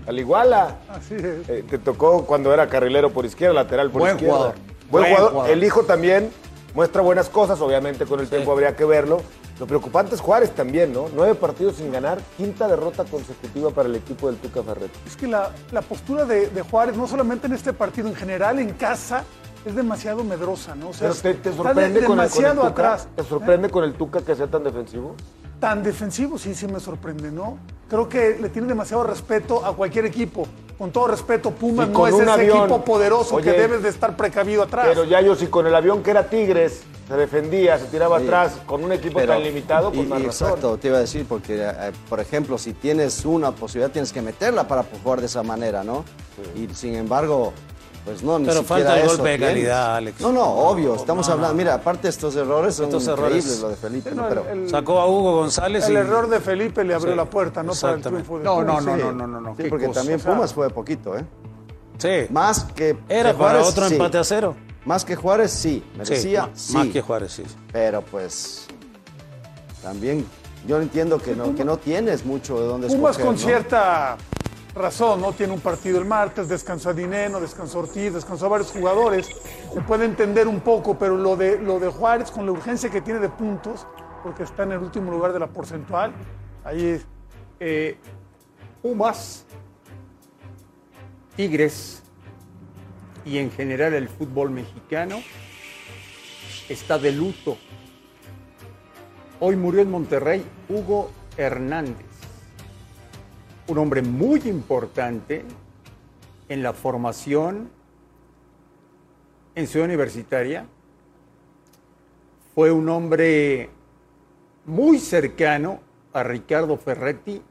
al 0.06 0.18
Iguala. 0.18 0.78
Así 0.88 1.14
es. 1.14 1.48
Eh, 1.48 1.64
te 1.68 1.78
tocó 1.78 2.24
cuando 2.24 2.52
era 2.52 2.68
carrilero 2.68 3.10
por 3.10 3.24
izquierda, 3.24 3.54
lateral 3.54 3.90
por 3.90 4.00
Buen 4.00 4.14
izquierda. 4.16 4.34
jugador. 4.36 4.54
Buen, 4.90 5.02
Buen 5.02 5.04
jugador. 5.14 5.30
jugador. 5.32 5.50
El 5.52 5.62
hijo 5.64 5.82
también 5.84 6.30
muestra 6.74 7.02
buenas 7.02 7.28
cosas, 7.28 7.60
obviamente 7.60 8.06
con 8.06 8.18
el 8.20 8.28
tiempo 8.28 8.50
habría 8.52 8.74
que 8.74 8.84
verlo. 8.84 9.20
Lo 9.60 9.66
preocupante 9.66 10.14
es 10.16 10.20
Juárez 10.20 10.50
también, 10.54 10.92
¿no? 10.92 11.06
Nueve 11.14 11.34
partidos 11.36 11.76
sin 11.76 11.92
ganar, 11.92 12.18
quinta 12.36 12.66
derrota 12.66 13.04
consecutiva 13.04 13.70
para 13.70 13.88
el 13.88 13.94
equipo 13.94 14.26
del 14.26 14.36
Tuca 14.38 14.62
Ferretti. 14.62 14.98
Es 15.06 15.16
que 15.16 15.28
la, 15.28 15.50
la 15.70 15.80
postura 15.80 16.24
de, 16.24 16.48
de 16.50 16.62
Juárez, 16.62 16.96
no 16.96 17.06
solamente 17.06 17.46
en 17.46 17.52
este 17.52 17.72
partido, 17.72 18.08
en 18.08 18.16
general 18.16 18.58
en 18.58 18.70
casa, 18.72 19.22
es 19.64 19.74
demasiado 19.76 20.24
medrosa, 20.24 20.74
¿no? 20.74 20.88
O 20.88 20.92
sea, 20.92 21.08
Pero 21.10 21.14
te, 21.20 21.34
te 21.34 21.50
está 21.50 21.62
sorprende 21.62 22.00
de- 22.00 22.06
con, 22.06 22.18
el, 22.18 22.28
con 22.28 22.28
el 22.28 22.30
demasiado 22.30 22.54
Tuca. 22.68 22.68
atrás. 22.68 23.08
¿Te 23.14 23.22
sorprende 23.22 23.70
con 23.70 23.84
el 23.84 23.94
Tuca 23.94 24.20
que 24.22 24.34
sea 24.34 24.48
tan 24.48 24.64
defensivo? 24.64 25.14
Tan 25.60 25.82
defensivo 25.82 26.38
sí, 26.38 26.54
sí 26.54 26.66
me 26.66 26.80
sorprende, 26.80 27.30
¿no? 27.30 27.58
Creo 27.88 28.08
que 28.08 28.38
le 28.40 28.48
tienen 28.48 28.68
demasiado 28.68 29.04
respeto 29.04 29.64
a 29.64 29.74
cualquier 29.74 30.06
equipo. 30.06 30.46
Con 30.78 30.90
todo 30.90 31.06
respeto, 31.06 31.52
Pumas 31.52 31.88
no 31.88 32.06
es 32.08 32.14
un 32.14 32.22
ese 32.22 32.30
avión. 32.30 32.58
equipo 32.58 32.84
poderoso 32.84 33.36
que 33.36 33.52
debes 33.52 33.82
de 33.82 33.88
estar 33.90 34.16
precavido 34.16 34.64
atrás. 34.64 34.86
Pero 34.88 35.04
ya 35.04 35.20
yo, 35.20 35.36
si 35.36 35.46
con 35.46 35.66
el 35.66 35.74
avión 35.74 36.02
que 36.02 36.10
era 36.10 36.28
Tigres 36.28 36.82
se 37.06 37.14
defendía, 37.14 37.78
se 37.78 37.84
tiraba 37.84 38.18
Sí. 38.18 38.24
atrás, 38.24 38.52
con 38.66 38.82
un 38.82 38.90
equipo 38.90 39.18
Pero- 39.20 39.34
tan 39.34 39.42
limitado, 39.44 39.92
pues 39.92 40.04
y- 40.06 40.08
más 40.08 40.20
y 40.20 40.26
razón. 40.26 40.48
Exacto, 40.48 40.76
te 40.78 40.88
iba 40.88 40.96
a 40.96 41.00
decir, 41.00 41.26
porque, 41.28 41.62
eh, 41.62 41.92
por 42.08 42.18
ejemplo, 42.18 42.58
si 42.58 42.72
tienes 42.72 43.24
una 43.24 43.52
posibilidad, 43.52 43.90
tienes 43.92 44.12
que 44.12 44.22
meterla 44.22 44.66
para 44.66 44.82
jugar 44.84 45.20
de 45.20 45.26
esa 45.26 45.42
manera, 45.44 45.84
¿no? 45.84 46.04
Y 46.56 46.74
sin 46.74 46.96
embargo, 46.96 47.52
pues 48.04 48.22
no, 48.22 48.38
ni 48.38 48.44
Pero 48.46 48.60
siquiera 48.60 48.84
falta 48.84 48.98
el 49.00 49.06
eso 49.06 49.16
golpe 49.16 49.30
de 49.30 49.36
tienes. 49.38 49.54
calidad, 49.54 49.96
Alex. 49.96 50.20
No, 50.20 50.32
no, 50.32 50.42
obvio, 50.44 50.94
estamos 50.94 51.26
no, 51.26 51.32
hablando, 51.34 51.54
no. 51.54 51.58
mira, 51.58 51.74
aparte 51.74 52.02
de 52.02 52.08
estos 52.10 52.36
errores 52.36 52.74
son 52.74 52.86
Estos 52.86 53.02
increíbles 53.08 53.44
errores. 53.46 53.60
lo 53.60 53.68
de 53.70 53.76
Felipe, 53.76 54.10
¿no? 54.12 54.28
Pero, 54.28 54.46
el- 54.50 54.68
Sacó 54.68 54.98
a 55.00 55.06
Hugo 55.08 55.36
González 55.36 55.86
el 55.86 55.92
y... 55.94 55.96
error 55.96 56.28
de 56.28 56.40
Felipe 56.40 56.84
le 56.84 56.94
abrió 56.94 57.12
Sí, 57.12 57.16
la 57.16 57.24
puerta, 57.24 57.62
¿no? 57.62 57.72
Para 57.72 57.92
el 57.94 57.98
exactamente. 58.00 58.26
triunfo 58.26 58.38
de 58.38 58.44
No, 58.44 58.62
no, 58.62 58.66
Pumas. 58.78 58.84
no, 58.84 58.94
Sí. 58.96 59.02
no, 59.02 59.12
no, 59.12 59.26
no, 59.26 59.40
no. 59.40 59.56
sí, 59.56 59.62
qué 59.62 59.68
porque 59.70 59.86
cosa. 59.86 60.00
también 60.00 60.20
o 60.20 60.22
sea- 60.22 60.34
Pumas 60.34 60.52
fue 60.54 60.70
poquito, 60.70 61.16
¿eh? 61.16 61.24
Sí. 61.98 62.26
Más 62.32 62.64
que 62.74 62.90
Era 63.08 63.30
que 63.32 63.38
para 63.38 63.50
Juárez, 63.52 63.66
otro 63.68 63.88
sí. 63.88 63.94
empate 63.94 64.18
a 64.18 64.24
cero. 64.24 64.54
Más 64.84 65.04
que 65.04 65.16
Juárez, 65.16 65.50
sí, 65.50 65.82
merecía, 65.96 66.50
sí, 66.54 66.72
sí. 66.72 66.76
Más 66.76 66.88
que 66.88 67.00
Juárez, 67.00 67.32
sí. 67.32 67.42
Pero 67.72 68.02
pues 68.02 68.66
también 69.82 70.26
yo 70.66 70.80
entiendo 70.80 71.18
que 71.18 71.34
no, 71.34 71.54
que 71.54 71.64
no 71.64 71.76
tienes 71.78 72.24
mucho 72.24 72.60
de 72.60 72.66
dónde 72.66 72.88
Pumas 72.88 73.12
escoger, 73.12 73.24
con 73.26 73.34
¿no? 73.34 73.40
cierta 73.40 74.16
razón, 74.74 75.20
¿no? 75.20 75.32
Tiene 75.32 75.52
un 75.52 75.60
partido 75.60 75.98
el 75.98 76.04
martes, 76.04 76.48
descansó 76.48 76.90
a 76.90 76.92
Dineno, 76.92 77.40
descansó 77.40 77.78
a 77.78 77.82
Ortiz, 77.82 78.12
descansó 78.12 78.46
a 78.46 78.48
varios 78.48 78.70
jugadores. 78.70 79.28
Se 79.72 79.80
puede 79.82 80.04
entender 80.04 80.48
un 80.48 80.60
poco, 80.60 80.98
pero 80.98 81.16
lo 81.16 81.36
de, 81.36 81.58
lo 81.58 81.78
de 81.78 81.88
Juárez, 81.88 82.30
con 82.30 82.46
la 82.46 82.52
urgencia 82.52 82.90
que 82.90 83.00
tiene 83.00 83.20
de 83.20 83.28
puntos, 83.28 83.86
porque 84.22 84.42
está 84.42 84.64
en 84.64 84.72
el 84.72 84.78
último 84.78 85.10
lugar 85.10 85.32
de 85.32 85.40
la 85.40 85.46
porcentual, 85.46 86.12
ahí. 86.64 87.00
Eh, 87.60 87.96
Pumas, 88.84 89.46
Tigres 91.36 92.02
y 93.24 93.38
en 93.38 93.50
general 93.50 93.94
el 93.94 94.10
fútbol 94.10 94.50
mexicano 94.50 95.22
está 96.68 96.98
de 96.98 97.12
luto. 97.12 97.56
Hoy 99.40 99.56
murió 99.56 99.80
en 99.80 99.90
Monterrey 99.90 100.44
Hugo 100.68 101.10
Hernández, 101.38 102.13
un 103.66 103.78
hombre 103.78 104.02
muy 104.02 104.40
importante 104.44 105.44
en 106.48 106.62
la 106.62 106.72
formación 106.72 107.70
en 109.54 109.66
Ciudad 109.66 109.86
Universitaria. 109.86 110.66
Fue 112.54 112.70
un 112.70 112.88
hombre 112.88 113.70
muy 114.66 114.98
cercano 114.98 115.80
a 116.12 116.22
Ricardo 116.22 116.76
Ferretti 116.76 117.42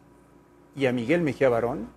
y 0.75 0.85
a 0.85 0.93
Miguel 0.93 1.21
Mejía 1.21 1.49
Barón. 1.49 1.87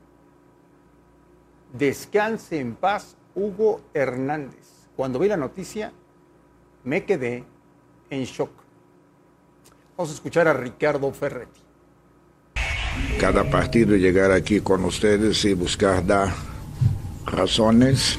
Descanse 1.73 2.59
en 2.59 2.75
paz 2.75 3.17
Hugo 3.35 3.83
Hernández. 3.93 4.89
Cuando 4.97 5.19
vi 5.19 5.29
la 5.29 5.37
noticia, 5.37 5.93
me 6.85 7.05
quedé 7.05 7.45
en 8.09 8.25
shock. 8.25 8.51
Vamos 9.97 10.11
a 10.11 10.15
escuchar 10.15 10.49
a 10.49 10.55
Ricardo 10.55 11.13
Ferretti. 11.13 11.66
Cada 13.19 13.49
partido 13.51 13.97
llegar 13.97 14.31
aquí 14.31 14.61
con 14.61 14.85
ustedes 14.85 15.45
y 15.45 15.55
buscar 15.55 16.07
dar 16.07 16.35
razones 17.27 18.19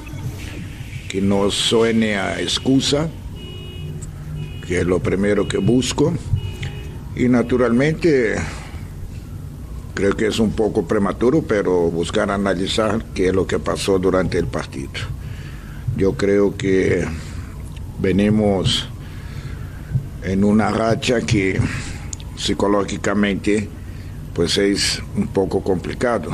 que 1.08 1.22
no 1.22 1.50
suene 1.52 2.18
a 2.18 2.42
excusa, 2.42 3.08
que 4.68 4.80
es 4.80 4.86
lo 4.86 5.00
primero 5.00 5.48
que 5.48 5.58
busco. 5.58 6.14
Y 7.16 7.30
naturalmente 7.30 8.36
creo 9.94 10.16
que 10.16 10.28
es 10.28 10.40
un 10.40 10.52
poco 10.52 10.88
prematuro, 10.88 11.42
pero 11.42 11.90
buscar 11.90 12.30
analizar 12.30 13.04
qué 13.14 13.28
es 13.28 13.34
lo 13.34 13.48
que 13.48 13.60
pasó 13.60 13.98
durante 13.98 14.38
el 14.38 14.48
partido. 14.48 14.92
Yo 15.96 16.14
creo 16.14 16.56
que 16.56 17.06
venimos 18.00 18.88
en 20.24 20.44
una 20.44 20.70
racha 20.70 21.22
que 21.22 21.60
psicológicamente 22.36 23.70
pues 24.38 24.56
es 24.60 25.02
un 25.16 25.30
poco 25.30 25.64
complicado. 25.64 26.30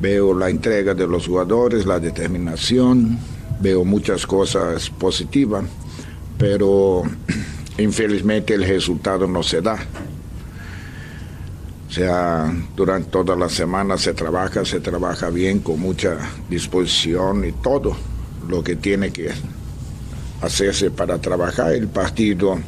Veo 0.00 0.32
la 0.32 0.48
entrega 0.48 0.94
de 0.94 1.04
los 1.04 1.26
jugadores, 1.26 1.84
la 1.84 1.98
determinación, 1.98 3.18
veo 3.58 3.84
muchas 3.84 4.24
cosas 4.24 4.88
positivas, 4.88 5.64
pero 6.38 7.02
infelizmente 7.78 8.54
el 8.54 8.62
resultado 8.68 9.26
no 9.26 9.42
se 9.42 9.62
da. 9.62 9.76
O 11.88 11.92
sea, 11.92 12.54
durante 12.76 13.10
toda 13.10 13.34
la 13.34 13.48
semana 13.48 13.98
se 13.98 14.14
trabaja, 14.14 14.64
se 14.64 14.78
trabaja 14.78 15.30
bien, 15.30 15.58
con 15.58 15.80
mucha 15.80 16.18
disposición 16.48 17.46
y 17.46 17.50
todo 17.50 17.96
lo 18.48 18.62
que 18.62 18.76
tiene 18.76 19.10
que 19.10 19.32
hacerse 20.40 20.92
para 20.92 21.20
trabajar. 21.20 21.72
El 21.72 21.88
partido 21.88 22.60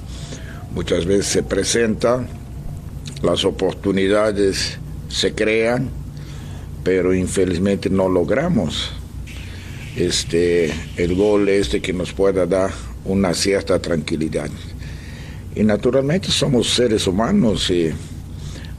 muchas 0.75 1.07
veces 1.07 1.27
se 1.27 1.45
presenta, 1.45 2.27
las 3.23 3.45
oportunidades 3.45 4.79
se 5.09 5.35
crean, 5.35 5.91
pero 6.85 7.15
infelizmente 7.15 7.91
no 7.91 8.09
logramos 8.09 8.93
este, 9.97 10.73
el 10.97 11.15
gol 11.15 11.49
este 11.49 11.81
que 11.81 11.93
nos 11.93 12.13
pueda 12.13 12.47
dar 12.47 12.71
una 13.05 13.35
cierta 13.35 13.79
tranquilidad. 13.79 14.51
Y 15.55 15.65
naturalmente 15.65 16.31
somos 16.31 16.75
seres 16.75 17.07
humanos 17.07 17.71
y 17.71 17.91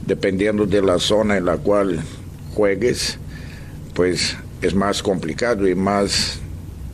dependiendo 0.06 0.64
de 0.64 0.80
la 0.80 0.98
zona 0.98 1.36
en 1.36 1.44
la 1.44 1.56
cual 1.56 2.00
juegues, 2.54 3.18
pues 3.94 4.36
es 4.62 4.74
más 4.74 5.02
complicado 5.02 5.68
y 5.68 5.74
más 5.74 6.38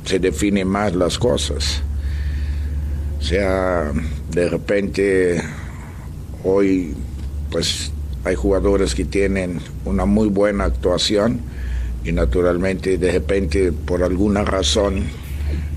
se 0.05 0.19
definen 0.19 0.69
más 0.69 0.95
las 0.95 1.19
cosas. 1.19 1.83
O 3.19 3.23
sea, 3.23 3.93
de 4.31 4.49
repente 4.49 5.43
hoy 6.45 6.95
pues 7.55 7.93
hay 8.25 8.35
jugadores 8.35 8.97
que 8.97 9.05
tienen 9.05 9.61
una 9.85 10.07
muy 10.07 10.27
buena 10.27 10.65
actuación 10.65 11.39
y 12.05 12.11
naturalmente 12.11 12.99
de 12.99 13.13
repente 13.13 13.71
por 13.71 14.03
alguna 14.03 14.45
razón 14.45 15.05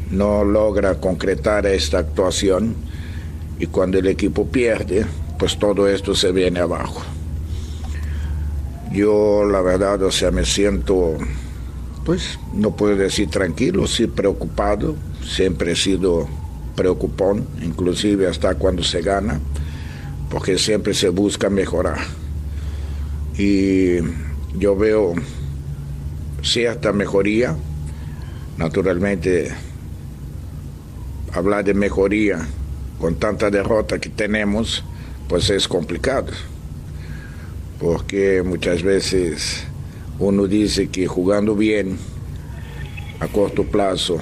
no 0.09 0.43
logra 0.43 0.95
concretar 0.95 1.67
esta 1.67 1.99
actuación 1.99 2.73
y 3.59 3.67
cuando 3.67 3.99
el 3.99 4.07
equipo 4.07 4.47
pierde, 4.47 5.05
pues 5.37 5.59
todo 5.59 5.87
esto 5.87 6.15
se 6.15 6.31
viene 6.31 6.61
abajo. 6.61 7.03
Yo 8.91 9.45
la 9.45 9.61
verdad, 9.61 10.01
o 10.01 10.11
sea, 10.11 10.31
me 10.31 10.45
siento, 10.45 11.15
pues 12.03 12.39
no 12.55 12.75
puedo 12.75 12.95
decir 12.95 13.29
tranquilo, 13.29 13.85
sí 13.85 14.07
preocupado, 14.07 14.95
siempre 15.23 15.73
he 15.73 15.75
sido 15.75 16.27
preocupón, 16.75 17.47
inclusive 17.61 18.25
hasta 18.25 18.55
cuando 18.55 18.81
se 18.81 19.03
gana, 19.03 19.39
porque 20.29 20.57
siempre 20.57 20.93
se 20.93 21.09
busca 21.09 21.49
mejorar. 21.49 21.99
Y 23.37 23.97
yo 24.57 24.75
veo 24.75 25.13
cierta 26.41 26.93
mejoría, 26.93 27.55
naturalmente 28.57 29.51
hablar 31.33 31.63
de 31.63 31.73
mejoría 31.73 32.47
con 32.99 33.15
tanta 33.15 33.51
derrota 33.51 33.99
que 33.99 34.09
tenemos, 34.09 34.83
pues 35.27 35.49
es 35.49 35.67
complicado, 35.67 36.31
porque 37.79 38.41
muchas 38.43 38.81
veces 38.81 39.63
uno 40.19 40.47
dice 40.47 40.87
que 40.87 41.05
jugando 41.05 41.55
bien 41.55 41.97
a 43.19 43.27
corto 43.27 43.63
plazo 43.63 44.17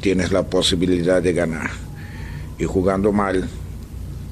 tienes 0.00 0.32
la 0.32 0.44
posibilidad 0.44 1.22
de 1.22 1.32
ganar 1.32 1.70
y 2.58 2.64
jugando 2.64 3.12
mal, 3.12 3.48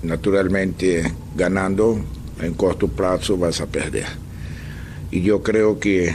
naturalmente 0.07 1.13
ganando 1.35 1.99
en 2.41 2.55
corto 2.55 2.89
plazo 2.89 3.37
vas 3.37 3.61
a 3.61 3.67
perder. 3.67 4.07
Y 5.11 5.23
yo 5.23 5.43
creo 5.43 5.79
que 5.79 6.15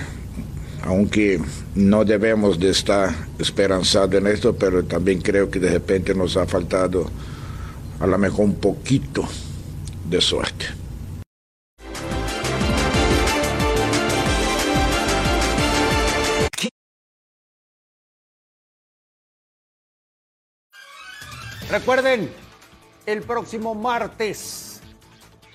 aunque 0.84 1.40
no 1.76 2.06
debemos 2.06 2.60
de 2.60 2.72
estar 2.72 3.14
esperanzados 3.38 4.16
en 4.16 4.28
esto, 4.28 4.56
pero 4.56 4.84
también 4.84 5.22
creo 5.22 5.50
que 5.50 5.60
de 5.60 5.70
repente 5.70 6.16
nos 6.16 6.38
ha 6.38 6.48
faltado 6.48 7.10
a 8.00 8.08
lo 8.08 8.18
mejor 8.18 8.46
un 8.46 8.56
poquito 8.56 9.28
de 10.10 10.22
suerte. 10.22 10.66
Recuerden, 21.70 22.30
el 23.06 23.22
próximo 23.22 23.76
martes, 23.76 24.82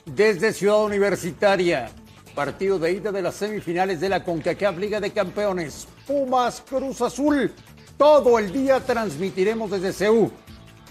desde 0.04 0.52
Ciudad 0.52 0.84
Universitaria, 0.84 1.90
partido 2.34 2.78
de 2.78 2.92
ida 2.92 3.12
de 3.12 3.22
las 3.22 3.34
semifinales 3.34 4.00
de 4.00 4.08
la 4.08 4.22
CONCACAF 4.24 4.78
Liga 4.78 5.00
de 5.00 5.10
Campeones, 5.10 5.86
Pumas 6.06 6.62
Cruz 6.68 7.00
Azul. 7.00 7.52
Todo 7.96 8.38
el 8.38 8.52
día 8.52 8.80
transmitiremos 8.80 9.70
desde 9.70 9.92
CEU, 9.92 10.30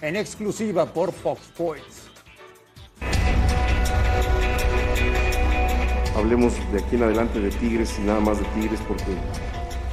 en 0.01 0.15
exclusiva 0.15 0.85
por 0.85 1.11
Fox 1.11 1.41
Sports. 1.43 2.05
hablemos 6.15 6.53
de 6.71 6.79
aquí 6.79 6.95
en 6.95 7.03
adelante 7.03 7.39
de 7.39 7.49
Tigres 7.51 7.97
y 7.99 8.01
nada 8.01 8.19
más 8.19 8.39
de 8.39 8.45
Tigres 8.45 8.79
porque 8.87 9.03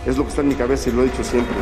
es 0.07 0.17
lo 0.17 0.25
que 0.25 0.31
está 0.31 0.43
en 0.43 0.49
mi 0.49 0.55
cabeza 0.55 0.89
y 0.89 0.93
lo 0.93 1.03
he 1.03 1.05
dicho 1.07 1.25
siempre. 1.25 1.55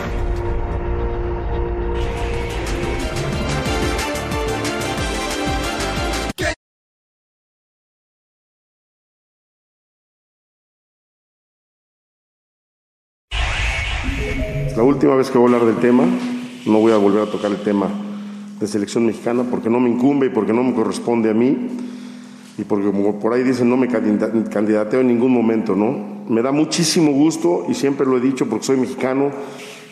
Es 14.67 14.77
la 14.77 14.83
última 14.83 15.17
vez 15.17 15.31
que 15.31 15.39
voy 15.39 15.53
a 15.53 15.57
hablar 15.57 15.73
del 15.73 15.81
tema, 15.81 16.05
no 16.67 16.79
voy 16.79 16.93
a 16.93 16.97
volver 16.97 17.23
a 17.23 17.31
tocar 17.31 17.51
el 17.51 17.61
tema 17.63 17.89
de 18.61 18.67
selección 18.67 19.07
mexicana 19.07 19.45
porque 19.51 19.71
no 19.71 19.81
me 19.81 19.91
incumbe 19.91 20.27
y 20.27 20.31
porque 20.31 20.53
no 20.53 20.63
me 20.63 20.75
corresponde 20.75 21.31
a 21.31 21.35
mí 21.35 21.57
y 22.59 22.65
porque 22.65 22.87
como 22.87 23.19
por 23.19 23.33
ahí 23.33 23.43
dicen 23.43 23.69
no 23.69 23.77
me 23.77 23.89
candidateo 23.89 25.01
en 25.01 25.09
ningún 25.09 25.33
momento, 25.33 25.75
¿no? 25.75 26.21
Me 26.29 26.43
da 26.43 26.53
muchísimo 26.53 27.11
gusto 27.11 27.65
y 27.69 27.75
siempre 27.75 28.07
lo 28.07 28.19
he 28.19 28.21
dicho 28.21 28.47
porque 28.47 28.67
soy 28.67 28.77
mexicano 28.77 29.31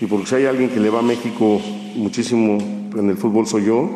y 0.01 0.07
porque 0.07 0.27
si 0.27 0.35
hay 0.37 0.45
alguien 0.45 0.71
que 0.71 0.79
le 0.79 0.91
va 0.91 1.01
a 1.01 1.03
México 1.03 1.61
muchísimo 1.97 2.59
en 2.97 3.09
el 3.09 3.17
fútbol 3.17 3.47
soy 3.47 3.65
yo. 3.65 3.89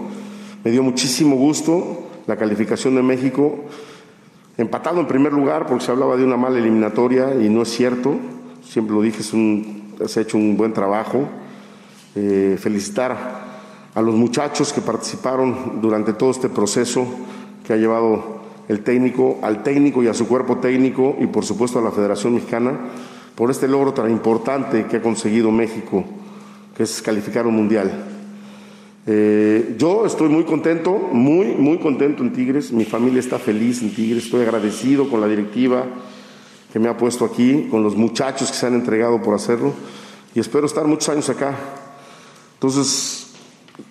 Me 0.65 0.71
dio 0.71 0.83
muchísimo 0.83 1.37
gusto 1.37 2.09
la 2.27 2.37
calificación 2.37 2.95
de 2.95 3.03
México, 3.03 3.57
empatado 4.57 5.01
en 5.01 5.07
primer 5.07 5.33
lugar 5.33 5.67
porque 5.67 5.85
se 5.85 5.91
hablaba 5.93 6.17
de 6.17 6.25
una 6.25 6.37
mala 6.37 6.59
eliminatoria 6.59 7.35
y 7.41 7.49
no 7.49 7.63
es 7.63 7.69
cierto, 7.69 8.17
siempre 8.63 8.95
lo 8.95 9.03
dije, 9.03 9.21
es 9.21 9.33
un, 9.33 9.82
se 10.07 10.21
ha 10.21 10.23
hecho 10.23 10.37
un 10.37 10.57
buen 10.57 10.73
trabajo. 10.73 11.29
Eh, 12.15 12.59
felicitar 12.61 13.53
a 13.95 14.03
los 14.03 14.15
muchachos 14.15 14.73
que 14.73 14.81
participaron 14.81 15.81
durante 15.81 16.13
todo 16.13 16.31
este 16.31 16.49
proceso 16.49 17.07
que 17.67 17.73
ha 17.73 17.77
llevado 17.77 18.43
el 18.69 18.81
técnico, 18.81 19.39
al 19.43 19.63
técnico 19.63 20.03
y 20.03 20.09
a 20.09 20.15
su 20.15 20.27
cuerpo 20.29 20.59
técnico 20.59 21.17
y 21.21 21.27
por 21.27 21.45
supuesto 21.45 21.79
a 21.79 21.83
la 21.83 21.91
Federación 21.91 22.35
Mexicana 22.35 22.79
por 23.35 23.51
este 23.51 23.69
logro 23.69 23.93
tan 23.93 24.11
importante 24.11 24.87
que 24.87 24.99
ha 24.99 25.03
conseguido 25.03 25.51
México, 25.51 26.05
que 26.77 26.83
es 26.83 27.03
calificar 27.03 27.47
un 27.47 27.57
mundial. 27.57 27.91
Eh, 29.07 29.75
yo 29.79 30.07
estoy 30.07 30.29
muy 30.29 30.45
contento, 30.45 30.97
muy, 31.13 31.55
muy 31.55 31.79
contento 31.79 32.23
en 32.23 32.33
Tigres, 32.33 32.73
mi 32.73 32.85
familia 32.85 33.21
está 33.21 33.39
feliz 33.39 33.83
en 33.83 33.95
Tigres, 33.95 34.25
estoy 34.25 34.43
agradecido 34.43 35.09
con 35.09 35.21
la 35.21 35.27
directiva 35.27 35.85
que 36.73 36.79
me 36.79 36.89
ha 36.89 36.97
puesto 36.97 37.27
aquí, 37.27 37.69
con 37.71 37.83
los 37.83 37.95
muchachos 37.97 38.51
que 38.51 38.57
se 38.57 38.67
han 38.67 38.75
entregado 38.75 39.21
por 39.21 39.35
hacerlo 39.35 39.75
y 40.35 40.41
espero 40.41 40.67
estar 40.67 40.87
muchos 40.87 41.11
años 41.11 41.29
acá. 41.29 41.55
Entonces, 42.55 43.33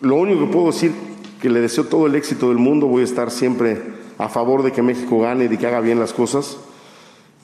lo 0.01 0.15
único 0.15 0.41
que 0.41 0.51
puedo 0.51 0.67
decir 0.67 0.91
que 1.39 1.49
le 1.49 1.61
deseo 1.61 1.84
todo 1.84 2.07
el 2.07 2.15
éxito 2.15 2.49
del 2.49 2.57
mundo, 2.57 2.88
voy 2.88 3.01
a 3.01 3.05
estar 3.05 3.29
siempre 3.29 3.79
a 4.17 4.29
favor 4.29 4.63
de 4.63 4.71
que 4.71 4.82
México 4.82 5.19
gane 5.19 5.45
y 5.45 5.47
de 5.47 5.57
que 5.59 5.67
haga 5.67 5.79
bien 5.79 5.99
las 5.99 6.11
cosas 6.11 6.57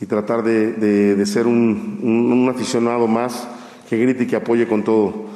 y 0.02 0.08
tratar 0.08 0.44
de, 0.44 1.24
ser 1.28 1.46
un, 1.46 2.52
aficionado 2.54 3.08
más 3.08 3.48
que 3.88 3.98
grite 3.98 4.24
y 4.24 4.28
que 4.28 4.36
apoye 4.36 4.68
con 4.68 4.84
todo. 4.84 5.28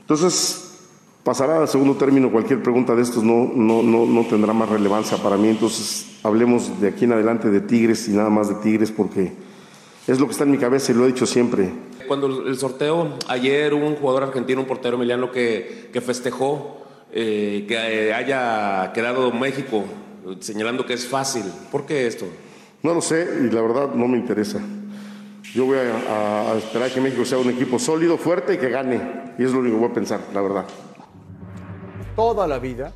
Entonces, 0.00 0.80
pasará 1.22 1.58
al 1.60 1.68
segundo 1.68 1.94
término 1.94 2.32
cualquier 2.32 2.60
pregunta 2.60 2.96
de 2.96 3.02
estos, 3.02 3.22
no, 3.22 3.50
no, 3.54 3.84
no, 3.84 4.04
no 4.04 4.26
tendrá 4.26 4.52
más 4.52 4.68
relevancia 4.68 5.18
para 5.18 5.36
mí, 5.36 5.48
entonces 5.48 6.11
hablemos 6.22 6.80
de 6.80 6.88
aquí 6.88 7.04
en 7.04 7.12
adelante 7.12 7.50
de 7.50 7.60
Tigres 7.60 8.08
y 8.08 8.12
nada 8.12 8.30
más 8.30 8.48
de 8.48 8.54
Tigres 8.56 8.90
porque 8.90 9.32
es 10.06 10.18
lo 10.18 10.26
que 10.26 10.32
está 10.32 10.44
en 10.44 10.50
mi 10.50 10.58
cabeza 10.58 10.92
y 10.92 10.94
lo 10.94 11.04
he 11.04 11.08
dicho 11.08 11.26
siempre. 11.26 11.70
Cuando 12.08 12.26
el 12.46 12.56
sorteo, 12.58 13.14
ayer 13.28 13.72
hubo 13.74 13.86
un 13.86 13.96
jugador 13.96 14.24
argentino, 14.24 14.60
un 14.60 14.66
portero 14.66 14.96
Emiliano, 14.96 15.30
que, 15.30 15.90
que 15.92 16.00
festejó 16.00 16.82
eh, 17.12 17.64
que 17.68 17.74
eh, 17.74 18.14
haya 18.14 18.92
quedado 18.92 19.30
México, 19.32 19.84
señalando 20.40 20.84
que 20.84 20.94
es 20.94 21.06
fácil. 21.06 21.44
¿Por 21.70 21.86
qué 21.86 22.06
esto? 22.06 22.26
No 22.82 22.94
lo 22.94 23.00
sé 23.00 23.28
y 23.44 23.50
la 23.52 23.62
verdad 23.62 23.94
no 23.94 24.08
me 24.08 24.18
interesa. 24.18 24.60
Yo 25.54 25.66
voy 25.66 25.78
a, 25.78 26.52
a 26.52 26.56
esperar 26.56 26.90
que 26.90 27.00
México 27.00 27.24
sea 27.24 27.38
un 27.38 27.50
equipo 27.50 27.78
sólido, 27.78 28.16
fuerte 28.16 28.54
y 28.54 28.58
que 28.58 28.70
gane. 28.70 29.00
Y 29.38 29.44
es 29.44 29.52
lo 29.52 29.60
único 29.60 29.76
que 29.76 29.80
voy 29.82 29.90
a 29.90 29.94
pensar, 29.94 30.20
la 30.34 30.40
verdad. 30.40 30.64
Toda 32.16 32.46
la 32.46 32.58
vida, 32.58 32.92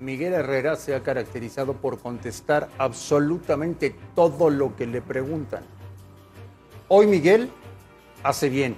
Miguel 0.00 0.32
Herrera 0.32 0.76
se 0.76 0.94
ha 0.94 1.02
caracterizado 1.02 1.74
por 1.74 1.98
contestar 1.98 2.68
absolutamente 2.78 3.94
todo 4.14 4.48
lo 4.48 4.76
que 4.76 4.86
le 4.86 5.02
preguntan. 5.02 5.64
Hoy 6.86 7.06
Miguel 7.06 7.50
hace 8.22 8.48
bien 8.48 8.76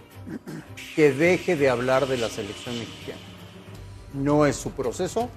que 0.96 1.12
deje 1.12 1.56
de 1.56 1.68
hablar 1.68 2.06
de 2.06 2.16
la 2.16 2.28
selección 2.28 2.78
mexicana. 2.78 3.20
No 4.14 4.46
es 4.46 4.56
su 4.56 4.70
proceso, 4.70 5.28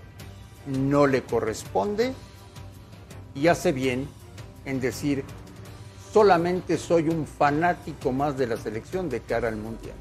no 0.66 1.06
le 1.06 1.24
corresponde 1.24 2.14
y 3.36 3.48
hace 3.48 3.74
bien 3.74 4.08
en 4.66 4.80
decir, 4.80 5.26
solamente 6.14 6.78
soy 6.78 7.10
un 7.10 7.28
fanático 7.28 8.14
más 8.14 8.38
de 8.38 8.48
la 8.48 8.56
selección 8.56 9.10
de 9.10 9.20
cara 9.20 9.50
al 9.50 9.58
Mundial. 9.58 9.96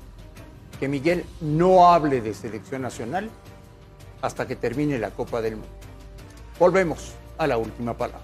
Que 0.79 0.87
Miguel 0.87 1.25
no 1.41 1.93
hable 1.93 2.21
de 2.21 2.35
selección 2.35 2.83
nacional 2.83 3.31
hasta 4.23 4.47
que 4.47 4.57
termine 4.57 4.99
la 4.99 5.11
Copa 5.11 5.43
del 5.43 5.57
Mundo. 5.57 5.69
Volvemos 6.59 7.13
a 7.39 7.47
la 7.47 7.59
última 7.59 7.97
palabra. 7.97 8.23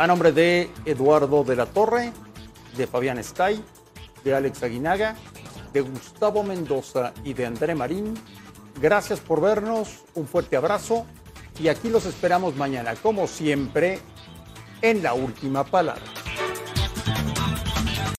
A 0.00 0.06
nombre 0.06 0.30
de 0.30 0.70
Eduardo 0.84 1.42
de 1.42 1.56
la 1.56 1.66
Torre, 1.66 2.12
de 2.76 2.86
Fabián 2.86 3.18
Stay, 3.18 3.64
de 4.22 4.34
Alex 4.34 4.62
Aguinaga, 4.62 5.16
de 5.72 5.80
Gustavo 5.80 6.44
Mendoza 6.44 7.12
y 7.24 7.34
de 7.34 7.46
André 7.46 7.74
Marín, 7.74 8.14
gracias 8.80 9.18
por 9.18 9.40
vernos, 9.40 10.04
un 10.14 10.28
fuerte 10.28 10.56
abrazo 10.56 11.04
y 11.60 11.66
aquí 11.66 11.88
los 11.90 12.06
esperamos 12.06 12.54
mañana, 12.54 12.94
como 12.94 13.26
siempre, 13.26 13.98
en 14.82 15.02
la 15.02 15.14
última 15.14 15.64
palabra. 15.64 16.02